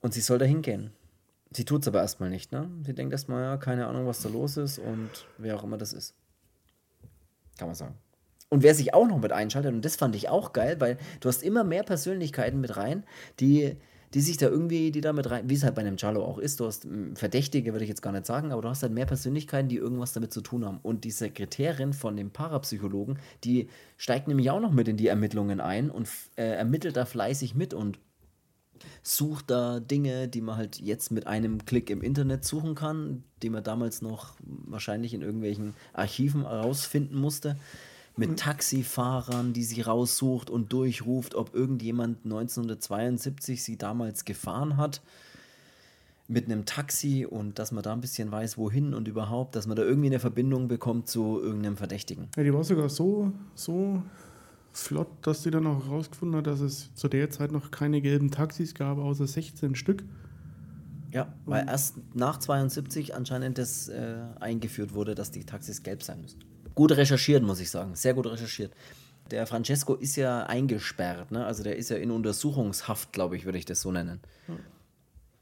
Und 0.01 0.15
sie 0.15 0.21
soll 0.21 0.39
da 0.39 0.45
hingehen. 0.45 0.93
Sie 1.51 1.65
tut 1.65 1.83
es 1.83 1.89
aber 1.89 2.01
erstmal 2.01 2.31
nicht, 2.31 2.53
ne? 2.53 2.71
Sie 2.85 2.95
denkt 2.95 3.13
erstmal, 3.13 3.43
ja, 3.43 3.57
keine 3.57 3.87
Ahnung, 3.87 4.07
was 4.07 4.21
da 4.21 4.29
los 4.29 4.57
ist 4.57 4.79
und 4.79 5.11
wer 5.39 5.57
auch 5.57 5.65
immer 5.65 5.79
das 5.79 5.93
ist. 5.93 6.15
Kann 7.57 7.69
man 7.69 7.75
sagen. 7.75 7.95
Und 8.51 8.63
wer 8.63 8.75
sich 8.75 8.95
auch 8.95 9.07
noch 9.07 9.19
mit 9.19 9.33
einschaltet, 9.33 9.73
und 9.73 9.85
das 9.85 9.97
fand 9.97 10.15
ich 10.17 10.29
auch 10.29 10.53
geil, 10.53 10.77
weil 10.79 10.97
du 11.21 11.29
hast 11.29 11.43
immer 11.43 11.65
mehr 11.65 11.83
Persönlichkeiten 11.83 12.61
mit 12.61 12.77
rein, 12.77 13.05
die, 13.41 13.77
die 14.15 14.21
sich 14.21 14.39
da 14.39 14.47
irgendwie, 14.49 14.91
die 14.91 15.03
da 15.03 15.13
mit 15.13 15.31
rein, 15.31 15.49
wie 15.51 15.55
es 15.55 15.65
halt 15.65 15.75
bei 15.75 15.83
einem 15.83 15.97
Giallo 15.97 16.25
auch 16.25 16.39
ist, 16.39 16.61
du 16.61 16.67
hast 16.67 16.87
mm, 16.87 17.15
Verdächtige, 17.15 17.73
würde 17.73 17.85
ich 17.85 17.91
jetzt 17.91 18.01
gar 18.01 18.13
nicht 18.13 18.25
sagen, 18.25 18.53
aber 18.53 18.63
du 18.63 18.69
hast 18.69 18.83
halt 18.83 18.93
mehr 18.93 19.05
Persönlichkeiten, 19.05 19.69
die 19.69 19.77
irgendwas 19.77 20.15
damit 20.15 20.33
zu 20.33 20.41
tun 20.41 20.65
haben. 20.65 20.81
Und 20.83 21.05
die 21.05 21.11
Sekretärin 21.11 21.93
von 21.93 22.17
dem 22.17 22.31
Parapsychologen, 22.31 23.19
die 23.45 23.69
steigt 23.99 24.29
nämlich 24.29 24.51
auch 24.51 24.61
noch 24.61 24.73
mit 24.73 24.89
in 24.89 24.97
die 24.97 25.09
Ermittlungen 25.09 25.61
ein 25.61 25.91
und 25.91 26.09
äh, 26.37 26.45
ermittelt 26.45 26.97
da 26.97 27.05
fleißig 27.05 27.55
mit 27.55 27.75
und 27.75 27.99
sucht 29.03 29.51
da 29.51 29.81
Dinge, 29.81 30.29
die 30.29 30.41
man 30.41 30.57
halt 30.57 30.81
jetzt 30.81 31.11
mit 31.11 31.27
einem 31.27 31.65
Klick 31.65 31.91
im 31.91 32.03
Internet 32.03 32.45
suchen 32.45 32.75
kann, 32.75 33.25
die 33.43 33.51
man 33.51 33.65
damals 33.65 34.03
noch 34.03 34.35
wahrscheinlich 34.43 35.15
in 35.15 35.23
irgendwelchen 35.23 35.75
Archiven 35.93 36.43
herausfinden 36.43 37.17
musste. 37.17 37.57
Mit 38.17 38.41
Taxifahrern, 38.41 39.53
die 39.53 39.63
sie 39.63 39.81
raussucht 39.81 40.51
und 40.51 40.73
durchruft, 40.73 41.37
ob 41.37 41.55
irgendjemand 41.55 42.25
1972 42.25 43.63
sie 43.63 43.79
damals 43.79 44.25
gefahren 44.25 44.77
hat. 44.77 45.03
Mit 46.27 46.47
einem 46.47 46.65
Taxi 46.67 47.25
und 47.25 47.61
dass 47.61 47.71
man 47.71 47.83
da 47.83 47.93
ein 47.93 48.01
bisschen 48.01 48.31
weiß, 48.31 48.59
wohin 48.59 48.93
und 48.93 49.07
überhaupt, 49.07 49.55
dass 49.55 49.69
man 49.69 49.77
da 49.77 49.85
irgendwie 49.85 50.09
eine 50.09 50.19
Verbindung 50.19 50.67
bekommt 50.67 51.09
zu 51.09 51.41
irgendeinem 51.41 51.77
Verdächtigen. 51.77 52.29
Ja, 52.37 52.43
die 52.43 52.53
war 52.53 52.65
sogar 52.65 52.89
so, 52.89 53.33
so 53.55 54.03
flott, 54.73 55.09
dass 55.23 55.43
sie 55.43 55.51
dann 55.51 55.67
auch 55.67 55.85
herausgefunden 55.87 56.39
hat, 56.39 56.47
dass 56.47 56.61
es 56.61 56.95
zu 56.95 57.09
der 57.09 57.31
Zeit 57.31 57.53
noch 57.53 57.71
keine 57.71 58.01
gelben 58.01 58.31
Taxis 58.31 58.75
gab, 58.75 58.99
außer 58.99 59.27
16 59.27 59.75
Stück. 59.75 60.05
Ja, 61.11 61.33
weil 61.47 61.67
erst 61.67 61.97
nach 62.15 62.39
72 62.39 63.15
anscheinend 63.15 63.59
das 63.59 63.89
äh, 63.89 64.17
eingeführt 64.41 64.93
wurde, 64.93 65.15
dass 65.15 65.31
die 65.31 65.45
Taxis 65.45 65.83
gelb 65.83 66.03
sein 66.03 66.21
müssen. 66.21 66.39
Gut 66.75 66.93
recherchiert, 66.93 67.43
muss 67.43 67.61
ich 67.61 67.71
sagen. 67.71 67.95
Sehr 67.95 68.15
gut 68.15 68.27
recherchiert. 68.27 68.73
Der 69.31 69.47
Francesco 69.47 69.95
ist 69.95 70.17
ja 70.17 70.45
eingesperrt, 70.45 71.33
ne? 71.33 71.45
Also 71.45 71.63
der 71.63 71.77
ist 71.77 71.91
ja 71.91 71.97
in 71.97 72.11
Untersuchungshaft, 72.11 73.13
glaube 73.13 73.37
ich, 73.37 73.45
würde 73.45 73.59
ich 73.59 73.65
das 73.65 73.81
so 73.81 73.91
nennen. 73.91 74.21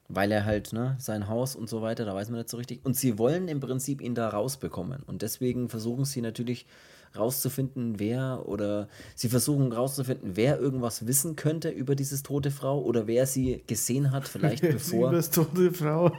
Weil 0.08 0.30
er 0.30 0.44
halt, 0.44 0.72
ne, 0.72 0.96
sein 0.98 1.28
Haus 1.28 1.56
und 1.56 1.68
so 1.68 1.82
weiter, 1.82 2.04
da 2.04 2.14
weiß 2.14 2.30
man 2.30 2.38
nicht 2.38 2.48
so 2.48 2.56
richtig. 2.56 2.84
Und 2.84 2.96
sie 2.96 3.18
wollen 3.18 3.48
im 3.48 3.60
Prinzip 3.60 4.00
ihn 4.00 4.14
da 4.14 4.28
rausbekommen. 4.28 5.02
Und 5.02 5.22
deswegen 5.22 5.68
versuchen 5.68 6.04
sie 6.04 6.20
natürlich 6.20 6.66
rauszufinden, 7.16 7.98
wer 7.98 8.42
oder 8.46 8.88
sie 9.14 9.28
versuchen 9.28 9.72
rauszufinden, 9.72 10.32
wer 10.34 10.58
irgendwas 10.58 11.06
wissen 11.06 11.36
könnte 11.36 11.68
über 11.68 11.94
dieses 11.94 12.22
tote 12.22 12.50
Frau 12.50 12.82
oder 12.82 13.06
wer 13.06 13.26
sie 13.26 13.62
gesehen 13.66 14.12
hat, 14.12 14.28
vielleicht 14.28 14.62
bevor. 14.62 15.08
Über 15.08 15.16
das 15.16 15.30
tote 15.30 15.72
Frau. 15.72 16.12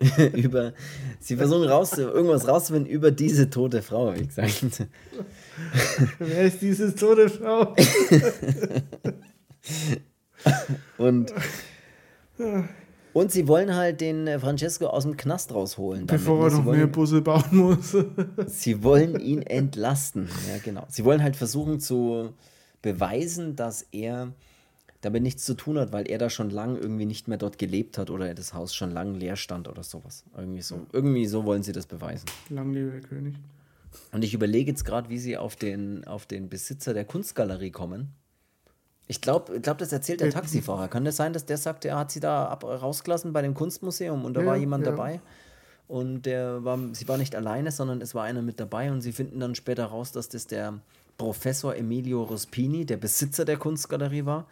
über, 0.34 0.74
sie 1.20 1.36
versuchen 1.36 1.68
raus, 1.68 1.98
irgendwas 1.98 2.46
rauszufinden 2.46 2.90
über 2.90 3.10
diese 3.10 3.50
tote 3.50 3.82
Frau, 3.82 4.14
wie 4.14 4.26
gesagt. 4.26 4.86
wer 6.18 6.42
ist 6.42 6.62
diese 6.62 6.94
tote 6.94 7.28
Frau? 7.28 7.74
und 10.98 11.32
und 13.20 13.32
sie 13.32 13.48
wollen 13.48 13.74
halt 13.74 14.00
den 14.00 14.26
äh, 14.26 14.38
Francesco 14.38 14.86
aus 14.86 15.04
dem 15.04 15.16
Knast 15.16 15.52
rausholen. 15.52 16.06
Bevor 16.06 16.38
damit. 16.38 16.52
er 16.52 16.58
noch 16.58 16.64
wollen, 16.66 16.78
mehr 16.78 16.86
Busse 16.86 17.20
bauen 17.20 17.44
muss. 17.50 17.96
sie 18.46 18.82
wollen 18.82 19.18
ihn 19.20 19.42
entlasten. 19.42 20.28
Ja, 20.48 20.58
genau. 20.62 20.84
Sie 20.88 21.04
wollen 21.04 21.22
halt 21.22 21.36
versuchen 21.36 21.80
zu 21.80 22.34
beweisen, 22.82 23.56
dass 23.56 23.82
er 23.92 24.32
damit 25.00 25.22
nichts 25.22 25.44
zu 25.44 25.54
tun 25.54 25.78
hat, 25.78 25.92
weil 25.92 26.08
er 26.08 26.18
da 26.18 26.28
schon 26.28 26.50
lange 26.50 26.78
irgendwie 26.78 27.06
nicht 27.06 27.28
mehr 27.28 27.38
dort 27.38 27.58
gelebt 27.58 27.98
hat 27.98 28.10
oder 28.10 28.34
das 28.34 28.52
Haus 28.52 28.74
schon 28.74 28.90
lange 28.90 29.16
leer 29.16 29.36
stand 29.36 29.68
oder 29.68 29.82
sowas. 29.82 30.24
Irgendwie 30.36 30.62
so. 30.62 30.86
Irgendwie 30.92 31.26
so 31.26 31.44
wollen 31.44 31.62
sie 31.62 31.72
das 31.72 31.86
beweisen. 31.86 32.26
Lang 32.50 32.72
lebe 32.72 32.90
der 32.90 33.00
König. 33.00 33.34
Und 34.12 34.24
ich 34.24 34.34
überlege 34.34 34.70
jetzt 34.70 34.84
gerade, 34.84 35.08
wie 35.08 35.18
sie 35.18 35.36
auf 35.36 35.56
den, 35.56 36.04
auf 36.04 36.26
den 36.26 36.48
Besitzer 36.48 36.94
der 36.94 37.04
Kunstgalerie 37.04 37.70
kommen. 37.70 38.12
Ich 39.10 39.22
glaube, 39.22 39.60
glaub, 39.60 39.78
das 39.78 39.90
erzählt 39.90 40.20
der 40.20 40.30
Taxifahrer. 40.30 40.88
Kann 40.88 41.04
das 41.04 41.16
sein, 41.16 41.32
dass 41.32 41.46
der 41.46 41.56
sagt, 41.56 41.86
er 41.86 41.98
hat 41.98 42.10
sie 42.10 42.20
da 42.20 42.46
ab, 42.46 42.62
rausgelassen 42.62 43.32
bei 43.32 43.40
dem 43.40 43.54
Kunstmuseum 43.54 44.24
und 44.24 44.34
da 44.34 44.42
ja, 44.42 44.46
war 44.46 44.56
jemand 44.56 44.84
ja. 44.84 44.92
dabei? 44.92 45.20
Und 45.88 46.22
der 46.26 46.62
war, 46.62 46.78
sie 46.92 47.08
war 47.08 47.16
nicht 47.16 47.34
alleine, 47.34 47.72
sondern 47.72 48.02
es 48.02 48.14
war 48.14 48.24
einer 48.24 48.42
mit 48.42 48.60
dabei 48.60 48.92
und 48.92 49.00
sie 49.00 49.12
finden 49.12 49.40
dann 49.40 49.54
später 49.54 49.86
raus, 49.86 50.12
dass 50.12 50.28
das 50.28 50.46
der 50.46 50.78
Professor 51.16 51.74
Emilio 51.74 52.22
Rospini, 52.22 52.84
der 52.84 52.98
Besitzer 52.98 53.46
der 53.46 53.56
Kunstgalerie 53.56 54.26
war. 54.26 54.46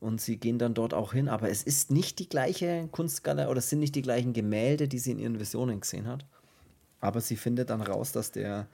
Und 0.00 0.20
sie 0.20 0.38
gehen 0.38 0.58
dann 0.58 0.72
dort 0.72 0.94
auch 0.94 1.12
hin, 1.12 1.28
aber 1.28 1.50
es 1.50 1.62
ist 1.62 1.90
nicht 1.90 2.18
die 2.20 2.28
gleiche 2.28 2.88
Kunstgalerie 2.90 3.50
oder 3.50 3.58
es 3.58 3.68
sind 3.68 3.80
nicht 3.80 3.94
die 3.94 4.02
gleichen 4.02 4.32
Gemälde, 4.32 4.88
die 4.88 4.98
sie 4.98 5.10
in 5.10 5.18
ihren 5.18 5.40
Visionen 5.40 5.80
gesehen 5.80 6.06
hat. 6.06 6.24
Aber 7.00 7.20
sie 7.20 7.36
findet 7.36 7.68
dann 7.68 7.82
raus, 7.82 8.12
dass 8.12 8.32
der 8.32 8.66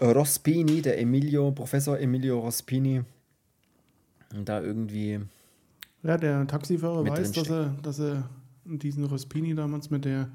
Rospini, 0.00 0.82
der 0.82 0.98
Emilio, 1.00 1.52
Professor 1.52 1.98
Emilio 1.98 2.40
Rospini, 2.40 3.02
da 4.44 4.60
irgendwie. 4.60 5.20
Ja, 6.02 6.16
der 6.16 6.46
Taxifahrer 6.46 7.06
weiß, 7.06 7.32
dass 7.32 7.50
er, 7.50 7.76
dass 7.82 7.98
er 7.98 8.28
diesen 8.64 9.04
Rospini 9.04 9.54
damals 9.54 9.90
mit 9.90 10.04
der 10.04 10.28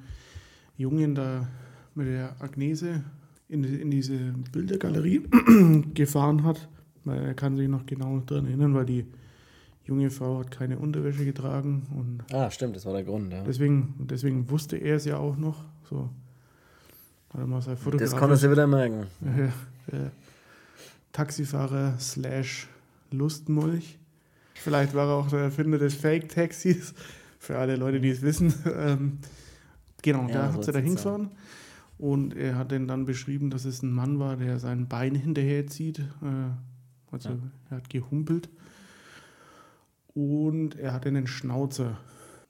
Jungen 0.77 1.15
da, 1.15 1.47
mit 1.95 2.07
der 2.07 2.35
Agnese 2.39 3.03
in, 3.49 3.63
in 3.63 3.89
diese 3.89 4.33
Bildergalerie 4.51 5.23
gefahren 5.93 6.43
hat. 6.43 6.67
Weil 7.03 7.23
er 7.23 7.33
kann 7.33 7.55
sich 7.55 7.67
noch 7.67 7.85
genau 7.85 8.19
daran 8.19 8.45
erinnern, 8.47 8.73
weil 8.73 8.85
die 8.85 9.05
junge 9.85 10.09
Frau 10.09 10.39
hat 10.39 10.51
keine 10.51 10.79
Unterwäsche 10.79 11.23
getragen. 11.23 11.83
Und 11.95 12.35
ah, 12.35 12.49
stimmt, 12.49 12.75
das 12.75 12.85
war 12.85 12.93
der 12.93 13.03
Grund, 13.03 13.31
ja. 13.31 13.43
Deswegen, 13.43 13.93
deswegen 13.99 14.49
wusste 14.49 14.77
er 14.77 14.95
es 14.95 15.05
ja 15.05 15.17
auch 15.17 15.37
noch. 15.37 15.63
So. 15.89 16.09
Das 17.97 18.15
kann 18.15 18.29
er 18.29 18.37
sich 18.37 18.49
wieder 18.49 18.67
merken. 18.67 19.07
Ja. 19.91 20.09
Taxifahrer 21.11 21.99
slash 21.99 22.67
Lustmolch. 23.17 23.99
Vielleicht 24.55 24.93
war 24.93 25.07
er 25.07 25.15
auch 25.15 25.29
der 25.29 25.39
Erfinder 25.39 25.77
des 25.77 25.95
Fake-Taxis, 25.95 26.93
für 27.39 27.57
alle 27.57 27.75
Leute, 27.75 27.99
die 27.99 28.09
es 28.09 28.21
wissen. 28.21 28.53
Ähm, 28.65 29.19
genau, 30.01 30.27
ja, 30.27 30.33
da 30.33 30.53
hat 30.53 30.63
sie 30.63 30.71
da 30.71 30.79
hingefahren. 30.79 31.31
Und 31.97 32.35
er 32.35 32.57
hat 32.57 32.71
dann, 32.71 32.87
dann 32.87 33.05
beschrieben, 33.05 33.49
dass 33.49 33.65
es 33.65 33.81
ein 33.81 33.91
Mann 33.91 34.19
war, 34.19 34.35
der 34.35 34.59
sein 34.59 34.87
Bein 34.87 35.15
hinterherzieht. 35.15 35.99
Äh, 35.99 36.51
also 37.11 37.29
ja. 37.29 37.37
er 37.69 37.77
hat 37.77 37.89
gehumpelt. 37.89 38.49
Und 40.13 40.75
er 40.75 40.93
hatte 40.93 41.09
einen 41.09 41.27
Schnauzer. 41.27 41.97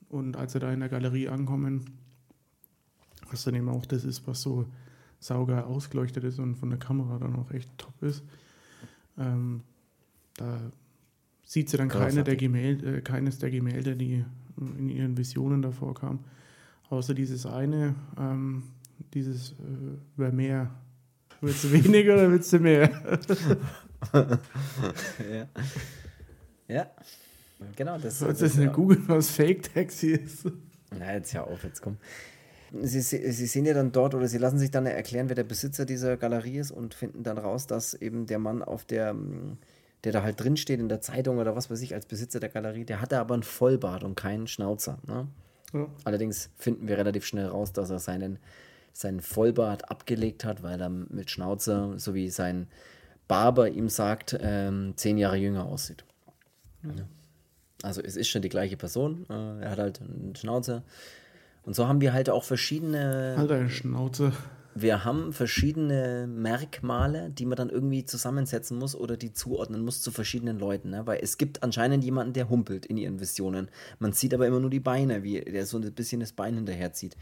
Und 0.08 0.36
als 0.36 0.54
er 0.54 0.60
da 0.60 0.72
in 0.72 0.80
der 0.80 0.88
Galerie 0.88 1.28
ankommen, 1.28 1.84
was 3.30 3.44
dann 3.44 3.54
eben 3.54 3.68
auch 3.68 3.86
das 3.86 4.04
ist, 4.04 4.26
was 4.26 4.42
so 4.42 4.66
sauger 5.18 5.66
ausgeleuchtet 5.66 6.24
ist 6.24 6.38
und 6.38 6.56
von 6.56 6.70
der 6.70 6.78
Kamera 6.78 7.18
dann 7.18 7.36
auch 7.36 7.50
echt 7.50 7.68
top 7.78 8.02
ist, 8.02 8.22
ähm, 9.18 9.62
da 10.36 10.60
sieht 11.44 11.70
sie 11.70 11.76
dann 11.76 11.88
keine 11.88 12.24
der 12.24 12.36
Gemälde, 12.36 12.98
äh, 12.98 13.00
keines 13.00 13.38
der 13.38 13.50
Gemälde, 13.50 13.96
die 13.96 14.24
in 14.78 14.88
ihren 14.88 15.16
Visionen 15.16 15.62
davor 15.62 15.94
kamen. 15.94 16.24
Außer 16.88 17.14
dieses 17.14 17.46
eine, 17.46 17.94
ähm, 18.18 18.64
dieses 19.14 19.52
äh, 19.52 19.54
Vermeer. 20.16 20.70
Willst 21.40 21.64
du 21.64 21.72
weniger 21.72 22.14
oder 22.14 22.30
willst 22.30 22.52
du 22.52 22.58
mehr? 22.58 23.20
ja. 25.30 25.48
Ja. 26.68 26.90
Genau, 27.74 27.98
das, 27.98 28.18
Sollst 28.18 28.42
das 28.42 28.58
eine 28.58 28.70
Google, 28.70 28.98
was 29.06 29.30
Fake 29.30 29.72
Taxi 29.72 30.12
ist? 30.12 30.46
Na, 30.90 31.14
jetzt 31.14 31.32
ja 31.32 31.44
auf, 31.44 31.64
jetzt 31.64 31.80
komm. 31.82 31.96
Sie, 32.82 33.00
sie, 33.00 33.32
sie 33.32 33.46
sehen 33.46 33.64
ja 33.64 33.74
dann 33.74 33.92
dort 33.92 34.14
oder 34.14 34.28
sie 34.28 34.38
lassen 34.38 34.58
sich 34.58 34.70
dann 34.70 34.86
erklären, 34.86 35.28
wer 35.28 35.36
der 35.36 35.44
Besitzer 35.44 35.86
dieser 35.86 36.16
Galerie 36.16 36.58
ist 36.58 36.70
und 36.70 36.94
finden 36.94 37.22
dann 37.22 37.38
raus, 37.38 37.66
dass 37.66 37.94
eben 37.94 38.26
der 38.26 38.38
Mann 38.38 38.62
auf 38.62 38.84
der 38.84 39.14
der 40.06 40.12
da 40.12 40.22
halt 40.22 40.40
drin 40.40 40.56
steht 40.56 40.78
in 40.78 40.88
der 40.88 41.00
Zeitung 41.00 41.38
oder 41.38 41.56
was 41.56 41.68
weiß 41.68 41.82
ich 41.82 41.92
als 41.92 42.06
Besitzer 42.06 42.38
der 42.38 42.48
Galerie, 42.48 42.84
der 42.84 43.00
hatte 43.00 43.18
aber 43.18 43.34
einen 43.34 43.42
Vollbart 43.42 44.04
und 44.04 44.14
keinen 44.14 44.46
Schnauzer. 44.46 44.98
Ne? 45.04 45.26
Ja. 45.74 45.88
Allerdings 46.04 46.48
finden 46.54 46.86
wir 46.86 46.96
relativ 46.96 47.26
schnell 47.26 47.46
raus, 47.46 47.72
dass 47.72 47.90
er 47.90 47.98
seinen, 47.98 48.38
seinen 48.92 49.20
Vollbart 49.20 49.90
abgelegt 49.90 50.44
hat, 50.44 50.62
weil 50.62 50.80
er 50.80 50.90
mit 50.90 51.32
Schnauzer, 51.32 51.98
so 51.98 52.14
wie 52.14 52.30
sein 52.30 52.68
Barber 53.26 53.68
ihm 53.68 53.88
sagt, 53.88 54.38
ähm, 54.40 54.92
zehn 54.94 55.18
Jahre 55.18 55.38
jünger 55.38 55.66
aussieht. 55.66 56.04
Ja. 56.84 56.92
Also 57.82 58.00
es 58.00 58.14
ist 58.14 58.28
schon 58.28 58.42
die 58.42 58.48
gleiche 58.48 58.76
Person. 58.76 59.26
Äh, 59.28 59.64
er 59.64 59.70
hat 59.72 59.78
halt 59.80 60.00
einen 60.02 60.36
Schnauzer. 60.36 60.84
Und 61.64 61.74
so 61.74 61.88
haben 61.88 62.00
wir 62.00 62.12
halt 62.12 62.30
auch 62.30 62.44
verschiedene. 62.44 63.34
Halt 63.36 63.50
eine 63.50 63.70
Schnauze 63.70 64.32
wir 64.78 65.04
haben 65.04 65.32
verschiedene 65.32 66.26
Merkmale, 66.26 67.30
die 67.30 67.46
man 67.46 67.56
dann 67.56 67.70
irgendwie 67.70 68.04
zusammensetzen 68.04 68.78
muss 68.78 68.94
oder 68.94 69.16
die 69.16 69.32
zuordnen 69.32 69.82
muss 69.82 70.02
zu 70.02 70.10
verschiedenen 70.10 70.58
Leuten. 70.58 70.90
Ne? 70.90 71.06
Weil 71.06 71.20
es 71.22 71.38
gibt 71.38 71.62
anscheinend 71.62 72.04
jemanden, 72.04 72.34
der 72.34 72.50
humpelt 72.50 72.84
in 72.84 72.98
ihren 72.98 73.18
Visionen. 73.18 73.70
Man 73.98 74.12
sieht 74.12 74.34
aber 74.34 74.46
immer 74.46 74.60
nur 74.60 74.68
die 74.68 74.80
Beine, 74.80 75.22
wie 75.22 75.40
der 75.40 75.64
so 75.64 75.78
ein 75.78 75.92
bisschen 75.94 76.20
das 76.20 76.32
Bein 76.32 76.56
hinterherzieht. 76.56 77.16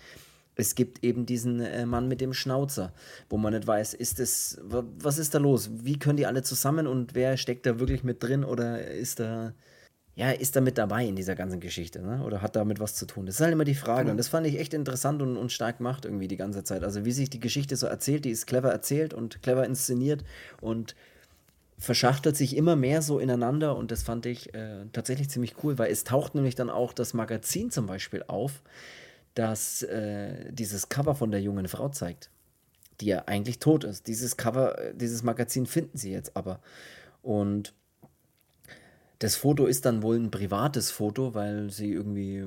Es 0.57 0.75
gibt 0.75 1.05
eben 1.05 1.27
diesen 1.27 1.61
äh, 1.61 1.87
Mann 1.87 2.09
mit 2.09 2.21
dem 2.21 2.33
Schnauzer, 2.33 2.93
wo 3.29 3.39
man 3.39 3.55
nicht 3.55 3.67
weiß, 3.67 3.95
ist 3.95 4.19
es, 4.21 4.61
was 4.63 5.19
ist 5.19 5.35
da 5.35 5.39
los? 5.39 5.71
Wie 5.73 5.99
können 5.99 6.17
die 6.17 6.27
alle 6.27 6.43
zusammen 6.43 6.87
und 6.87 7.15
wer 7.15 7.37
steckt 7.37 7.67
da 7.67 7.79
wirklich 7.79 8.05
mit 8.05 8.23
drin 8.23 8.45
oder 8.45 8.85
ist 8.85 9.21
da 9.21 9.53
ja, 10.17 10.31
ist 10.31 10.55
da 10.55 10.61
mit 10.61 10.79
dabei 10.79 11.05
in 11.05 11.17
dieser 11.17 11.35
ganzen 11.35 11.59
Geschichte, 11.59 12.01
ne? 12.01 12.23
Oder 12.25 12.41
hat 12.41 12.55
damit 12.55 12.79
was 12.79 12.95
zu 12.95 13.05
tun? 13.05 13.27
Das 13.27 13.37
ist 13.37 13.41
halt 13.41 13.53
immer 13.53 13.65
die 13.65 13.75
Frage. 13.75 14.11
Und 14.13 14.17
das 14.17 14.29
fand 14.29 14.47
ich 14.47 14.61
echt 14.61 14.73
interessant 14.73 15.21
und, 15.23 15.37
und 15.37 15.51
stark 15.51 15.79
gemacht 15.79 16.05
irgendwie 16.05 16.29
die 16.29 16.37
ganze 16.37 16.63
Zeit. 16.63 16.85
Also 16.85 17.05
wie 17.05 17.11
sich 17.11 17.31
die 17.31 17.41
Geschichte 17.41 17.75
so 17.75 17.87
erzählt, 17.87 18.25
die 18.25 18.31
ist 18.31 18.47
clever 18.47 18.71
erzählt 18.71 19.13
und 19.13 19.43
clever 19.43 19.65
inszeniert 19.65 20.25
und 20.61 20.95
verschachtelt 21.79 22.37
sich 22.37 22.57
immer 22.57 22.77
mehr 22.77 23.03
so 23.03 23.19
ineinander 23.19 23.77
und 23.77 23.91
das 23.91 24.05
fand 24.05 24.27
ich 24.27 24.55
äh, 24.55 24.87
tatsächlich 24.93 25.29
ziemlich 25.29 25.57
cool, 25.63 25.79
weil 25.79 25.91
es 25.91 26.05
taucht 26.05 26.37
nämlich 26.37 26.55
dann 26.55 26.71
auch 26.71 26.93
das 26.93 27.15
Magazin 27.15 27.73
zum 27.73 27.87
Beispiel 27.87 28.23
auf, 28.29 28.63
das 29.35 29.83
äh, 29.83 30.53
dieses 30.53 30.89
Cover 30.89 31.17
von 31.17 31.33
der 31.33 31.41
jungen 31.41 31.67
Frau 31.67 31.89
zeigt, 31.89 32.31
die 33.01 33.07
ja 33.07 33.25
eigentlich 33.27 33.59
tot 33.59 33.83
ist. 33.83 34.07
Dieses 34.07 34.37
Cover, 34.37 34.79
äh, 34.79 34.95
dieses 34.95 35.25
Magazin 35.25 35.67
finden 35.67 35.99
sie 35.99 36.13
jetzt 36.13 36.37
aber. 36.37 36.61
Und 37.23 37.75
das 39.19 39.37
Foto 39.37 39.67
ist 39.67 39.85
dann 39.85 40.03
wohl 40.03 40.17
ein 40.17 40.31
privates 40.31 40.91
Foto, 40.91 41.35
weil 41.35 41.71
sie 41.71 41.93
irgendwie, 41.93 42.45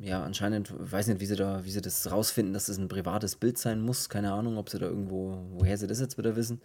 ja, 0.00 0.22
anscheinend, 0.22 0.72
weiß 0.76 1.06
nicht, 1.06 1.20
wie 1.20 1.26
sie 1.26 1.36
da, 1.36 1.64
wie 1.64 1.70
sie 1.70 1.80
das 1.80 2.10
rausfinden, 2.10 2.52
dass 2.52 2.68
es 2.68 2.76
das 2.76 2.84
ein 2.84 2.88
privates 2.88 3.36
Bild 3.36 3.58
sein 3.58 3.80
muss. 3.80 4.08
Keine 4.08 4.32
Ahnung, 4.32 4.58
ob 4.58 4.70
sie 4.70 4.78
da 4.78 4.86
irgendwo, 4.86 5.38
woher 5.52 5.78
sie 5.78 5.86
das 5.86 6.00
jetzt 6.00 6.18
wieder 6.18 6.36
wissen. 6.36 6.60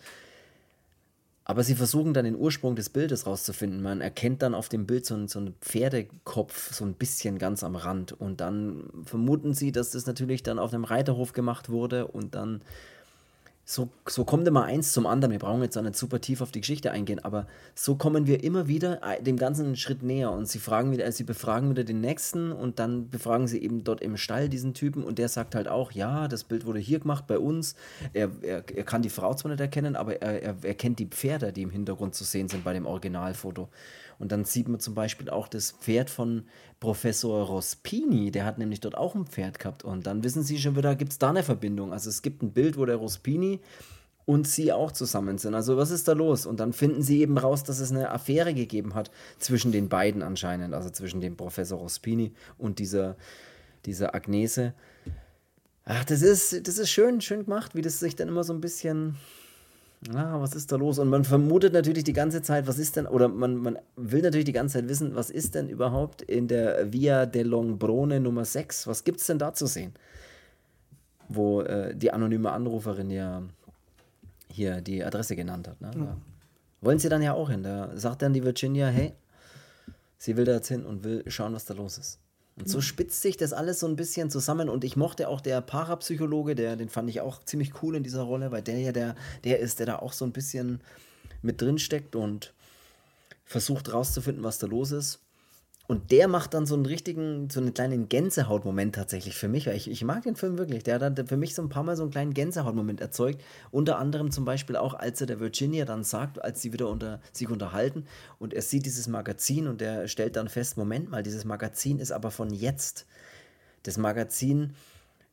Aber 1.48 1.64
sie 1.64 1.76
versuchen 1.76 2.16
dann 2.16 2.26
den 2.26 2.36
Ursprung 2.36 2.76
des 2.76 2.90
Bildes 2.90 3.28
rauszufinden. 3.28 3.84
Man 3.84 4.02
erkennt 4.02 4.42
dann 4.42 4.56
auf 4.56 4.68
dem 4.68 4.88
Bild 4.88 5.06
so 5.06 5.14
einen, 5.14 5.28
so 5.28 5.38
einen 5.38 5.54
Pferdekopf 5.62 6.74
so 6.74 6.84
ein 6.84 6.96
bisschen 6.96 7.38
ganz 7.38 7.64
am 7.64 7.76
Rand. 7.76 8.14
Und 8.14 8.42
dann 8.42 8.90
vermuten 9.06 9.54
sie, 9.54 9.72
dass 9.72 9.92
das 9.92 10.08
natürlich 10.08 10.42
dann 10.42 10.58
auf 10.58 10.74
einem 10.74 10.86
Reiterhof 10.86 11.34
gemacht 11.34 11.70
wurde 11.70 12.08
und 12.08 12.34
dann 12.34 12.64
so, 13.68 13.90
so 14.08 14.26
kommt 14.26 14.48
immer 14.48 14.64
eins 14.64 14.94
zum 14.94 15.08
anderen. 15.08 15.32
Wir 15.32 15.40
brauchen 15.40 15.64
jetzt 15.64 15.76
auch 15.76 15.82
nicht 15.82 15.96
super 15.96 16.22
tief 16.22 16.42
auf 16.42 16.52
die 16.52 16.62
Geschichte 16.62 16.92
eingehen, 16.92 17.18
aber 17.26 17.48
so 17.74 17.96
kommen 17.96 18.28
wir 18.28 18.44
immer 18.44 18.68
wieder 18.68 19.02
äh, 19.02 19.22
dem 19.24 19.38
ganzen 19.38 19.76
Schritt 19.76 20.04
näher 20.04 20.32
und 20.32 20.48
sie 20.48 20.60
fragen 20.60 20.92
wieder, 20.92 21.04
also 21.04 21.18
sie 21.18 21.24
befragen 21.24 21.72
wieder 21.72 21.84
den 21.84 22.00
nächsten 22.00 22.52
und 22.52 22.78
dann 22.78 23.10
befragen 23.10 23.48
sie 23.48 23.60
eben 23.64 23.84
dort 23.84 24.02
im 24.02 24.18
Stall 24.18 24.50
diesen 24.50 24.76
Typen 24.76 25.04
und 25.04 25.18
der 25.18 25.30
sagt 25.30 25.56
halt 25.56 25.68
auch, 25.68 25.92
ja, 25.92 26.28
das 26.28 26.44
Bild 26.44 26.68
wurde 26.68 26.80
hier 26.80 27.00
gemacht 27.00 27.26
bei 27.26 27.40
uns. 27.40 27.76
Er, 28.14 28.30
er, 28.44 28.64
er 28.70 28.84
kann 28.84 29.02
die 29.02 29.10
Frau 29.10 29.34
zwar 29.34 29.50
nicht 29.50 29.62
erkennen, 29.62 29.96
aber 29.96 30.22
er, 30.22 30.44
er, 30.44 30.56
er 30.62 30.76
kennt 30.76 31.00
die 31.00 31.08
Pferde, 31.08 31.52
die 31.52 31.64
im 31.64 31.72
Hintergrund 31.72 32.14
zu 32.14 32.24
sehen 32.24 32.48
sind 32.48 32.64
bei 32.64 32.74
dem 32.74 32.86
Originalfoto. 32.86 33.70
Und 34.20 34.32
dann 34.32 34.46
sieht 34.46 34.68
man 34.68 34.80
zum 34.80 34.94
Beispiel 34.94 35.30
auch 35.30 35.48
das 35.48 35.72
Pferd 35.72 36.10
von 36.10 36.46
Professor 36.80 37.46
Rospini, 37.46 38.32
der 38.32 38.46
hat 38.46 38.58
nämlich 38.58 38.80
dort 38.80 38.98
auch 38.98 39.16
ein 39.16 39.26
Pferd 39.26 39.60
gehabt. 39.60 39.84
Und 39.84 40.08
dann 40.08 40.24
wissen 40.24 40.44
Sie 40.44 40.58
schon 40.58 40.76
wieder, 40.76 40.96
gibt 40.96 41.12
es 41.12 41.20
da 41.20 41.30
eine 41.30 41.44
Verbindung. 41.44 41.94
Also 41.94 42.10
es 42.10 42.22
gibt 42.22 42.44
ein 42.44 42.52
Bild, 42.52 42.78
wo 42.78 42.86
der 42.86 42.98
Rospini 42.98 43.55
und 44.26 44.48
sie 44.48 44.74
auch 44.74 44.92
zusammen 44.92 45.38
sind. 45.38 45.54
Also 45.54 45.78
was 45.78 45.92
ist 45.92 46.08
da 46.08 46.14
los? 46.14 46.46
Und 46.46 46.60
dann 46.60 46.74
finden 46.74 47.02
sie 47.02 47.22
eben 47.22 47.38
raus, 47.38 47.64
dass 47.64 47.80
es 47.80 47.92
eine 47.92 48.12
Affäre 48.12 48.54
gegeben 48.54 48.96
hat 48.96 49.12
zwischen 49.40 49.72
den 49.72 49.88
beiden 49.90 50.24
anscheinend, 50.24 50.74
also 50.74 50.90
zwischen 50.90 51.22
dem 51.22 51.38
Professor 51.38 51.80
Rospini 51.80 52.34
und 52.58 52.80
dieser, 52.80 53.16
dieser 53.86 54.16
Agnese. 54.16 54.74
Ach, 55.84 56.04
das 56.06 56.24
ist, 56.24 56.68
das 56.68 56.80
ist 56.80 56.90
schön, 56.90 57.22
schön 57.22 57.46
gemacht, 57.46 57.76
wie 57.76 57.84
das 57.84 58.00
sich 58.00 58.16
dann 58.16 58.28
immer 58.28 58.44
so 58.44 58.54
ein 58.54 58.62
bisschen 58.62 59.16
ah, 60.14 60.40
was 60.40 60.54
ist 60.54 60.72
da 60.72 60.76
los? 60.76 61.00
Und 61.00 61.10
man 61.10 61.24
vermutet 61.24 61.74
natürlich 61.74 62.04
die 62.04 62.14
ganze 62.14 62.42
Zeit, 62.42 62.68
was 62.68 62.78
ist 62.78 62.96
denn, 62.96 63.08
oder 63.08 63.28
man, 63.28 63.56
man 63.56 63.80
will 63.96 64.22
natürlich 64.22 64.46
die 64.46 64.52
ganze 64.52 64.80
Zeit 64.80 64.90
wissen, 64.90 65.16
was 65.16 65.30
ist 65.30 65.56
denn 65.56 65.70
überhaupt 65.70 66.22
in 66.22 66.48
der 66.48 66.92
Via 66.92 67.26
de 67.26 67.44
Longbrone 67.44 68.20
Nummer 68.20 68.46
6? 68.46 68.88
Was 68.88 69.04
gibt 69.04 69.20
es 69.20 69.28
denn 69.28 69.40
da 69.40 69.54
zu 69.54 69.66
sehen? 69.66 69.94
Wo 71.30 71.62
äh, 71.62 71.96
die 71.96 72.12
anonyme 72.12 72.52
Anruferin 72.52 73.10
ja 73.10 73.42
hier 74.48 74.82
die 74.82 75.04
Adresse 75.04 75.36
genannt 75.36 75.68
hat. 75.68 75.82
Ne? 75.82 75.92
Ja. 75.96 76.18
Wollen 76.82 77.00
sie 77.00 77.10
dann 77.10 77.22
ja 77.22 77.34
auch 77.34 77.50
hin. 77.50 77.64
Da 77.64 77.92
sagt 77.96 78.22
dann 78.22 78.34
die 78.34 78.44
Virginia, 78.44 78.88
hey, 78.88 79.14
sie 80.18 80.38
will 80.38 80.46
da 80.46 80.54
jetzt 80.54 80.68
hin 80.68 80.86
und 80.86 81.04
will 81.04 81.24
schauen, 81.28 81.54
was 81.54 81.66
da 81.66 81.74
los 81.74 81.98
ist. 81.98 82.20
Und 82.58 82.70
so 82.70 82.80
spitzt 82.80 83.22
sich 83.22 83.36
das 83.36 83.52
alles 83.52 83.82
so 83.82 83.88
ein 83.88 83.98
bisschen 83.98 84.30
zusammen. 84.30 84.70
Und 84.70 84.86
ich 84.86 84.96
mochte 84.96 85.28
auch 85.28 85.42
der 85.42 85.60
Parapsychologe, 85.62 86.56
der, 86.56 86.78
den 86.78 86.88
fand 86.88 87.10
ich 87.10 87.20
auch 87.20 87.44
ziemlich 87.44 87.84
cool 87.84 87.96
in 87.96 88.04
dieser 88.04 88.22
Rolle, 88.22 88.52
weil 88.52 88.62
der 88.62 88.80
ja 88.80 88.92
der, 88.94 89.16
der 89.44 89.60
ist, 89.60 89.80
der 89.80 89.88
da 89.88 90.00
auch 90.00 90.14
so 90.14 90.24
ein 90.24 90.32
bisschen 90.32 90.80
mit 91.42 91.62
drin 91.62 91.78
steckt 91.78 92.16
und 92.16 92.54
versucht 93.44 93.92
rauszufinden, 93.92 94.44
was 94.44 94.58
da 94.58 94.68
los 94.68 94.92
ist. 94.92 95.20
Und 95.88 96.12
der 96.12 96.28
macht 96.28 96.56
dann 96.56 96.66
so 96.66 96.74
einen 96.74 96.86
richtigen, 96.86 97.50
so 97.50 97.60
einen 97.60 97.74
kleinen 97.74 98.10
Gänsehautmoment 98.10 98.96
tatsächlich 98.96 99.36
für 99.36 99.48
mich. 99.48 99.68
Weil 99.68 99.76
ich, 99.76 99.90
ich 99.90 100.04
mag 100.04 100.24
den 100.24 100.36
Film 100.36 100.58
wirklich. 100.58 100.84
Der 100.84 101.00
hat 101.00 101.18
dann 101.18 101.28
für 101.28 101.38
mich 101.38 101.54
so 101.54 101.62
ein 101.62 101.70
paar 101.70 101.84
Mal 101.84 101.96
so 101.96 102.02
einen 102.02 102.12
kleinen 102.12 102.34
Gänsehautmoment 102.34 103.02
erzeugt. 103.02 103.42
Unter 103.70 104.00
anderem 104.00 104.32
zum 104.32 104.46
Beispiel 104.46 104.78
auch, 104.78 104.96
als 104.96 105.22
er 105.22 105.28
der 105.28 105.40
Virginia 105.40 105.86
dann 105.86 106.04
sagt, 106.04 106.42
als 106.42 106.62
sie 106.62 106.74
wieder 106.74 106.90
unter 106.90 107.22
sich 107.32 107.50
unterhalten 107.50 108.06
und 108.40 108.54
er 108.54 108.64
sieht 108.64 108.86
dieses 108.86 109.08
Magazin 109.08 109.68
und 109.68 109.82
er 109.82 110.08
stellt 110.08 110.36
dann 110.36 110.50
fest, 110.50 110.78
Moment 110.78 111.10
mal, 111.10 111.22
dieses 111.22 111.46
Magazin 111.46 112.00
ist 112.00 112.12
aber 112.12 112.32
von 112.32 112.50
jetzt. 112.52 113.06
Das 113.84 113.98
Magazin, 113.98 114.74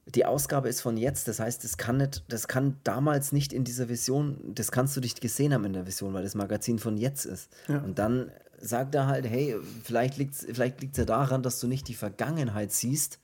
die 0.07 0.27
Ausgabe 0.27 0.69
ist 0.69 0.83
von 0.83 0.99
jetzt, 0.99 1.29
das 1.29 1.41
heißt, 1.41 1.65
das 1.65 1.79
kann 1.79 1.97
nicht, 1.97 2.25
das 2.29 2.47
kann 2.49 2.77
damals 2.85 3.33
nicht 3.33 3.55
in 3.55 3.65
dieser 3.65 3.89
Vision, 3.89 4.39
das 4.55 4.71
kannst 4.71 4.97
du 4.97 5.01
nicht 5.01 5.23
gesehen 5.23 5.55
haben 5.55 5.65
in 5.65 5.73
der 5.73 5.87
Vision, 5.87 6.13
weil 6.13 6.23
das 6.23 6.35
Magazin 6.35 6.79
von 6.79 6.99
jetzt 6.99 7.25
ist. 7.25 7.51
Ja. 7.69 7.79
Und 7.79 7.99
dann 7.99 8.31
sagt 8.63 8.95
er 8.95 9.07
halt, 9.07 9.27
hey, 9.27 9.57
vielleicht 9.83 10.17
liegt 10.17 10.35
es 10.35 10.47
vielleicht 10.51 10.81
liegt's 10.81 10.99
ja 10.99 11.05
daran, 11.05 11.43
dass 11.43 11.61
du 11.61 11.67
nicht 11.67 11.89
die 11.89 11.95
Vergangenheit 11.95 12.73
siehst 12.73 13.19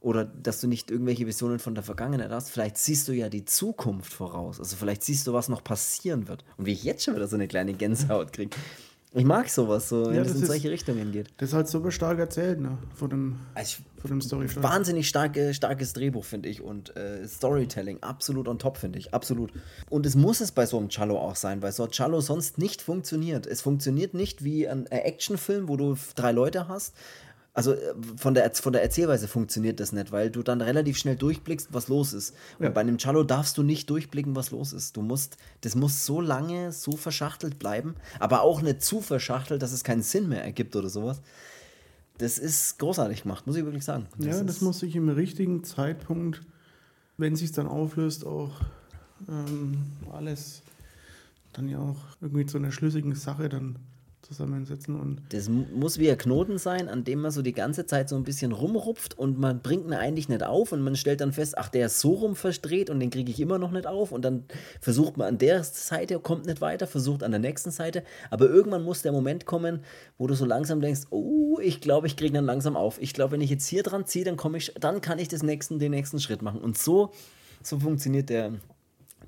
oder 0.00 0.24
dass 0.24 0.60
du 0.60 0.68
nicht 0.68 0.90
irgendwelche 0.90 1.26
Visionen 1.26 1.58
von 1.58 1.74
der 1.74 1.84
Vergangenheit 1.84 2.30
hast. 2.30 2.50
Vielleicht 2.50 2.76
siehst 2.76 3.08
du 3.08 3.12
ja 3.12 3.30
die 3.30 3.46
Zukunft 3.46 4.12
voraus. 4.12 4.58
Also 4.58 4.76
vielleicht 4.76 5.02
siehst 5.02 5.26
du, 5.26 5.32
was 5.32 5.48
noch 5.48 5.64
passieren 5.64 6.28
wird. 6.28 6.44
Und 6.58 6.66
wie 6.66 6.72
ich 6.72 6.84
jetzt 6.84 7.04
schon 7.04 7.14
wieder 7.14 7.26
so 7.26 7.36
eine 7.36 7.48
kleine 7.48 7.72
Gänsehaut 7.72 8.32
kriege. 8.32 8.54
Ich 9.16 9.24
mag 9.24 9.48
sowas, 9.48 9.88
so, 9.88 10.06
wenn 10.06 10.16
ja, 10.16 10.22
es 10.22 10.34
in 10.34 10.44
solche 10.44 10.70
Richtungen 10.70 11.12
geht. 11.12 11.28
Das 11.36 11.50
ist 11.50 11.54
halt 11.54 11.68
super 11.68 11.92
stark 11.92 12.18
erzählt, 12.18 12.60
ne? 12.60 12.78
Von 12.96 13.10
dem, 13.10 13.38
also 13.54 13.82
von 14.00 14.10
dem 14.10 14.20
Story. 14.20 14.48
Wahnsinnig 14.56 15.08
starke, 15.08 15.54
starkes 15.54 15.92
Drehbuch, 15.92 16.24
finde 16.24 16.48
ich. 16.48 16.62
Und 16.62 16.96
äh, 16.96 17.26
Storytelling, 17.28 18.02
absolut 18.02 18.48
on 18.48 18.58
top, 18.58 18.76
finde 18.76 18.98
ich. 18.98 19.14
Absolut. 19.14 19.52
Und 19.88 20.04
es 20.04 20.16
muss 20.16 20.40
es 20.40 20.50
bei 20.50 20.66
so 20.66 20.78
einem 20.78 20.88
Cello 20.88 21.16
auch 21.16 21.36
sein, 21.36 21.62
weil 21.62 21.70
so 21.70 21.84
ein 21.84 21.90
Cello 21.90 22.20
sonst 22.20 22.58
nicht 22.58 22.82
funktioniert. 22.82 23.46
Es 23.46 23.62
funktioniert 23.62 24.14
nicht 24.14 24.42
wie 24.42 24.68
ein 24.68 24.86
Actionfilm, 24.86 25.68
wo 25.68 25.76
du 25.76 25.96
drei 26.16 26.32
Leute 26.32 26.66
hast, 26.66 26.94
also 27.54 27.72
äh, 27.72 27.94
von 28.16 28.34
der, 28.34 28.52
von 28.52 28.72
der 28.72 28.82
Erzählweise 28.82 29.28
funktioniert 29.28 29.78
das 29.80 29.92
nicht, 29.92 30.12
weil 30.12 30.30
du 30.30 30.42
dann 30.42 30.60
relativ 30.60 30.98
schnell 30.98 31.16
durchblickst, 31.16 31.68
was 31.72 31.88
los 31.88 32.12
ist. 32.12 32.34
Ja. 32.58 32.66
Und 32.66 32.74
bei 32.74 32.80
einem 32.80 32.98
Cello 32.98 33.22
darfst 33.22 33.56
du 33.56 33.62
nicht 33.62 33.88
durchblicken, 33.88 34.34
was 34.36 34.50
los 34.50 34.72
ist. 34.72 34.96
Du 34.96 35.02
musst, 35.02 35.36
das 35.62 35.76
muss 35.76 36.04
so 36.04 36.20
lange 36.20 36.72
so 36.72 36.92
verschachtelt 36.92 37.60
bleiben, 37.60 37.94
aber 38.18 38.42
auch 38.42 38.60
nicht 38.60 38.82
zu 38.82 39.00
verschachtelt, 39.00 39.62
dass 39.62 39.72
es 39.72 39.84
keinen 39.84 40.02
Sinn 40.02 40.28
mehr 40.28 40.44
ergibt 40.44 40.74
oder 40.74 40.88
sowas. 40.88 41.22
Das 42.18 42.38
ist 42.38 42.78
großartig 42.78 43.22
gemacht, 43.22 43.46
muss 43.46 43.56
ich 43.56 43.64
wirklich 43.64 43.84
sagen. 43.84 44.06
Das 44.18 44.38
ja, 44.38 44.44
das 44.44 44.60
muss 44.60 44.80
sich 44.80 44.94
im 44.96 45.08
richtigen 45.08 45.64
Zeitpunkt, 45.64 46.42
wenn 47.16 47.36
sich 47.36 47.52
dann 47.52 47.68
auflöst, 47.68 48.26
auch 48.26 48.60
ähm, 49.28 49.84
alles 50.12 50.62
dann 51.52 51.68
ja 51.68 51.78
auch 51.78 51.96
irgendwie 52.20 52.46
zu 52.46 52.58
einer 52.58 52.72
schlüssigen 52.72 53.14
Sache 53.14 53.48
dann 53.48 53.76
zusammensetzen. 54.24 54.98
Und 54.98 55.22
das 55.30 55.48
muss 55.48 55.98
wie 55.98 56.10
ein 56.10 56.18
Knoten 56.18 56.58
sein, 56.58 56.88
an 56.88 57.04
dem 57.04 57.20
man 57.20 57.30
so 57.30 57.42
die 57.42 57.52
ganze 57.52 57.86
Zeit 57.86 58.08
so 58.08 58.16
ein 58.16 58.24
bisschen 58.24 58.52
rumrupft 58.52 59.16
und 59.18 59.38
man 59.38 59.60
bringt 59.60 59.86
ihn 59.86 59.92
eigentlich 59.92 60.28
nicht 60.28 60.42
auf 60.42 60.72
und 60.72 60.80
man 60.80 60.96
stellt 60.96 61.20
dann 61.20 61.32
fest, 61.32 61.56
ach, 61.58 61.68
der 61.68 61.86
ist 61.86 62.00
so 62.00 62.12
rum 62.12 62.36
verdreht 62.36 62.90
und 62.90 63.00
den 63.00 63.10
kriege 63.10 63.30
ich 63.30 63.40
immer 63.40 63.58
noch 63.58 63.70
nicht 63.70 63.86
auf 63.86 64.12
und 64.12 64.24
dann 64.24 64.44
versucht 64.80 65.16
man 65.16 65.28
an 65.28 65.38
der 65.38 65.62
Seite, 65.62 66.18
kommt 66.18 66.46
nicht 66.46 66.60
weiter, 66.60 66.86
versucht 66.86 67.22
an 67.22 67.30
der 67.30 67.40
nächsten 67.40 67.70
Seite, 67.70 68.02
aber 68.30 68.46
irgendwann 68.46 68.82
muss 68.82 69.02
der 69.02 69.12
Moment 69.12 69.46
kommen, 69.46 69.80
wo 70.18 70.26
du 70.26 70.34
so 70.34 70.44
langsam 70.44 70.80
denkst, 70.80 71.02
oh, 71.10 71.58
ich 71.60 71.80
glaube, 71.80 72.06
ich 72.06 72.16
kriege 72.16 72.34
dann 72.34 72.46
langsam 72.46 72.76
auf. 72.76 73.00
Ich 73.00 73.12
glaube, 73.12 73.32
wenn 73.32 73.40
ich 73.40 73.50
jetzt 73.50 73.66
hier 73.66 73.82
dran 73.82 74.06
ziehe, 74.06 74.24
dann 74.24 74.36
komme 74.36 74.58
ich, 74.58 74.72
dann 74.80 75.00
kann 75.00 75.18
ich 75.18 75.28
das 75.28 75.42
nächsten, 75.42 75.78
den 75.78 75.90
nächsten 75.90 76.20
Schritt 76.20 76.42
machen. 76.42 76.60
Und 76.60 76.78
so, 76.78 77.12
so 77.62 77.78
funktioniert 77.78 78.30
der, 78.30 78.52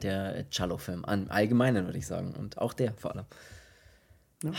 der 0.03 0.49
Cello-Film. 0.51 1.05
Allgemeinen, 1.05 1.87
würde 1.87 1.99
ich 1.99 2.07
sagen. 2.07 2.35
Und 2.39 2.59
auch 2.59 2.73
der 2.73 2.95
vor 2.95 3.15
allem. 3.15 3.27
Ja. 4.43 4.53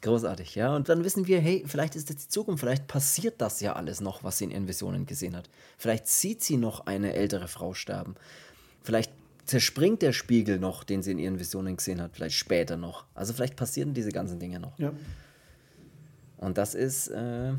Großartig, 0.00 0.54
ja. 0.54 0.74
Und 0.76 0.88
dann 0.88 1.02
wissen 1.02 1.26
wir, 1.26 1.40
hey, 1.40 1.64
vielleicht 1.66 1.96
ist 1.96 2.08
das 2.08 2.16
die 2.16 2.28
Zukunft, 2.28 2.60
vielleicht 2.60 2.86
passiert 2.86 3.40
das 3.40 3.60
ja 3.60 3.74
alles 3.74 4.00
noch, 4.00 4.22
was 4.22 4.38
sie 4.38 4.44
in 4.44 4.50
ihren 4.52 4.68
Visionen 4.68 5.06
gesehen 5.06 5.36
hat. 5.36 5.50
Vielleicht 5.76 6.06
sieht 6.06 6.42
sie 6.42 6.56
noch 6.56 6.86
eine 6.86 7.14
ältere 7.14 7.48
Frau 7.48 7.74
sterben. 7.74 8.14
Vielleicht 8.82 9.12
zerspringt 9.44 10.02
der 10.02 10.12
Spiegel 10.12 10.58
noch, 10.58 10.84
den 10.84 11.02
sie 11.02 11.10
in 11.10 11.18
ihren 11.18 11.40
Visionen 11.40 11.76
gesehen 11.76 12.00
hat, 12.00 12.12
vielleicht 12.14 12.36
später 12.36 12.76
noch. 12.76 13.06
Also 13.14 13.32
vielleicht 13.32 13.56
passieren 13.56 13.94
diese 13.94 14.10
ganzen 14.10 14.38
Dinge 14.38 14.60
noch. 14.60 14.78
Ja. 14.78 14.92
Und 16.36 16.58
das 16.58 16.74
ist 16.74 17.08
äh, 17.08 17.54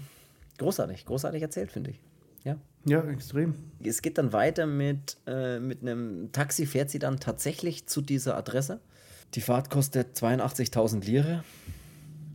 großartig, 0.60 1.06
großartig 1.06 1.42
erzählt, 1.42 1.72
finde 1.72 1.92
ich. 1.92 2.00
Ja. 2.44 2.58
Ja, 2.86 3.04
extrem. 3.10 3.56
Es 3.84 4.02
geht 4.02 4.18
dann 4.18 4.32
weiter 4.32 4.66
mit, 4.66 5.18
äh, 5.28 5.60
mit 5.60 5.82
einem 5.82 6.32
Taxi, 6.32 6.66
fährt 6.66 6.90
sie 6.90 7.00
dann 7.00 7.20
tatsächlich 7.20 7.88
zu 7.88 8.02
dieser 8.02 8.38
Adresse. 8.38 8.80
Die 9.34 9.42
Fahrt 9.42 9.70
kostet 9.70 10.16
82.000 10.18 11.04
Lire. 11.04 11.44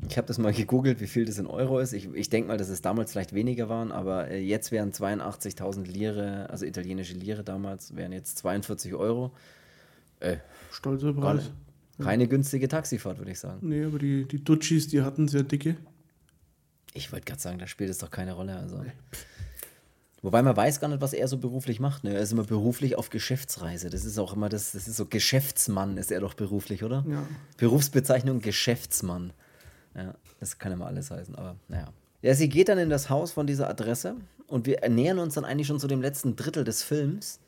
Ich 0.09 0.17
habe 0.17 0.27
das 0.27 0.39
mal 0.39 0.53
gegoogelt, 0.55 1.01
wie 1.01 1.07
viel 1.07 1.25
das 1.25 1.39
in 1.39 1.47
Euro 1.47 1.79
ist. 1.79 1.93
Ich, 1.93 2.13
ich 2.15 2.31
denke 2.31 2.49
mal, 2.49 2.59
dass 2.59 2.69
es 2.69 2.83
damals 2.83 3.13
vielleicht 3.13 3.35
weniger 3.35 3.69
waren, 3.69 3.93
aber 3.93 4.29
äh, 4.29 4.41
jetzt 4.41 4.73
wären 4.73 4.93
82.000 4.93 5.85
Lire, 5.87 6.49
also 6.51 6.65
italienische 6.65 7.15
Lire 7.15 7.45
damals, 7.45 7.97
wären 7.97 8.13
jetzt 8.13 8.39
42 8.39 8.95
Euro. 8.95 9.33
Äh, 10.21 10.37
Stolzer 10.71 11.13
Preis. 11.13 11.51
Keine 12.03 12.25
ja. 12.25 12.29
günstige 12.29 12.67
Taxifahrt, 12.67 13.19
würde 13.19 13.31
ich 13.31 13.39
sagen. 13.39 13.59
Nee, 13.69 13.85
aber 13.85 13.99
die, 13.99 14.25
die 14.25 14.43
Dutchis, 14.43 14.89
die 14.89 15.03
hatten 15.03 15.29
sehr 15.29 15.45
dicke. 15.45 15.77
Ich 16.93 17.13
wollte 17.13 17.25
gerade 17.25 17.41
sagen, 17.41 17.59
da 17.59 17.67
spielt 17.67 17.91
es 17.91 17.99
doch 17.99 18.11
keine 18.11 18.33
Rolle. 18.33 18.57
Also. 18.57 18.79
Nee. 18.79 18.93
Wobei 20.23 20.43
man 20.43 20.57
weiß 20.57 20.81
gar 20.81 20.89
nicht, 20.89 21.03
was 21.03 21.13
er 21.13 21.29
so 21.29 21.37
beruflich 21.37 21.81
macht. 21.81 22.03
Ne? 22.03 22.15
Er 22.15 22.21
ist 22.21 22.33
immer 22.33 22.45
beruflich 22.45 22.97
auf 22.97 23.11
Geschäftsreise. 23.11 23.91
Das 23.91 24.05
ist 24.07 24.19
auch 24.19 24.33
immer 24.33 24.49
das, 24.49 24.73
das 24.73 24.89
ist 24.89 24.97
so 24.97 25.05
Geschäftsmann 25.05 25.99
ist 25.99 26.11
er 26.11 26.21
doch 26.21 26.33
beruflich, 26.33 26.83
oder? 26.83 27.05
Ja. 27.07 27.27
Berufsbezeichnung 27.59 28.41
Geschäftsmann. 28.41 29.35
Ja, 29.95 30.15
das 30.41 30.59
kann 30.59 30.77
mal 30.79 30.87
alles 30.87 31.11
heißen, 31.11 31.35
aber 31.35 31.57
naja. 31.69 31.89
Ja, 32.23 32.35
sie 32.35 32.49
geht 32.49 32.69
dann 32.69 32.79
in 32.79 32.91
das 32.91 33.11
Haus 33.11 33.33
von 33.33 33.47
dieser 33.47 33.69
Adresse 33.69 34.17
und 34.47 34.67
wir 34.67 34.89
nähern 34.89 35.19
uns 35.19 35.35
dann 35.35 35.45
eigentlich 35.45 35.67
schon 35.67 35.79
zu 35.79 35.87
dem 35.87 36.01
letzten 36.01 36.37
Drittel 36.37 36.65
des 36.65 36.83
Films. 36.83 37.39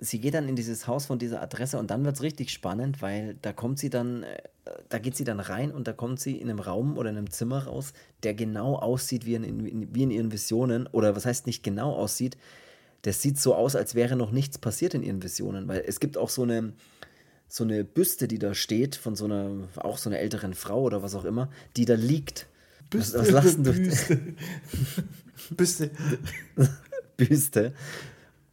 Sie 0.00 0.18
geht 0.18 0.34
dann 0.34 0.48
in 0.48 0.56
dieses 0.56 0.88
Haus 0.88 1.06
von 1.06 1.20
dieser 1.20 1.40
Adresse 1.40 1.78
und 1.78 1.90
dann 1.90 2.04
wird 2.04 2.16
es 2.16 2.22
richtig 2.22 2.50
spannend, 2.50 3.02
weil 3.02 3.36
da 3.40 3.52
kommt 3.52 3.78
sie 3.78 3.88
dann, 3.88 4.24
äh, 4.24 4.42
da 4.88 4.98
geht 4.98 5.16
sie 5.16 5.22
dann 5.22 5.38
rein 5.38 5.70
und 5.70 5.86
da 5.86 5.92
kommt 5.92 6.18
sie 6.18 6.36
in 6.38 6.50
einem 6.50 6.58
Raum 6.58 6.98
oder 6.98 7.10
in 7.10 7.16
einem 7.16 7.30
Zimmer 7.30 7.64
raus, 7.64 7.92
der 8.24 8.34
genau 8.34 8.74
aussieht 8.74 9.26
wie 9.26 9.36
in, 9.36 9.94
wie 9.94 10.02
in 10.02 10.10
ihren 10.10 10.32
Visionen. 10.32 10.88
Oder 10.88 11.14
was 11.14 11.24
heißt 11.24 11.46
nicht 11.46 11.62
genau 11.62 11.92
aussieht, 11.94 12.36
das 13.02 13.22
sieht 13.22 13.38
so 13.38 13.54
aus, 13.54 13.76
als 13.76 13.94
wäre 13.94 14.16
noch 14.16 14.30
nichts 14.30 14.58
passiert 14.58 14.94
in 14.94 15.02
ihren 15.02 15.22
Visionen, 15.22 15.68
weil 15.68 15.84
es 15.86 16.00
gibt 16.00 16.16
auch 16.16 16.28
so 16.28 16.42
eine, 16.42 16.72
so 17.52 17.64
eine 17.64 17.84
Büste, 17.84 18.28
die 18.28 18.38
da 18.38 18.54
steht, 18.54 18.96
von 18.96 19.14
so 19.14 19.26
einer, 19.26 19.68
auch 19.76 19.98
so 19.98 20.08
einer 20.08 20.18
älteren 20.18 20.54
Frau 20.54 20.80
oder 20.84 21.02
was 21.02 21.14
auch 21.14 21.26
immer, 21.26 21.50
die 21.76 21.84
da 21.84 21.92
liegt. 21.92 22.46
Büste, 22.88 23.18
was, 23.18 23.26
was 23.26 23.30
lassen 23.30 23.64
du? 23.64 23.72
Büste. 23.74 24.20
Büste. 25.50 25.90
Büste. 27.18 27.74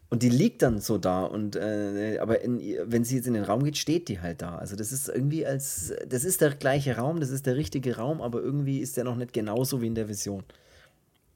Und 0.10 0.22
die 0.22 0.28
liegt 0.28 0.64
dann 0.64 0.82
so 0.82 0.98
da 0.98 1.24
und 1.24 1.56
äh, 1.56 2.18
aber 2.20 2.42
in, 2.42 2.60
wenn 2.88 3.06
sie 3.06 3.16
jetzt 3.16 3.28
in 3.28 3.36
den 3.36 3.46
Raum 3.46 3.64
geht, 3.64 3.78
steht 3.78 4.10
die 4.10 4.20
halt 4.20 4.42
da. 4.42 4.58
Also 4.58 4.76
das 4.76 4.92
ist 4.92 5.08
irgendwie 5.08 5.46
als 5.46 5.94
das 6.06 6.26
ist 6.26 6.42
der 6.42 6.56
gleiche 6.56 6.98
Raum, 6.98 7.22
das 7.22 7.30
ist 7.30 7.46
der 7.46 7.56
richtige 7.56 7.96
Raum, 7.96 8.22
aber 8.22 8.42
irgendwie 8.42 8.80
ist 8.80 8.98
der 8.98 9.06
noch 9.06 9.16
nicht 9.16 9.32
genauso 9.32 9.82
wie 9.82 9.88
in 9.88 9.96
der 9.96 10.10
Vision. 10.10 10.44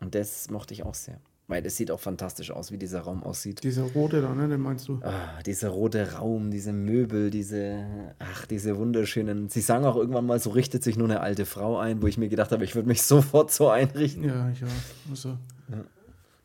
Und 0.02 0.16
das 0.16 0.50
mochte 0.50 0.74
ich 0.74 0.84
auch 0.84 0.96
sehr. 0.96 1.18
Weil 1.48 1.62
das 1.62 1.76
sieht 1.76 1.92
auch 1.92 2.00
fantastisch 2.00 2.52
aus, 2.52 2.72
wie 2.72 2.78
dieser 2.78 3.02
Raum 3.02 3.22
aussieht. 3.22 3.64
Dieser 3.64 3.84
rote 3.84 4.22
da, 4.22 4.34
ne? 4.34 4.48
Den 4.48 4.62
meinst 4.62 4.88
du? 4.88 5.00
Ah, 5.04 5.42
dieser 5.46 5.70
rote 5.70 6.14
Raum, 6.14 6.52
diese 6.52 6.72
Möbel, 6.72 7.30
diese, 7.30 7.86
ach, 8.20 8.46
diese 8.46 8.78
wunderschönen. 8.78 9.50
Sie 9.50 9.60
sagen 9.60 9.84
auch 9.84 9.98
irgendwann 9.98 10.26
mal, 10.26 10.40
so 10.40 10.52
richtet 10.52 10.84
sich 10.84 10.96
nur 10.96 11.10
eine 11.10 11.20
alte 11.20 11.46
Frau 11.46 11.78
ein, 11.78 12.02
wo 12.02 12.08
ich 12.08 12.18
mir 12.18 12.30
gedacht 12.30 12.52
habe, 12.54 12.64
ich 12.64 12.76
würde 12.76 12.88
mich 12.88 13.02
sofort 13.04 13.52
so 13.52 13.70
einrichten. 13.70 14.24
Ja, 14.24 14.50
ja. 14.50 14.68
Also. 15.10 15.30
Ja. 15.70 15.84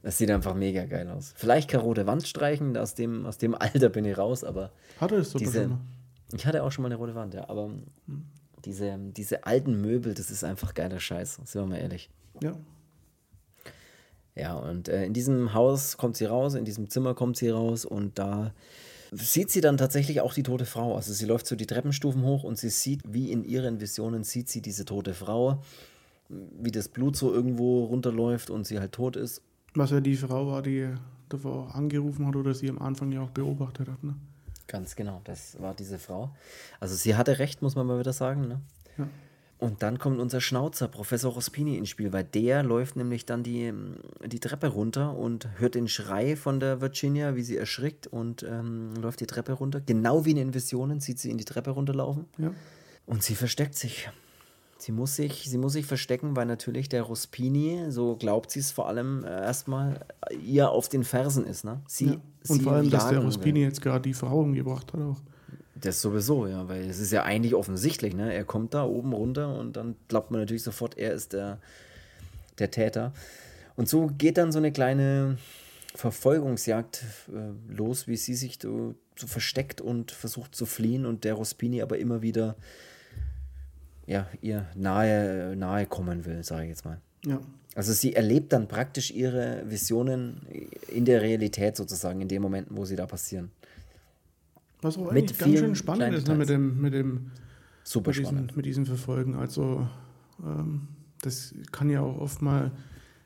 Das 0.03 0.18
sieht 0.18 0.30
einfach 0.30 0.55
mega 0.55 0.84
geil 0.84 1.09
aus. 1.09 1.32
Vielleicht 1.36 1.70
keine 1.70 1.84
rote 1.84 2.07
Wand 2.07 2.26
streichen, 2.26 2.76
aus 2.76 2.94
dem, 2.94 3.24
aus 3.24 3.38
dem 3.38 3.55
Alter 3.55 3.90
bin 3.90 4.05
ich 4.05 4.18
raus, 4.18 4.42
aber. 4.42 4.72
Hatte 5.01 5.16
es 5.16 5.32
doch 5.32 5.38
diese, 5.38 5.62
schon 5.62 5.70
mal. 5.70 5.78
Ich 6.32 6.44
hatte 6.44 6.62
auch 6.64 6.72
schon 6.72 6.82
mal 6.82 6.88
eine 6.88 6.96
rote 6.96 7.14
Wand, 7.14 7.34
ja, 7.34 7.49
aber 7.49 7.70
diese, 8.64 8.99
diese 8.99 9.44
alten 9.44 9.80
Möbel, 9.80 10.14
das 10.14 10.30
ist 10.30 10.44
einfach 10.44 10.74
geiler 10.74 11.01
Scheiß, 11.01 11.36
sind 11.44 11.55
wir 11.55 11.66
mal 11.66 11.76
ehrlich. 11.76 12.11
Ja. 12.42 12.55
Ja, 14.39 14.55
und 14.55 14.89
äh, 14.89 15.05
in 15.05 15.12
diesem 15.12 15.53
Haus 15.53 15.97
kommt 15.97 16.16
sie 16.16 16.26
raus, 16.26 16.55
in 16.55 16.64
diesem 16.64 16.89
Zimmer 16.89 17.14
kommt 17.14 17.36
sie 17.36 17.49
raus 17.49 17.84
und 17.84 18.18
da 18.18 18.53
sieht 19.11 19.51
sie 19.51 19.61
dann 19.61 19.78
tatsächlich 19.78 20.20
auch 20.20 20.32
die 20.32 20.43
tote 20.43 20.64
Frau. 20.64 20.95
Also 20.95 21.12
sie 21.12 21.26
läuft 21.26 21.47
so 21.47 21.57
die 21.57 21.66
Treppenstufen 21.66 22.22
hoch 22.22 22.45
und 22.45 22.57
sie 22.57 22.68
sieht, 22.68 23.01
wie 23.07 23.32
in 23.32 23.45
ihren 23.45 23.80
Visionen 23.80 24.22
sieht 24.22 24.49
sie 24.49 24.61
diese 24.61 24.84
tote 24.84 25.14
Frau, 25.14 25.62
wie 26.28 26.70
das 26.70 26.89
Blut 26.89 27.16
so 27.16 27.32
irgendwo 27.32 27.84
runterläuft 27.86 28.51
und 28.51 28.66
sie 28.66 28.78
halt 28.78 28.93
tot 28.93 29.16
ist. 29.16 29.43
Was 29.74 29.91
ja 29.91 30.01
die 30.01 30.16
Frau 30.16 30.47
war, 30.47 30.62
die 30.62 30.89
davor 31.28 31.74
angerufen 31.74 32.26
hat 32.26 32.36
oder 32.36 32.55
sie 32.55 32.68
am 32.68 32.78
Anfang 32.78 33.11
ja 33.11 33.22
auch 33.22 33.30
beobachtet 33.30 33.89
hat. 33.89 34.05
Ne? 34.05 34.14
Ganz 34.66 34.95
genau, 34.95 35.20
das 35.24 35.61
war 35.61 35.74
diese 35.74 35.99
Frau. 35.99 36.30
Also 36.78 36.95
sie 36.95 37.16
hatte 37.16 37.39
recht, 37.39 37.62
muss 37.62 37.74
man 37.74 37.86
mal 37.86 37.99
wieder 37.99 38.12
sagen. 38.12 38.47
Ne? 38.47 38.61
Ja. 38.99 39.09
Und 39.59 39.83
dann 39.83 39.99
kommt 39.99 40.21
unser 40.21 40.41
Schnauzer, 40.41 40.87
Professor 40.87 41.33
Rospini, 41.33 41.77
ins 41.77 41.89
Spiel, 41.89 42.13
weil 42.13 42.23
der 42.23 42.63
läuft 42.63 42.95
nämlich 42.95 43.27
dann 43.27 43.43
die, 43.43 43.73
die 44.25 44.39
Treppe 44.39 44.69
runter 44.69 45.17
und 45.17 45.49
hört 45.59 45.75
den 45.75 45.89
Schrei 45.89 46.37
von 46.37 46.61
der 46.61 46.81
Virginia, 46.81 47.35
wie 47.35 47.43
sie 47.43 47.57
erschrickt 47.57 48.07
und 48.07 48.45
ähm, 48.45 48.95
läuft 48.95 49.19
die 49.19 49.27
Treppe 49.27 49.53
runter. 49.53 49.81
Genau 49.81 50.25
wie 50.25 50.31
in 50.31 50.37
den 50.37 50.55
Visionen 50.55 51.01
sieht 51.01 51.19
sie 51.19 51.31
in 51.31 51.39
die 51.39 51.45
Treppe 51.45 51.71
runterlaufen. 51.71 52.27
Ja. 52.39 52.53
Und 53.05 53.25
sie 53.25 53.35
versteckt 53.35 53.75
sich. 53.75 54.09
Sie 54.81 54.93
muss 54.93 55.17
sich, 55.17 55.51
sie 55.51 55.59
muss 55.59 55.73
sich 55.73 55.87
verstecken, 55.87 56.37
weil 56.37 56.47
natürlich 56.47 56.89
der 56.89 57.03
Rospini, 57.03 57.87
so 57.89 58.15
glaubt 58.15 58.53
sie 58.53 58.61
es 58.61 58.71
vor 58.71 58.87
allem 58.87 59.25
äh, 59.25 59.29
erstmal, 59.29 60.07
ihr 60.41 60.71
auf 60.71 60.89
den 60.89 61.03
Fersen 61.03 61.45
ist. 61.45 61.65
Ne? 61.65 61.81
Sie, 61.89 62.07
ja. 62.07 62.13
Und 62.13 62.59
sie 62.59 62.61
vor 62.61 62.75
allem, 62.75 62.89
dass 62.89 63.07
der 63.07 63.15
jagen 63.15 63.27
will. 63.27 63.35
Rospini 63.35 63.63
jetzt 63.63 63.83
gerade 63.83 64.03
die 64.03 64.15
Frau 64.15 64.39
umgebracht 64.43 64.93
hat 64.93 65.01
auch. 65.01 65.21
Das 65.81 66.01
sowieso, 66.01 66.47
ja, 66.47 66.68
weil 66.68 66.89
es 66.89 66.99
ist 66.99 67.12
ja 67.12 67.22
eigentlich 67.22 67.55
offensichtlich, 67.55 68.14
ne? 68.14 68.33
Er 68.33 68.45
kommt 68.45 68.74
da 68.74 68.85
oben 68.85 69.12
runter 69.12 69.57
und 69.59 69.76
dann 69.76 69.97
glaubt 70.09 70.31
man 70.31 70.41
natürlich 70.41 70.62
sofort, 70.62 70.99
er 70.99 71.12
ist 71.12 71.33
der, 71.33 71.59
der 72.59 72.70
Täter. 72.70 73.12
Und 73.76 73.89
so 73.89 74.11
geht 74.18 74.39
dann 74.39 74.51
so 74.51 74.59
eine 74.59 74.72
kleine 74.72 75.39
Verfolgungsjagd 75.95 77.05
äh, 77.29 77.72
los, 77.72 78.09
wie 78.09 78.16
sie 78.16 78.35
sich 78.35 78.59
so, 78.61 78.95
so 79.16 79.26
versteckt 79.26 79.81
und 79.81 80.11
versucht 80.11 80.55
zu 80.55 80.66
fliehen 80.66 81.07
und 81.07 81.24
der 81.24 81.35
Rospini 81.35 81.83
aber 81.83 81.99
immer 81.99 82.22
wieder 82.22 82.57
ja, 84.09 84.26
ihr 84.41 84.66
nahe, 84.74 85.55
nahe 85.55 85.87
kommen 85.87 86.24
will, 86.24 86.43
sage 86.43 86.64
ich 86.64 86.70
jetzt 86.70 86.85
mal. 86.85 87.01
Ja. 87.24 87.41
Also 87.74 87.93
sie 87.93 88.14
erlebt 88.14 88.53
dann 88.53 88.66
praktisch 88.66 89.11
ihre 89.11 89.62
Visionen 89.70 90.47
in 90.89 91.05
der 91.05 91.20
Realität 91.20 91.76
sozusagen, 91.76 92.20
in 92.20 92.29
den 92.29 92.43
Momenten, 92.43 92.76
wo 92.76 92.85
sie 92.87 92.97
da 92.97 93.07
passieren. 93.07 93.51
Was 94.81 94.97
auch 94.97 95.12
Mit 95.12 95.24
eigentlich 95.24 95.39
ganz 95.39 95.59
schön 95.59 95.74
spannend 95.74 96.14
ist 96.14 96.29
ne, 96.29 96.35
mit 96.35 96.49
dem, 96.49 96.81
mit 96.81 96.95
dem 96.95 97.31
Super 97.83 98.11
mit 98.11 98.18
diesen, 98.18 98.53
mit 98.55 98.66
diesen 98.66 98.87
Verfolgen. 98.87 99.35
Also 99.35 99.89
ähm, 100.45 100.89
das 101.22 101.55
kann 101.72 101.91
ja 101.91 102.01
auch 102.01 102.18
oft 102.18 102.43
mal 102.43 102.70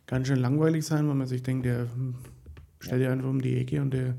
ganz 0.06 0.28
schön 0.28 0.38
langweilig 0.38 0.84
sein, 0.84 1.08
weil 1.08 1.14
man 1.14 1.26
sich 1.26 1.42
denkt, 1.42 1.66
der 1.66 1.80
hm, 1.92 2.14
stellt 2.80 3.02
ja 3.02 3.12
einfach 3.12 3.28
um 3.28 3.42
die 3.42 3.58
Ecke 3.58 3.80
und 3.82 3.92
der 3.92 4.14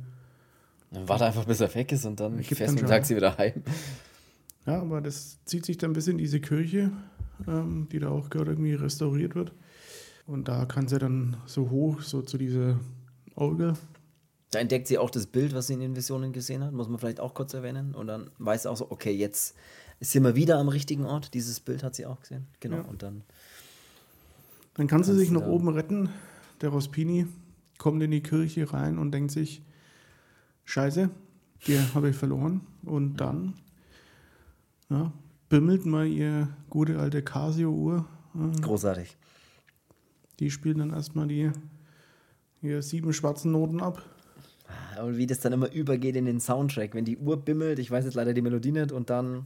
Dann 0.91 1.07
warte 1.07 1.25
einfach, 1.25 1.45
bis 1.45 1.61
er 1.61 1.73
weg 1.73 1.91
ist 1.91 2.05
und 2.05 2.19
dann 2.19 2.41
fährst 2.43 2.75
du 2.75 2.79
schon 2.79 2.87
Taxi 2.87 3.09
sie 3.09 3.15
wieder 3.15 3.37
heim. 3.37 3.63
Ja, 4.65 4.79
aber 4.79 5.01
das 5.01 5.43
zieht 5.43 5.65
sich 5.65 5.77
dann 5.77 5.91
bis 5.91 6.07
in 6.07 6.17
diese 6.17 6.39
Kirche, 6.39 6.89
ähm, 7.47 7.89
die 7.91 7.99
da 7.99 8.07
auch 8.07 8.29
gerade 8.29 8.51
irgendwie 8.51 8.75
restauriert 8.75 9.35
wird. 9.35 9.51
Und 10.25 10.47
da 10.47 10.65
kann 10.65 10.87
sie 10.87 10.99
dann 10.99 11.35
so 11.45 11.69
hoch, 11.69 12.01
so 12.01 12.21
zu 12.21 12.37
dieser 12.37 12.79
Orgel. 13.35 13.73
Da 14.53 14.59
entdeckt 14.59 14.87
sie 14.87 14.97
auch 14.97 15.09
das 15.09 15.25
Bild, 15.25 15.55
was 15.55 15.67
sie 15.67 15.73
in 15.73 15.79
den 15.79 15.95
Visionen 15.95 16.31
gesehen 16.31 16.63
hat, 16.63 16.73
muss 16.73 16.87
man 16.87 16.99
vielleicht 16.99 17.19
auch 17.19 17.33
kurz 17.33 17.53
erwähnen. 17.53 17.95
Und 17.95 18.07
dann 18.07 18.29
weiß 18.37 18.63
sie 18.63 18.69
auch 18.69 18.77
so, 18.77 18.91
okay, 18.91 19.11
jetzt 19.11 19.55
ist 19.99 20.11
sie 20.11 20.19
mal 20.19 20.35
wieder 20.35 20.59
am 20.59 20.69
richtigen 20.69 21.05
Ort. 21.05 21.33
Dieses 21.33 21.59
Bild 21.59 21.81
hat 21.83 21.95
sie 21.95 22.05
auch 22.05 22.19
gesehen. 22.19 22.47
Genau. 22.59 22.77
Ja. 22.77 22.83
Und 22.83 23.01
dann, 23.01 23.23
Dann 24.75 24.87
kann 24.87 25.03
sie 25.03 25.15
sich 25.15 25.31
nach 25.31 25.45
oben 25.45 25.69
retten. 25.69 26.09
Der 26.61 26.69
Rospini 26.69 27.27
kommt 27.77 28.01
in 28.03 28.11
die 28.11 28.21
Kirche 28.21 28.71
rein 28.71 28.97
und 28.99 29.11
denkt 29.11 29.31
sich, 29.31 29.61
scheiße, 30.65 31.09
die 31.67 31.79
habe 31.93 32.09
ich 32.09 32.15
verloren. 32.15 32.61
Und 32.83 33.17
dann 33.17 33.55
ja, 34.89 35.11
bimmelt 35.49 35.85
mal 35.85 36.05
ihr 36.05 36.49
gute 36.69 36.99
alte 36.99 37.23
Casio-Uhr. 37.23 38.05
großartig. 38.61 39.17
Die 40.39 40.51
spielt 40.51 40.79
dann 40.79 40.91
erstmal 40.91 41.27
die 41.27 41.51
hier 42.61 42.81
sieben 42.81 43.13
schwarzen 43.13 43.51
Noten 43.51 43.81
ab. 43.81 44.03
Aber 44.97 45.17
wie 45.17 45.27
das 45.27 45.39
dann 45.39 45.53
immer 45.53 45.71
übergeht 45.71 46.15
in 46.15 46.25
den 46.25 46.39
Soundtrack, 46.39 46.93
wenn 46.93 47.05
die 47.05 47.17
Uhr 47.17 47.37
bimmelt, 47.37 47.79
ich 47.79 47.91
weiß 47.91 48.05
jetzt 48.05 48.13
leider 48.13 48.33
die 48.33 48.41
Melodie 48.41 48.71
nicht, 48.71 48.91
und 48.91 49.09
dann 49.09 49.45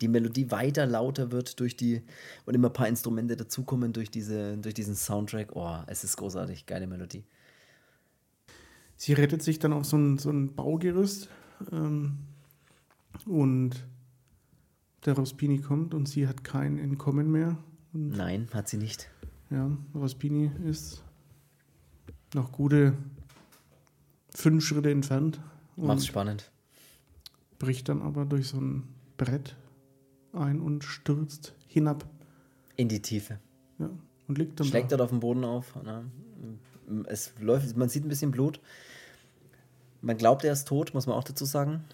die 0.00 0.08
Melodie 0.08 0.50
weiter 0.50 0.86
lauter 0.86 1.32
wird 1.32 1.58
durch 1.60 1.76
die 1.76 2.02
und 2.44 2.54
immer 2.54 2.68
ein 2.68 2.72
paar 2.72 2.88
Instrumente 2.88 3.36
dazukommen 3.36 3.92
durch, 3.92 4.10
diese, 4.10 4.58
durch 4.58 4.74
diesen 4.74 4.94
Soundtrack. 4.94 5.56
Oh, 5.56 5.78
es 5.86 6.04
ist 6.04 6.16
großartig, 6.16 6.66
geile 6.66 6.86
Melodie. 6.86 7.24
Sie 8.96 9.12
rettet 9.12 9.42
sich 9.42 9.58
dann 9.58 9.72
auf 9.72 9.84
so 9.84 9.96
ein, 9.96 10.18
so 10.18 10.30
ein 10.30 10.54
Baugerüst 10.54 11.28
ähm, 11.72 12.18
und 13.26 13.86
der 15.04 15.14
Rospini 15.14 15.60
kommt 15.60 15.94
und 15.94 16.08
sie 16.08 16.26
hat 16.26 16.44
kein 16.44 16.78
Entkommen 16.78 17.30
mehr. 17.30 17.56
Und 17.92 18.10
Nein, 18.10 18.48
hat 18.52 18.68
sie 18.68 18.78
nicht. 18.78 19.10
ja, 19.50 19.70
Rospini 19.94 20.50
ist 20.64 21.02
noch 22.34 22.52
gute 22.52 22.94
fünf 24.36 24.64
Schritte 24.64 24.90
entfernt 24.90 25.40
Macht's 25.76 26.06
spannend. 26.06 26.50
bricht 27.58 27.88
dann 27.88 28.02
aber 28.02 28.24
durch 28.24 28.48
so 28.48 28.58
ein 28.58 28.84
Brett 29.16 29.56
ein 30.32 30.60
und 30.60 30.84
stürzt 30.84 31.54
hinab. 31.66 32.06
In 32.76 32.88
die 32.88 33.00
Tiefe. 33.00 33.38
Ja, 33.78 33.88
und 34.28 34.38
liegt 34.38 34.60
dann 34.60 34.66
Schlägt 34.66 34.92
da. 34.92 34.96
dort 34.98 35.06
auf 35.06 35.10
den 35.10 35.20
Boden 35.20 35.44
auf. 35.44 35.74
Ne? 35.82 36.04
Es 37.06 37.32
läuft, 37.40 37.76
man 37.76 37.88
sieht 37.88 38.04
ein 38.04 38.08
bisschen 38.08 38.30
Blut. 38.30 38.60
Man 40.02 40.16
glaubt, 40.18 40.44
er 40.44 40.52
ist 40.52 40.68
tot, 40.68 40.92
muss 40.94 41.06
man 41.06 41.16
auch 41.16 41.24
dazu 41.24 41.44
sagen. 41.46 41.84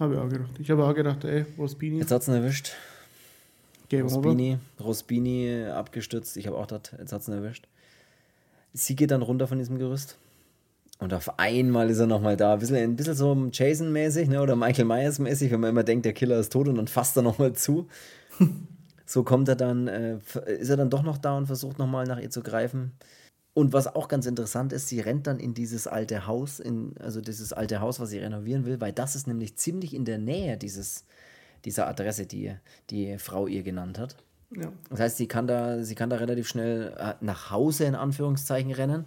Habe 0.00 0.14
ich 0.14 0.20
auch 0.20 0.28
gedacht. 0.28 0.50
Ich 0.58 0.70
habe 0.70 0.84
auch 0.84 0.94
gedacht, 0.94 1.24
ey, 1.24 1.44
Rospini, 1.58 1.98
Jetzt 1.98 2.10
hat 2.10 2.22
es 2.22 2.28
ihn 2.28 2.34
erwischt. 2.34 2.72
Game 3.90 4.06
over. 4.06 4.16
Rospini, 4.16 4.58
Rospini 4.80 5.64
abgestürzt. 5.66 6.36
Ich 6.38 6.46
habe 6.46 6.56
auch 6.56 6.66
gedacht, 6.66 6.94
jetzt 6.98 7.12
hat 7.12 7.20
es 7.20 7.28
ihn 7.28 7.34
erwischt. 7.34 7.68
Sie 8.72 8.96
geht 8.96 9.10
dann 9.10 9.22
runter 9.22 9.46
von 9.46 9.58
diesem 9.58 9.78
Gerüst. 9.78 10.16
Und 11.00 11.12
auf 11.12 11.38
einmal 11.38 11.90
ist 11.90 11.98
er 11.98 12.06
nochmal 12.06 12.36
da. 12.36 12.54
Ein 12.54 12.60
bisschen, 12.60 12.76
ein 12.76 12.96
bisschen 12.96 13.14
so 13.14 13.34
Jason-mäßig 13.50 14.28
ne? 14.28 14.40
oder 14.40 14.56
Michael 14.56 14.84
Myers-mäßig, 14.84 15.50
wenn 15.50 15.60
man 15.60 15.70
immer 15.70 15.82
denkt, 15.82 16.04
der 16.04 16.12
Killer 16.12 16.38
ist 16.38 16.52
tot 16.52 16.68
und 16.68 16.76
dann 16.76 16.88
fasst 16.88 17.16
er 17.16 17.22
nochmal 17.22 17.52
zu. 17.52 17.88
so 19.06 19.24
kommt 19.24 19.48
er 19.48 19.56
dann, 19.56 19.88
äh, 19.88 20.18
ist 20.58 20.70
er 20.70 20.76
dann 20.76 20.90
doch 20.90 21.02
noch 21.02 21.18
da 21.18 21.36
und 21.36 21.46
versucht 21.46 21.78
nochmal 21.78 22.06
nach 22.06 22.20
ihr 22.20 22.30
zu 22.30 22.42
greifen. 22.42 22.92
Und 23.54 23.72
was 23.72 23.94
auch 23.94 24.08
ganz 24.08 24.26
interessant 24.26 24.72
ist, 24.72 24.88
sie 24.88 25.00
rennt 25.00 25.28
dann 25.28 25.38
in 25.38 25.54
dieses 25.54 25.86
alte 25.86 26.26
Haus, 26.26 26.58
in, 26.58 26.94
also 26.98 27.20
dieses 27.20 27.52
alte 27.52 27.80
Haus, 27.80 28.00
was 28.00 28.10
sie 28.10 28.18
renovieren 28.18 28.64
will, 28.64 28.80
weil 28.80 28.92
das 28.92 29.14
ist 29.14 29.28
nämlich 29.28 29.56
ziemlich 29.56 29.94
in 29.94 30.04
der 30.04 30.18
Nähe 30.18 30.56
dieses, 30.56 31.04
dieser 31.64 31.86
Adresse, 31.86 32.26
die 32.26 32.52
die 32.90 33.16
Frau 33.18 33.46
ihr 33.46 33.62
genannt 33.62 33.98
hat. 33.98 34.16
Ja. 34.50 34.72
Das 34.90 35.00
heißt, 35.00 35.16
sie 35.16 35.28
kann 35.28 35.46
da, 35.46 35.82
sie 35.82 35.94
kann 35.94 36.10
da 36.10 36.16
relativ 36.16 36.48
schnell 36.48 36.94
äh, 36.98 37.14
nach 37.20 37.50
Hause 37.50 37.84
in 37.84 37.94
Anführungszeichen 37.94 38.72
rennen. 38.72 39.04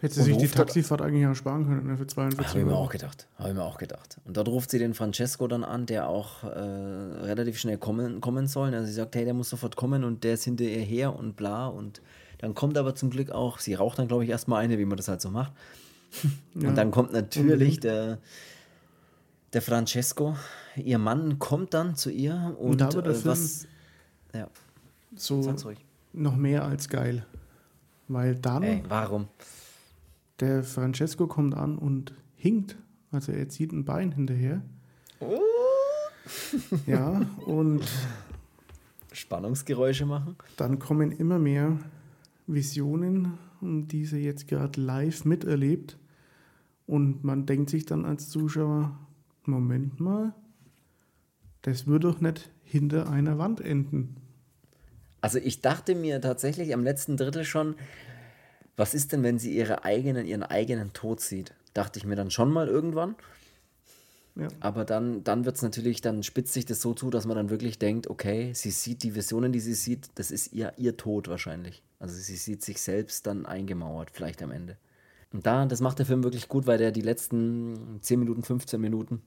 Hätte 0.00 0.14
sie 0.14 0.32
Und 0.32 0.40
sich 0.40 0.50
die 0.50 0.56
Taxifahrt 0.56 1.02
eigentlich 1.02 1.26
auch 1.26 1.34
sparen 1.34 1.66
können 1.66 1.86
ne, 1.86 1.96
für 1.96 2.06
42 2.06 2.48
Habe 2.48 2.60
ich 2.60 2.66
mir 2.66 2.76
auch 2.76 2.90
gedacht. 2.90 3.26
Habe 3.36 3.48
ich 3.48 3.54
mir 3.54 3.64
auch 3.64 3.78
gedacht. 3.78 4.18
Und 4.24 4.36
dort 4.36 4.48
ruft 4.48 4.70
sie 4.70 4.78
den 4.78 4.94
Francesco 4.94 5.48
dann 5.48 5.64
an, 5.64 5.86
der 5.86 6.08
auch 6.08 6.44
äh, 6.44 6.48
relativ 6.48 7.58
schnell 7.58 7.78
kommen, 7.78 8.20
kommen 8.20 8.46
soll. 8.46 8.72
Also 8.74 8.86
sie 8.86 8.92
sagt, 8.92 9.16
hey, 9.16 9.24
der 9.24 9.34
muss 9.34 9.50
sofort 9.50 9.74
kommen 9.74 10.04
und 10.04 10.22
der 10.22 10.34
ist 10.34 10.44
hinter 10.44 10.64
ihr 10.64 10.82
her 10.82 11.16
und 11.16 11.34
bla. 11.34 11.66
Und 11.66 12.00
dann 12.38 12.54
kommt 12.54 12.78
aber 12.78 12.94
zum 12.94 13.10
Glück 13.10 13.32
auch, 13.32 13.58
sie 13.58 13.74
raucht 13.74 13.98
dann, 13.98 14.06
glaube 14.06 14.22
ich, 14.22 14.30
erstmal 14.30 14.62
eine, 14.62 14.78
wie 14.78 14.84
man 14.84 14.96
das 14.96 15.08
halt 15.08 15.20
so 15.20 15.30
macht. 15.30 15.52
Ja. 16.54 16.68
Und 16.70 16.74
dann 16.76 16.90
kommt 16.90 17.12
natürlich 17.12 17.80
der, 17.80 18.16
der 19.52 19.60
Francesco. 19.60 20.36
Ihr 20.76 20.96
Mann 20.98 21.38
kommt 21.38 21.74
dann 21.74 21.96
zu 21.96 22.10
ihr 22.10 22.56
und, 22.58 22.80
da 22.80 22.90
wird 22.94 23.06
äh, 23.06 23.24
was. 23.26 23.66
Ja, 24.32 24.48
so 25.14 25.54
noch 26.14 26.36
mehr 26.36 26.64
als 26.64 26.88
geil. 26.88 27.26
Weil 28.08 28.36
dann 28.36 28.62
Ey, 28.62 28.82
warum? 28.88 29.28
Der 30.40 30.64
Francesco 30.64 31.26
kommt 31.26 31.54
an 31.54 31.78
und 31.78 32.14
hinkt. 32.34 32.76
Also 33.10 33.32
er 33.32 33.48
zieht 33.48 33.72
ein 33.72 33.84
Bein 33.84 34.12
hinterher. 34.12 34.62
Oh. 35.20 35.40
Ja, 36.86 37.26
und 37.46 37.82
Spannungsgeräusche 39.12 40.06
machen? 40.06 40.36
dann 40.56 40.78
kommen 40.78 41.10
immer 41.10 41.38
mehr 41.38 41.78
Visionen, 42.46 43.38
die 43.60 44.04
sie 44.04 44.18
jetzt 44.18 44.46
gerade 44.46 44.80
live 44.80 45.24
miterlebt. 45.24 45.98
Und 46.86 47.24
man 47.24 47.46
denkt 47.46 47.70
sich 47.70 47.84
dann 47.84 48.04
als 48.04 48.28
Zuschauer, 48.28 48.98
Moment 49.44 50.00
mal, 50.00 50.34
das 51.62 51.86
wird 51.86 52.04
doch 52.04 52.20
nicht 52.20 52.50
hinter 52.62 53.10
einer 53.10 53.38
Wand 53.38 53.60
enden. 53.60 54.16
Also 55.20 55.38
ich 55.38 55.60
dachte 55.60 55.94
mir 55.94 56.20
tatsächlich 56.20 56.72
am 56.72 56.84
letzten 56.84 57.16
Drittel 57.16 57.44
schon, 57.44 57.74
was 58.78 58.94
ist 58.94 59.12
denn, 59.12 59.24
wenn 59.24 59.38
sie 59.38 59.54
ihre 59.54 59.84
eigenen, 59.84 60.24
ihren 60.26 60.44
eigenen 60.44 60.92
Tod 60.92 61.20
sieht? 61.20 61.52
Dachte 61.74 61.98
ich 61.98 62.06
mir 62.06 62.14
dann 62.14 62.30
schon 62.30 62.50
mal 62.52 62.68
irgendwann. 62.68 63.16
Ja. 64.36 64.46
Aber 64.60 64.84
dann, 64.84 65.24
dann 65.24 65.44
wird 65.44 65.56
es 65.56 65.62
natürlich, 65.62 66.00
dann 66.00 66.22
spitzt 66.22 66.52
sich 66.52 66.64
das 66.64 66.80
so 66.80 66.94
zu, 66.94 67.10
dass 67.10 67.26
man 67.26 67.36
dann 67.36 67.50
wirklich 67.50 67.80
denkt, 67.80 68.08
okay, 68.08 68.52
sie 68.54 68.70
sieht 68.70 69.02
die 69.02 69.16
Visionen, 69.16 69.50
die 69.50 69.58
sie 69.58 69.74
sieht, 69.74 70.10
das 70.14 70.30
ist 70.30 70.52
ihr, 70.52 70.72
ihr 70.76 70.96
Tod 70.96 71.26
wahrscheinlich. 71.26 71.82
Also 71.98 72.14
sie 72.14 72.36
sieht 72.36 72.64
sich 72.64 72.80
selbst 72.80 73.26
dann 73.26 73.46
eingemauert, 73.46 74.12
vielleicht 74.12 74.40
am 74.42 74.52
Ende. 74.52 74.76
Und 75.32 75.44
da, 75.44 75.66
das 75.66 75.80
macht 75.80 75.98
der 75.98 76.06
Film 76.06 76.22
wirklich 76.22 76.48
gut, 76.48 76.68
weil 76.68 76.78
der 76.78 76.92
die 76.92 77.02
letzten 77.02 77.98
10 78.00 78.20
Minuten, 78.20 78.44
15 78.44 78.80
Minuten, 78.80 79.22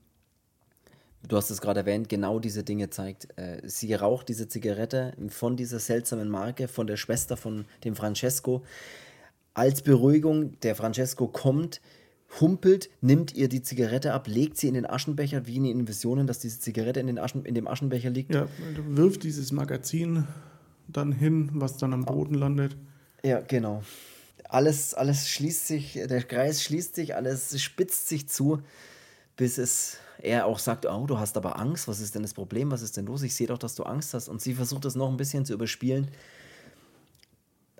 du 1.28 1.36
hast 1.36 1.50
es 1.50 1.60
gerade 1.60 1.80
erwähnt, 1.80 2.08
genau 2.08 2.38
diese 2.38 2.64
Dinge 2.64 2.88
zeigt. 2.88 3.28
Äh, 3.36 3.60
sie 3.64 3.92
raucht 3.92 4.30
diese 4.30 4.48
Zigarette 4.48 5.12
von 5.28 5.58
dieser 5.58 5.78
seltsamen 5.78 6.30
Marke, 6.30 6.68
von 6.68 6.86
der 6.86 6.96
Schwester 6.96 7.36
von 7.36 7.66
dem 7.84 7.94
Francesco 7.94 8.64
als 9.54 9.82
Beruhigung, 9.82 10.58
der 10.60 10.74
Francesco 10.74 11.28
kommt, 11.28 11.80
humpelt, 12.40 12.88
nimmt 13.00 13.34
ihr 13.34 13.48
die 13.48 13.62
Zigarette 13.62 14.14
ab, 14.14 14.26
legt 14.26 14.56
sie 14.56 14.68
in 14.68 14.74
den 14.74 14.88
Aschenbecher, 14.88 15.46
wie 15.46 15.56
in 15.56 15.64
den 15.64 15.88
Visionen, 15.88 16.26
dass 16.26 16.38
diese 16.38 16.58
Zigarette 16.60 17.00
in, 17.00 17.06
den 17.06 17.18
Aschen, 17.18 17.44
in 17.44 17.54
dem 17.54 17.68
Aschenbecher 17.68 18.10
liegt. 18.10 18.34
Ja, 18.34 18.46
wirft 18.88 19.24
dieses 19.24 19.52
Magazin 19.52 20.26
dann 20.88 21.12
hin, 21.12 21.50
was 21.54 21.76
dann 21.76 21.92
am 21.92 22.04
Boden 22.04 22.34
landet. 22.34 22.76
Ja, 23.22 23.40
genau. 23.40 23.82
Alles, 24.48 24.94
alles 24.94 25.28
schließt 25.28 25.66
sich, 25.66 25.92
der 25.92 26.22
Kreis 26.22 26.62
schließt 26.62 26.94
sich, 26.94 27.14
alles 27.14 27.60
spitzt 27.60 28.08
sich 28.08 28.28
zu, 28.28 28.60
bis 29.36 29.58
es 29.58 29.98
er 30.18 30.46
auch 30.46 30.60
sagt, 30.60 30.86
oh, 30.86 31.06
du 31.06 31.18
hast 31.18 31.36
aber 31.36 31.58
Angst, 31.58 31.88
was 31.88 31.98
ist 32.00 32.14
denn 32.14 32.22
das 32.22 32.32
Problem, 32.32 32.70
was 32.70 32.82
ist 32.82 32.96
denn 32.96 33.06
los? 33.06 33.22
Ich 33.22 33.34
sehe 33.34 33.48
doch, 33.48 33.58
dass 33.58 33.74
du 33.74 33.82
Angst 33.82 34.14
hast. 34.14 34.28
Und 34.28 34.40
sie 34.40 34.54
versucht 34.54 34.84
das 34.84 34.94
noch 34.94 35.10
ein 35.10 35.16
bisschen 35.16 35.44
zu 35.44 35.52
überspielen 35.52 36.08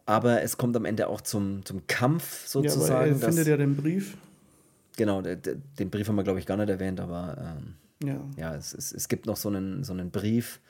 aber 0.06 0.42
es 0.42 0.56
kommt 0.56 0.76
am 0.76 0.84
Ende 0.84 1.08
auch 1.08 1.20
zum, 1.20 1.64
zum 1.64 1.86
Kampf 1.86 2.46
sozusagen. 2.46 2.88
Ja, 2.88 2.96
aber 2.96 3.06
er 3.06 3.28
findet 3.28 3.46
ja 3.46 3.56
den 3.56 3.76
Brief. 3.76 4.16
Genau, 4.96 5.22
den 5.22 5.90
Brief 5.90 6.08
haben 6.08 6.16
wir, 6.16 6.24
glaube 6.24 6.38
ich, 6.38 6.46
gar 6.46 6.56
nicht 6.56 6.68
erwähnt, 6.68 7.00
aber 7.00 7.36
ähm, 7.38 7.74
ja, 8.06 8.20
ja 8.36 8.54
es, 8.54 8.74
es, 8.74 8.92
es 8.92 9.08
gibt 9.08 9.26
noch 9.26 9.36
so 9.36 9.48
einen, 9.48 9.84
so 9.84 9.92
einen 9.92 10.10
Brief. 10.10 10.60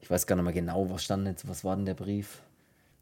Ich 0.00 0.10
weiß 0.10 0.26
gar 0.26 0.36
nicht 0.36 0.44
mehr 0.44 0.52
genau, 0.52 0.88
was 0.90 1.04
stand 1.04 1.26
jetzt, 1.26 1.48
was 1.48 1.64
war 1.64 1.76
denn 1.76 1.84
der 1.84 1.94
Brief? 1.94 2.42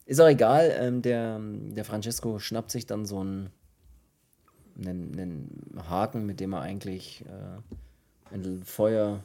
Ist 0.07 0.20
auch 0.20 0.28
egal, 0.28 0.74
ähm, 0.78 1.03
der, 1.03 1.40
der 1.40 1.84
Francesco 1.84 2.38
schnappt 2.38 2.70
sich 2.70 2.86
dann 2.86 3.07
so 3.07 3.20
einen, 3.20 3.51
einen, 4.78 5.18
einen 5.18 5.88
Haken, 5.88 6.26
mit 6.26 6.40
dem 6.40 6.53
er 6.53 6.61
eigentlich 6.61 7.24
äh, 7.26 8.34
ein 8.34 8.62
Feuer. 8.64 9.24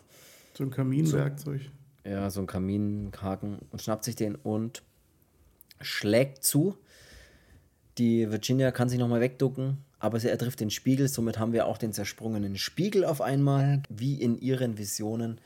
So 0.53 0.63
ein 0.63 0.71
Kaminwerkzeug. 0.71 1.61
So, 2.03 2.09
ja, 2.09 2.29
so 2.29 2.41
ein 2.41 2.47
Kaminhaken 2.47 3.59
und 3.71 3.81
schnappt 3.81 4.05
sich 4.05 4.15
den 4.15 4.35
und 4.35 4.83
schlägt 5.81 6.43
zu. 6.43 6.77
Die 7.97 8.31
Virginia 8.31 8.71
kann 8.71 8.89
sich 8.89 8.99
nochmal 8.99 9.21
wegducken, 9.21 9.77
aber 9.99 10.19
sie 10.19 10.29
ertrifft 10.29 10.59
den 10.59 10.69
Spiegel. 10.69 11.07
Somit 11.07 11.37
haben 11.37 11.53
wir 11.53 11.65
auch 11.65 11.77
den 11.77 11.93
zersprungenen 11.93 12.57
Spiegel 12.57 13.03
auf 13.03 13.21
einmal, 13.21 13.83
wie 13.89 14.21
in 14.21 14.39
ihren 14.39 14.77
Visionen. 14.77 15.41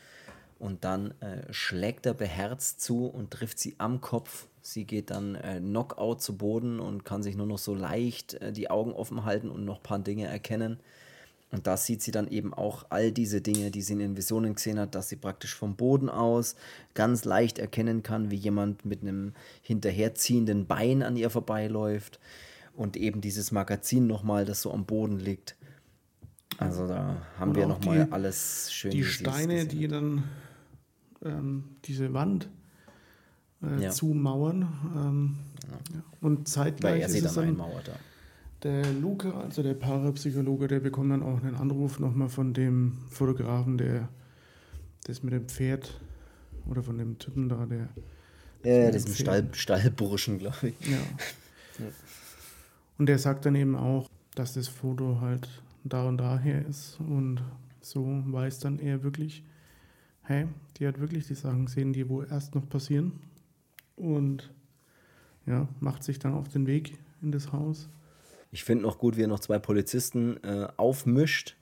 Und 0.59 0.83
dann 0.85 1.11
äh, 1.19 1.51
schlägt 1.51 2.05
er 2.05 2.13
beherzt 2.13 2.79
zu 2.79 3.07
und 3.07 3.31
trifft 3.31 3.59
sie 3.59 3.75
am 3.79 4.01
Kopf. 4.01 4.47
Sie 4.61 4.85
geht 4.85 5.09
dann 5.09 5.35
äh, 5.35 5.59
Knockout 5.59 6.21
zu 6.21 6.37
Boden 6.37 6.79
und 6.79 7.03
kann 7.03 7.21
sich 7.21 7.35
nur 7.35 7.47
noch 7.47 7.57
so 7.57 7.75
leicht 7.75 8.35
äh, 8.35 8.53
die 8.53 8.69
Augen 8.69 8.93
offen 8.93 9.25
halten 9.25 9.49
und 9.49 9.65
noch 9.65 9.77
ein 9.77 9.83
paar 9.83 9.99
Dinge 9.99 10.27
erkennen. 10.27 10.79
Und 11.53 11.67
da 11.67 11.77
sieht 11.77 12.01
sie 12.01 12.09
dann 12.09 12.27
eben 12.29 12.51
auch 12.51 12.87
all 12.89 13.11
diese 13.11 13.39
Dinge, 13.39 13.69
die 13.69 13.83
sie 13.83 13.93
in 13.93 13.99
den 13.99 14.17
Visionen 14.17 14.55
gesehen 14.55 14.79
hat, 14.79 14.95
dass 14.95 15.09
sie 15.09 15.17
praktisch 15.17 15.53
vom 15.53 15.75
Boden 15.75 16.09
aus 16.09 16.55
ganz 16.95 17.25
leicht 17.25 17.59
erkennen 17.59 18.01
kann, 18.01 18.31
wie 18.31 18.35
jemand 18.35 18.85
mit 18.85 19.03
einem 19.03 19.33
hinterherziehenden 19.61 20.65
Bein 20.65 21.03
an 21.03 21.15
ihr 21.15 21.29
vorbeiläuft. 21.29 22.19
Und 22.75 22.97
eben 22.97 23.21
dieses 23.21 23.51
Magazin 23.51 24.07
nochmal, 24.07 24.45
das 24.45 24.63
so 24.63 24.73
am 24.73 24.85
Boden 24.85 25.19
liegt. 25.19 25.55
Also 26.57 26.87
da 26.87 27.21
haben 27.37 27.51
Und 27.51 27.57
wir 27.57 27.67
nochmal 27.67 28.07
alles 28.09 28.73
schön 28.73 28.89
Die 28.89 29.03
Steine, 29.03 29.67
die 29.67 29.87
dann 29.87 30.23
ähm, 31.23 31.65
diese 31.85 32.15
Wand 32.15 32.49
äh, 33.61 33.83
ja. 33.83 33.89
zumauern. 33.91 34.67
Ähm, 34.95 35.35
ja. 35.93 36.03
Und 36.19 36.47
zeitgleich 36.47 36.93
Weil 36.93 37.01
er 37.01 37.09
sie 37.09 37.17
ist 37.19 37.25
dann 37.25 37.29
es 37.29 37.35
dann, 37.35 37.47
einmauert, 37.49 37.89
ja 37.89 37.93
der 38.63 38.91
Luke, 38.93 39.33
also 39.33 39.61
der 39.61 39.73
Parapsychologe, 39.73 40.67
der 40.67 40.79
bekommt 40.79 41.11
dann 41.11 41.23
auch 41.23 41.43
einen 41.43 41.55
Anruf 41.55 41.99
nochmal 41.99 42.29
von 42.29 42.53
dem 42.53 42.97
Fotografen, 43.09 43.77
der 43.77 44.09
das 45.05 45.21
mit 45.21 45.33
dem 45.33 45.47
Pferd 45.47 45.99
oder 46.65 46.81
von 46.81 46.97
dem 46.97 47.19
Typen 47.19 47.49
da, 47.49 47.65
der. 47.65 47.89
Ja, 48.63 48.89
das 48.91 49.05
ist 49.05 49.19
Stall, 49.19 49.49
Stallburschen, 49.51 50.39
glaube 50.39 50.69
ich. 50.69 50.87
Ja. 50.87 50.97
ja. 51.79 51.91
Und 52.97 53.07
der 53.07 53.19
sagt 53.19 53.45
dann 53.45 53.55
eben 53.55 53.75
auch, 53.75 54.09
dass 54.35 54.53
das 54.53 54.69
Foto 54.69 55.19
halt 55.19 55.49
da 55.83 56.07
und 56.07 56.17
daher 56.17 56.65
ist. 56.65 56.97
Und 56.99 57.41
so 57.81 58.23
weiß 58.25 58.59
dann 58.59 58.79
er 58.79 59.03
wirklich, 59.03 59.43
hey, 60.21 60.47
die 60.77 60.87
hat 60.87 61.01
wirklich 61.01 61.27
die 61.27 61.35
Sachen 61.35 61.65
gesehen, 61.65 61.91
die 61.91 62.07
wo 62.07 62.23
erst 62.23 62.55
noch 62.55 62.67
passieren. 62.69 63.19
Und 63.97 64.49
ja, 65.45 65.67
macht 65.81 66.03
sich 66.03 66.19
dann 66.19 66.33
auf 66.33 66.47
den 66.47 66.65
Weg 66.65 66.97
in 67.21 67.33
das 67.33 67.51
Haus. 67.51 67.89
Ich 68.53 68.63
finde 68.63 68.83
noch 68.83 68.99
gut, 68.99 69.17
wie 69.17 69.23
er 69.23 69.27
noch 69.27 69.39
zwei 69.39 69.57
Polizisten 69.57 70.37
äh, 70.43 70.67
aufmischt, 70.77 71.55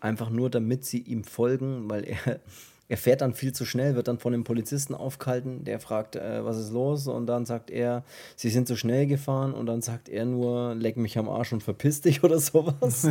einfach 0.00 0.30
nur 0.30 0.48
damit 0.48 0.86
sie 0.86 1.00
ihm 1.00 1.22
folgen, 1.22 1.90
weil 1.90 2.04
er, 2.04 2.40
er 2.88 2.96
fährt 2.96 3.20
dann 3.20 3.34
viel 3.34 3.52
zu 3.52 3.66
schnell, 3.66 3.94
wird 3.94 4.08
dann 4.08 4.18
von 4.18 4.32
dem 4.32 4.42
Polizisten 4.42 4.94
aufgehalten, 4.94 5.64
der 5.64 5.80
fragt, 5.80 6.16
äh, 6.16 6.42
was 6.42 6.56
ist 6.56 6.72
los? 6.72 7.08
Und 7.08 7.26
dann 7.26 7.44
sagt 7.44 7.70
er, 7.70 8.04
sie 8.36 8.48
sind 8.48 8.66
zu 8.66 8.74
schnell 8.74 9.06
gefahren 9.06 9.52
und 9.52 9.66
dann 9.66 9.82
sagt 9.82 10.08
er 10.08 10.24
nur, 10.24 10.74
leck 10.74 10.96
mich 10.96 11.18
am 11.18 11.28
Arsch 11.28 11.52
und 11.52 11.62
verpiss 11.62 12.00
dich 12.00 12.24
oder 12.24 12.40
sowas. 12.40 13.08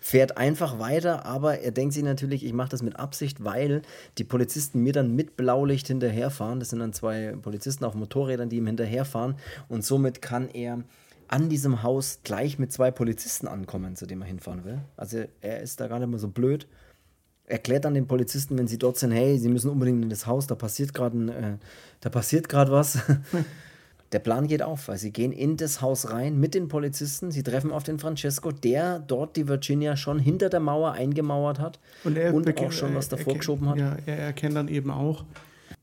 fährt 0.00 0.36
einfach 0.36 0.80
weiter, 0.80 1.26
aber 1.26 1.60
er 1.60 1.70
denkt 1.70 1.94
sich 1.94 2.02
natürlich, 2.02 2.44
ich 2.44 2.52
mache 2.52 2.70
das 2.70 2.82
mit 2.82 2.96
Absicht, 2.98 3.44
weil 3.44 3.82
die 4.18 4.24
Polizisten 4.24 4.82
mir 4.82 4.92
dann 4.92 5.14
mit 5.14 5.36
Blaulicht 5.36 5.86
hinterherfahren. 5.86 6.58
Das 6.58 6.70
sind 6.70 6.80
dann 6.80 6.94
zwei 6.94 7.36
Polizisten 7.40 7.84
auf 7.84 7.94
Motorrädern, 7.94 8.48
die 8.48 8.56
ihm 8.56 8.66
hinterherfahren 8.66 9.36
und 9.68 9.84
somit 9.84 10.20
kann 10.20 10.48
er 10.48 10.82
an 11.30 11.48
diesem 11.48 11.84
Haus 11.84 12.20
gleich 12.24 12.58
mit 12.58 12.72
zwei 12.72 12.90
Polizisten 12.90 13.46
ankommen, 13.46 13.94
zu 13.94 14.04
dem 14.04 14.20
er 14.20 14.26
hinfahren 14.26 14.64
will. 14.64 14.80
Also 14.96 15.24
er 15.40 15.60
ist 15.60 15.78
da 15.78 15.86
gar 15.86 16.00
nicht 16.00 16.08
mehr 16.08 16.18
so 16.18 16.26
blöd. 16.26 16.66
Erklärt 17.44 17.84
dann 17.84 17.94
den 17.94 18.08
Polizisten, 18.08 18.58
wenn 18.58 18.66
sie 18.66 18.78
dort 18.78 18.98
sind, 18.98 19.12
hey, 19.12 19.38
sie 19.38 19.48
müssen 19.48 19.70
unbedingt 19.70 20.02
in 20.02 20.10
das 20.10 20.26
Haus, 20.26 20.48
da 20.48 20.56
passiert 20.56 20.92
gerade 20.92 21.16
äh, 21.32 21.64
da 22.00 22.10
passiert 22.10 22.48
gerade 22.48 22.72
was. 22.72 22.98
Der 24.12 24.18
Plan 24.18 24.48
geht 24.48 24.60
auf, 24.60 24.88
weil 24.88 24.98
sie 24.98 25.12
gehen 25.12 25.30
in 25.30 25.56
das 25.56 25.80
Haus 25.80 26.10
rein 26.10 26.40
mit 26.40 26.54
den 26.54 26.66
Polizisten. 26.66 27.30
Sie 27.30 27.44
treffen 27.44 27.70
auf 27.70 27.84
den 27.84 28.00
Francesco, 28.00 28.50
der 28.50 28.98
dort 28.98 29.36
die 29.36 29.46
Virginia 29.46 29.96
schon 29.96 30.18
hinter 30.18 30.48
der 30.48 30.58
Mauer 30.58 30.94
eingemauert 30.94 31.60
hat 31.60 31.78
und, 32.02 32.18
er 32.18 32.34
und 32.34 32.58
auch 32.58 32.72
schon 32.72 32.96
was 32.96 33.08
davor 33.08 33.34
geschoben 33.34 33.68
hat. 33.68 33.78
Ja, 33.78 33.96
er 34.06 34.18
erkennt 34.18 34.56
dann 34.56 34.66
eben 34.66 34.90
auch, 34.90 35.24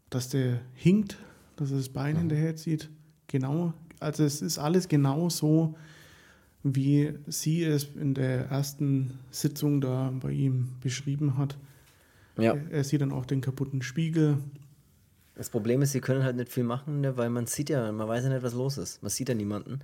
dass 0.10 0.28
der 0.28 0.60
hinkt, 0.74 1.18
dass 1.56 1.72
er 1.72 1.78
das 1.78 1.88
Bein 1.88 2.16
ja. 2.16 2.20
hinterherzieht. 2.20 2.90
Genau 3.28 3.74
also 4.00 4.24
es 4.24 4.42
ist 4.42 4.58
alles 4.58 4.88
genau 4.88 5.30
so, 5.30 5.76
wie 6.64 7.14
sie 7.28 7.64
es 7.64 7.88
in 7.96 8.14
der 8.14 8.48
ersten 8.48 9.20
Sitzung 9.32 9.82
da 9.82 10.12
bei 10.22 10.32
ihm 10.32 10.70
beschrieben 10.82 11.38
hat. 11.38 11.58
Ja. 12.38 12.56
Er, 12.70 12.84
sieht 12.84 13.02
dann 13.02 13.12
auch 13.12 13.26
den 13.26 13.42
kaputten 13.42 13.82
Spiegel. 13.82 14.38
Das 15.36 15.50
Problem 15.50 15.82
ist, 15.82 15.92
sie 15.92 16.02
können 16.02 16.24
halt 16.24 16.36
nicht 16.36 16.52
viel 16.52 16.64
machen, 16.64 17.02
ne, 17.02 17.18
weil 17.18 17.30
man 17.30 17.46
sieht 17.46 17.70
ja, 17.70 17.92
man 17.92 18.08
weiß 18.08 18.24
ja 18.24 18.30
nicht, 18.30 18.44
was 18.44 18.54
los 18.54 18.78
ist. 18.78 19.02
Man 19.02 19.10
sieht 19.10 19.30
ja 19.30 19.36
niemanden. 19.36 19.80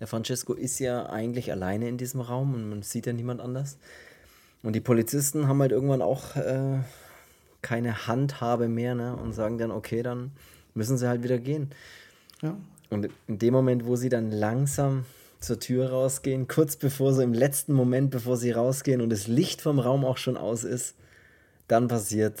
Der 0.00 0.06
Francesco 0.06 0.54
ist 0.54 0.78
ja 0.78 1.06
eigentlich 1.06 1.50
alleine 1.50 1.88
in 1.88 1.98
diesem 1.98 2.20
Raum 2.20 2.54
und 2.54 2.68
man 2.68 2.82
sieht 2.82 3.06
ja 3.06 3.12
niemand 3.12 3.40
anders. 3.40 3.78
Und 4.62 4.74
die 4.74 4.80
Polizisten 4.80 5.46
haben 5.46 5.60
halt 5.60 5.72
irgendwann 5.72 6.02
auch 6.02 6.36
äh, 6.36 6.78
keine 7.62 8.06
Handhabe 8.06 8.68
mehr 8.68 8.94
ne, 8.94 9.16
und 9.16 9.32
sagen 9.32 9.58
dann, 9.58 9.70
okay, 9.70 10.02
dann 10.02 10.32
müssen 10.74 10.98
sie 10.98 11.08
halt 11.08 11.22
wieder 11.22 11.38
gehen. 11.38 11.70
Ja. 12.42 12.56
Und 12.90 13.08
in 13.26 13.38
dem 13.38 13.52
Moment, 13.52 13.86
wo 13.86 13.96
sie 13.96 14.08
dann 14.08 14.30
langsam 14.30 15.04
zur 15.40 15.60
Tür 15.60 15.90
rausgehen, 15.90 16.48
kurz 16.48 16.76
bevor 16.76 17.12
so 17.12 17.22
im 17.22 17.32
letzten 17.32 17.72
Moment, 17.72 18.10
bevor 18.10 18.36
sie 18.36 18.50
rausgehen 18.50 19.00
und 19.00 19.10
das 19.10 19.26
Licht 19.26 19.60
vom 19.60 19.78
Raum 19.78 20.04
auch 20.04 20.16
schon 20.16 20.36
aus 20.36 20.64
ist, 20.64 20.94
dann 21.68 21.88
passiert 21.88 22.40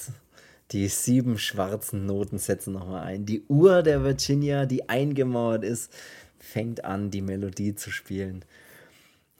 die 0.72 0.88
sieben 0.88 1.38
schwarzen 1.38 2.06
Noten 2.06 2.38
setzen 2.38 2.72
nochmal 2.72 3.04
ein. 3.04 3.24
Die 3.24 3.44
Uhr 3.48 3.82
der 3.82 4.04
Virginia, 4.04 4.66
die 4.66 4.88
eingemauert 4.88 5.64
ist, 5.64 5.92
fängt 6.38 6.84
an, 6.84 7.10
die 7.10 7.22
Melodie 7.22 7.74
zu 7.74 7.90
spielen 7.90 8.44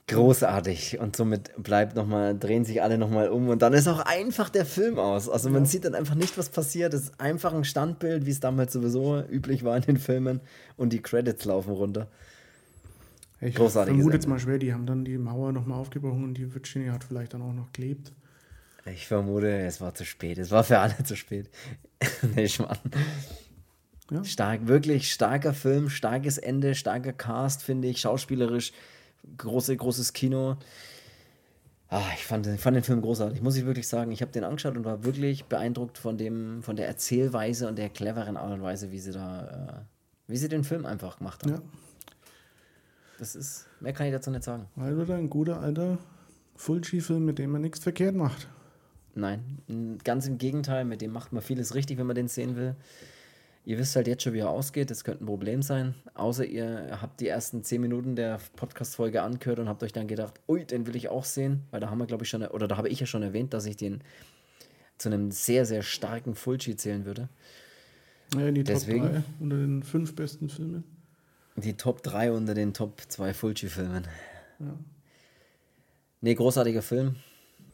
großartig 0.09 0.99
und 0.99 1.15
somit 1.15 1.51
bleibt 1.61 1.95
noch 1.95 2.05
mal 2.05 2.37
drehen 2.37 2.65
sich 2.65 2.81
alle 2.81 2.97
noch 2.97 3.09
mal 3.09 3.29
um 3.29 3.49
und 3.49 3.61
dann 3.61 3.73
ist 3.73 3.87
auch 3.87 3.99
einfach 3.99 4.49
der 4.49 4.65
Film 4.65 4.99
aus. 4.99 5.29
Also 5.29 5.49
man 5.49 5.63
ja. 5.63 5.69
sieht 5.69 5.85
dann 5.85 5.95
einfach 5.95 6.15
nicht, 6.15 6.37
was 6.37 6.49
passiert. 6.49 6.93
Es 6.93 7.03
ist 7.03 7.19
einfach 7.19 7.53
ein 7.53 7.63
Standbild, 7.63 8.25
wie 8.25 8.31
es 8.31 8.39
damals 8.39 8.73
sowieso 8.73 9.21
üblich 9.21 9.63
war 9.63 9.75
in 9.77 9.83
den 9.83 9.97
Filmen 9.97 10.41
und 10.77 10.91
die 10.93 11.01
Credits 11.01 11.45
laufen 11.45 11.71
runter. 11.71 12.09
Ich 13.41 13.55
Großartig. 13.55 13.93
vermute 13.93 14.15
jetzt 14.15 14.27
mal 14.27 14.39
schwer, 14.39 14.57
die 14.57 14.73
haben 14.73 14.85
dann 14.85 15.05
die 15.05 15.17
Mauer 15.17 15.53
noch 15.53 15.65
mal 15.65 15.75
aufgebrochen 15.75 16.23
und 16.23 16.33
die 16.33 16.53
Virginia 16.53 16.91
hat 16.91 17.05
vielleicht 17.05 17.33
dann 17.33 17.41
auch 17.41 17.53
noch 17.53 17.71
gelebt. 17.71 18.11
Ich 18.85 19.07
vermute, 19.07 19.49
es 19.49 19.81
war 19.81 19.93
zu 19.93 20.05
spät. 20.05 20.37
Es 20.37 20.51
war 20.51 20.63
für 20.63 20.79
alle 20.79 21.03
zu 21.03 21.15
spät. 21.15 21.49
nee, 22.35 22.47
Schmarrn. 22.47 22.77
Ja. 24.11 24.23
Stark, 24.23 24.67
wirklich 24.67 25.11
starker 25.11 25.53
Film, 25.53 25.89
starkes 25.89 26.37
Ende, 26.37 26.73
starker 26.73 27.13
Cast, 27.13 27.61
finde 27.61 27.87
ich, 27.87 28.01
schauspielerisch, 28.01 28.73
große, 29.37 29.75
großes 29.75 30.13
Kino. 30.13 30.57
Ah, 31.87 32.03
ich 32.13 32.23
fand, 32.23 32.45
fand 32.45 32.75
den 32.75 32.83
Film 32.83 33.01
großartig, 33.01 33.41
muss 33.41 33.55
ich 33.55 33.65
wirklich 33.65 33.87
sagen. 33.87 34.11
Ich 34.11 34.21
habe 34.21 34.31
den 34.31 34.43
angeschaut 34.43 34.77
und 34.77 34.85
war 34.85 35.03
wirklich 35.03 35.45
beeindruckt 35.45 35.97
von, 35.97 36.17
dem, 36.17 36.61
von 36.61 36.75
der 36.75 36.87
Erzählweise 36.87 37.67
und 37.67 37.77
der 37.77 37.89
cleveren 37.89 38.37
Art 38.37 38.53
und 38.53 38.61
Weise, 38.61 38.91
wie 38.91 38.99
sie 38.99 39.11
da, 39.11 39.47
äh, 39.47 40.31
wie 40.31 40.37
sie 40.37 40.49
den 40.49 40.63
Film 40.63 40.85
einfach 40.85 41.17
gemacht 41.17 41.43
haben. 41.43 41.53
Ja. 41.53 41.61
Das 43.17 43.35
ist, 43.35 43.65
mehr 43.79 43.93
kann 43.93 44.05
ich 44.05 44.13
dazu 44.13 44.29
nicht 44.29 44.43
sagen. 44.43 44.67
Weil 44.75 44.99
wieder 44.99 45.15
ein 45.15 45.29
guter 45.29 45.59
alter 45.59 45.97
Fulci-Film, 46.55 47.25
mit 47.25 47.39
dem 47.39 47.51
man 47.51 47.61
nichts 47.61 47.79
verkehrt 47.79 48.15
macht. 48.15 48.47
Nein, 49.15 49.97
ganz 50.03 50.27
im 50.27 50.37
Gegenteil, 50.37 50.85
mit 50.85 51.01
dem 51.01 51.11
macht 51.11 51.33
man 51.33 51.41
vieles 51.41 51.73
richtig, 51.73 51.97
wenn 51.97 52.07
man 52.07 52.15
den 52.15 52.27
sehen 52.27 52.55
will. 52.55 52.75
Ihr 53.69 53.77
wisst 53.77 53.95
halt 53.95 54.07
jetzt 54.07 54.23
schon, 54.23 54.33
wie 54.33 54.39
er 54.39 54.49
ausgeht. 54.49 54.89
Das 54.89 55.03
könnte 55.03 55.23
ein 55.23 55.27
Problem 55.27 55.61
sein. 55.61 55.93
Außer 56.15 56.43
ihr 56.43 56.97
habt 57.03 57.21
die 57.21 57.27
ersten 57.27 57.63
zehn 57.63 57.79
Minuten 57.79 58.15
der 58.15 58.39
Podcast-Folge 58.55 59.21
angehört 59.21 59.59
und 59.59 59.69
habt 59.69 59.83
euch 59.83 59.93
dann 59.93 60.07
gedacht, 60.07 60.39
ui, 60.47 60.65
den 60.65 60.87
will 60.87 60.95
ich 60.95 61.09
auch 61.09 61.23
sehen. 61.23 61.67
Weil 61.69 61.79
da 61.79 61.91
haben 61.91 61.99
wir, 61.99 62.07
glaube 62.07 62.23
ich, 62.23 62.29
schon, 62.31 62.41
oder 62.41 62.67
da 62.67 62.77
habe 62.77 62.89
ich 62.89 62.99
ja 62.99 63.05
schon 63.05 63.21
erwähnt, 63.21 63.53
dass 63.53 63.67
ich 63.67 63.77
den 63.77 64.01
zu 64.97 65.09
einem 65.09 65.29
sehr, 65.29 65.67
sehr 65.67 65.83
starken 65.83 66.33
Fulci 66.33 66.77
zählen 66.77 67.05
würde. 67.05 67.29
Ja, 68.35 68.49
die 68.49 68.63
Deswegen, 68.63 69.03
Top 69.03 69.13
3 69.13 69.23
unter 69.39 69.57
den 69.57 69.83
fünf 69.83 70.15
besten 70.15 70.49
Filmen. 70.49 70.83
Die 71.55 71.77
Top 71.77 72.01
3 72.01 72.31
unter 72.31 72.55
den 72.55 72.73
Top 72.73 72.99
2 73.07 73.35
Fulci-Filmen. 73.35 74.07
Ja. 74.57 74.79
Nee, 76.21 76.33
großartiger 76.33 76.81
Film. 76.81 77.17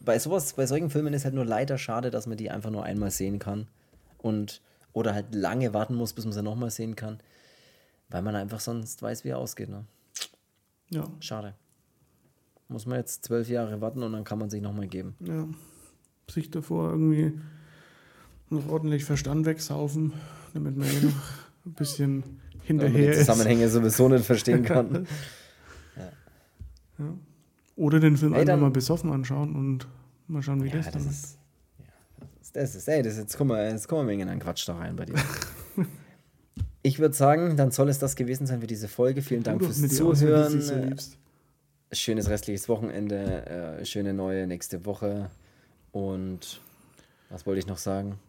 Bei 0.02 0.20
sowas, 0.20 0.56
bei 0.56 0.66
solchen 0.66 0.90
Filmen 0.90 1.14
ist 1.14 1.24
halt 1.24 1.36
nur 1.36 1.46
leider 1.46 1.78
schade, 1.78 2.12
dass 2.12 2.28
man 2.28 2.36
die 2.36 2.52
einfach 2.52 2.70
nur 2.70 2.84
einmal 2.84 3.12
sehen 3.12 3.40
kann. 3.40 3.70
Und 4.18 4.62
oder 4.96 5.14
halt 5.14 5.36
lange 5.36 5.74
warten 5.74 5.94
muss, 5.94 6.14
bis 6.14 6.24
man 6.26 6.34
sie 6.34 6.42
nochmal 6.42 6.72
sehen 6.72 6.96
kann. 6.96 7.20
Weil 8.10 8.22
man 8.22 8.34
einfach 8.36 8.62
sonst 8.62 9.02
weiß, 9.02 9.26
wie 9.26 9.30
er 9.30 9.38
ausgeht. 9.38 9.70
Ne? 9.70 9.86
Ja. 10.90 11.08
Schade. 11.20 11.54
Muss 12.70 12.86
man 12.86 12.98
jetzt 12.98 13.26
zwölf 13.26 13.50
Jahre 13.50 13.82
warten 13.82 14.02
und 14.02 14.14
dann 14.14 14.24
kann 14.24 14.40
man 14.40 14.50
sich 14.50 14.62
nochmal 14.62 14.88
geben. 14.88 15.16
Ja. 15.20 15.48
Sich 16.32 16.50
davor 16.50 16.90
irgendwie 16.90 17.34
noch 18.50 18.70
ordentlich 18.70 19.04
Verstand 19.04 19.46
wegsaufen, 19.46 20.14
damit 20.54 20.78
man 20.78 20.88
hier 20.88 21.10
noch 21.10 21.24
ein 21.66 21.74
bisschen 21.74 22.24
hinterher 22.64 23.12
ist. 23.12 23.20
Zusammenhänge 23.20 23.68
sowieso 23.68 24.08
nicht 24.08 24.26
verstehen 24.26 24.64
kann. 24.64 25.08
ja. 25.98 26.12
ja. 27.00 27.14
Oder 27.76 28.00
den 28.00 28.16
Film 28.16 28.34
hey, 28.34 28.42
einfach 28.42 28.58
mal 28.58 28.72
besoffen 28.72 29.12
anschauen 29.12 29.56
und 29.56 29.88
mal 30.28 30.42
schauen, 30.42 30.64
wie 30.64 30.70
ja, 30.70 30.78
das 30.78 30.92
dann 30.92 31.06
ist. 31.06 31.38
Das 32.56 32.74
ist, 32.74 32.88
ey, 32.88 33.04
das 33.04 33.18
jetzt 33.18 33.38
kommen 33.38 33.50
wir, 33.50 33.70
jetzt 33.70 33.90
kommen 33.90 34.08
wir 34.08 34.14
wegen 34.14 34.30
einen 34.30 34.40
Quatsch 34.40 34.66
da 34.66 34.78
rein 34.78 34.96
bei 34.96 35.04
dir. 35.04 35.16
ich 36.84 37.00
würde 37.00 37.14
sagen, 37.14 37.58
dann 37.58 37.72
soll 37.72 37.90
es 37.90 38.00
das 38.00 38.16
gewesen 38.16 38.48
sein 38.48 38.62
für 38.62 38.68
diese 38.68 38.88
Folge. 38.88 39.22
Vielen 39.22 39.44
Dank 39.44 39.62
fürs 39.62 39.86
Zuhören. 39.90 40.62
So 40.62 40.74
Schönes 41.92 42.30
restliches 42.30 42.70
Wochenende, 42.70 43.46
äh, 43.46 43.86
schöne 43.86 44.14
neue 44.14 44.48
nächste 44.48 44.86
Woche. 44.86 45.30
Und 45.92 46.62
was 47.30 47.46
wollte 47.46 47.60
ich 47.60 47.68
noch 47.68 47.78
sagen? 47.78 48.20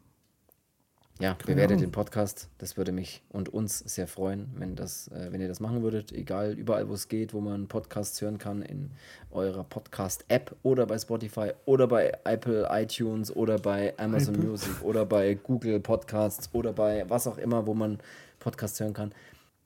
Ja, 1.19 1.35
bewertet 1.47 1.81
den 1.81 1.93
Podcast. 1.93 2.51
Das 2.59 2.77
würde 2.77 2.93
mich 2.93 3.23
und 3.31 3.49
uns 3.49 3.79
sehr 3.79 4.07
freuen, 4.07 4.49
wenn, 4.57 4.77
das, 4.77 5.09
äh, 5.09 5.33
wenn 5.33 5.41
ihr 5.41 5.49
das 5.49 5.61
machen 5.61 5.83
würdet. 5.83 6.13
Egal, 6.13 6.53
überall, 6.53 6.91
wo 6.91 6.93
es 6.93 7.09
geht, 7.09 7.33
wo 7.33 7.41
man 7.41 7.69
Podcasts 7.69 8.21
hören 8.21 8.37
kann, 8.37 8.61
in 8.61 8.91
eurer 9.31 9.65
Podcast-App 9.65 10.55
oder 10.63 10.85
bei 10.85 10.99
Spotify 10.99 11.53
oder 11.65 11.87
bei 11.87 12.13
Apple 12.25 12.69
iTunes 12.71 13.35
oder 13.35 13.59
bei 13.59 13.95
Amazon 13.97 14.35
Apple. 14.35 14.49
Music 14.49 14.83
oder 14.83 15.07
bei 15.07 15.35
Google 15.35 15.81
Podcasts 15.81 16.51
oder 16.53 16.75
bei 16.75 17.09
was 17.09 17.27
auch 17.27 17.39
immer, 17.39 17.67
wo 17.67 17.73
man 17.73 17.99
Podcasts 18.39 18.79
hören 18.81 18.93
kann. 18.93 19.13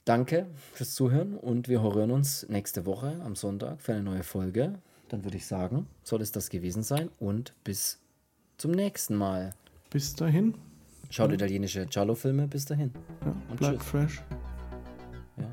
Danke 0.04 0.46
fürs 0.72 0.94
Zuhören 0.94 1.36
und 1.36 1.68
wir 1.68 1.82
hören 1.82 2.12
uns 2.12 2.48
nächste 2.48 2.86
Woche 2.86 3.20
am 3.24 3.34
Sonntag 3.34 3.80
für 3.80 3.92
eine 3.92 4.04
neue 4.04 4.22
Folge. 4.22 4.78
Dann 5.08 5.24
würde 5.24 5.36
ich 5.36 5.46
sagen, 5.46 5.88
soll 6.04 6.22
es 6.22 6.30
das 6.30 6.48
gewesen 6.48 6.84
sein 6.84 7.10
und 7.18 7.54
bis 7.64 7.98
zum 8.56 8.70
nächsten 8.70 9.16
Mal. 9.16 9.52
Bis 9.90 10.14
dahin. 10.14 10.54
Schaut 11.10 11.30
ja. 11.30 11.34
italienische 11.34 11.86
Giallo-Filme 11.86 12.46
bis 12.46 12.64
dahin. 12.64 12.92
Ja, 13.24 13.34
und 13.50 13.56
bleibt 13.58 13.78
tschüss. 13.80 13.88
fresh. 13.88 14.22
Ja. 15.36 15.44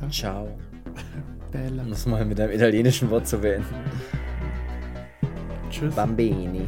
ja. 0.00 0.08
Ciao. 0.10 0.58
Bella. 1.52 1.82
Um 1.82 1.90
das 1.90 2.06
mal 2.06 2.24
mit 2.24 2.40
einem 2.40 2.52
italienischen 2.52 3.10
Wort 3.10 3.26
zu 3.26 3.38
beenden. 3.38 3.74
Tschüss. 5.70 5.94
Bambini. 5.94 6.66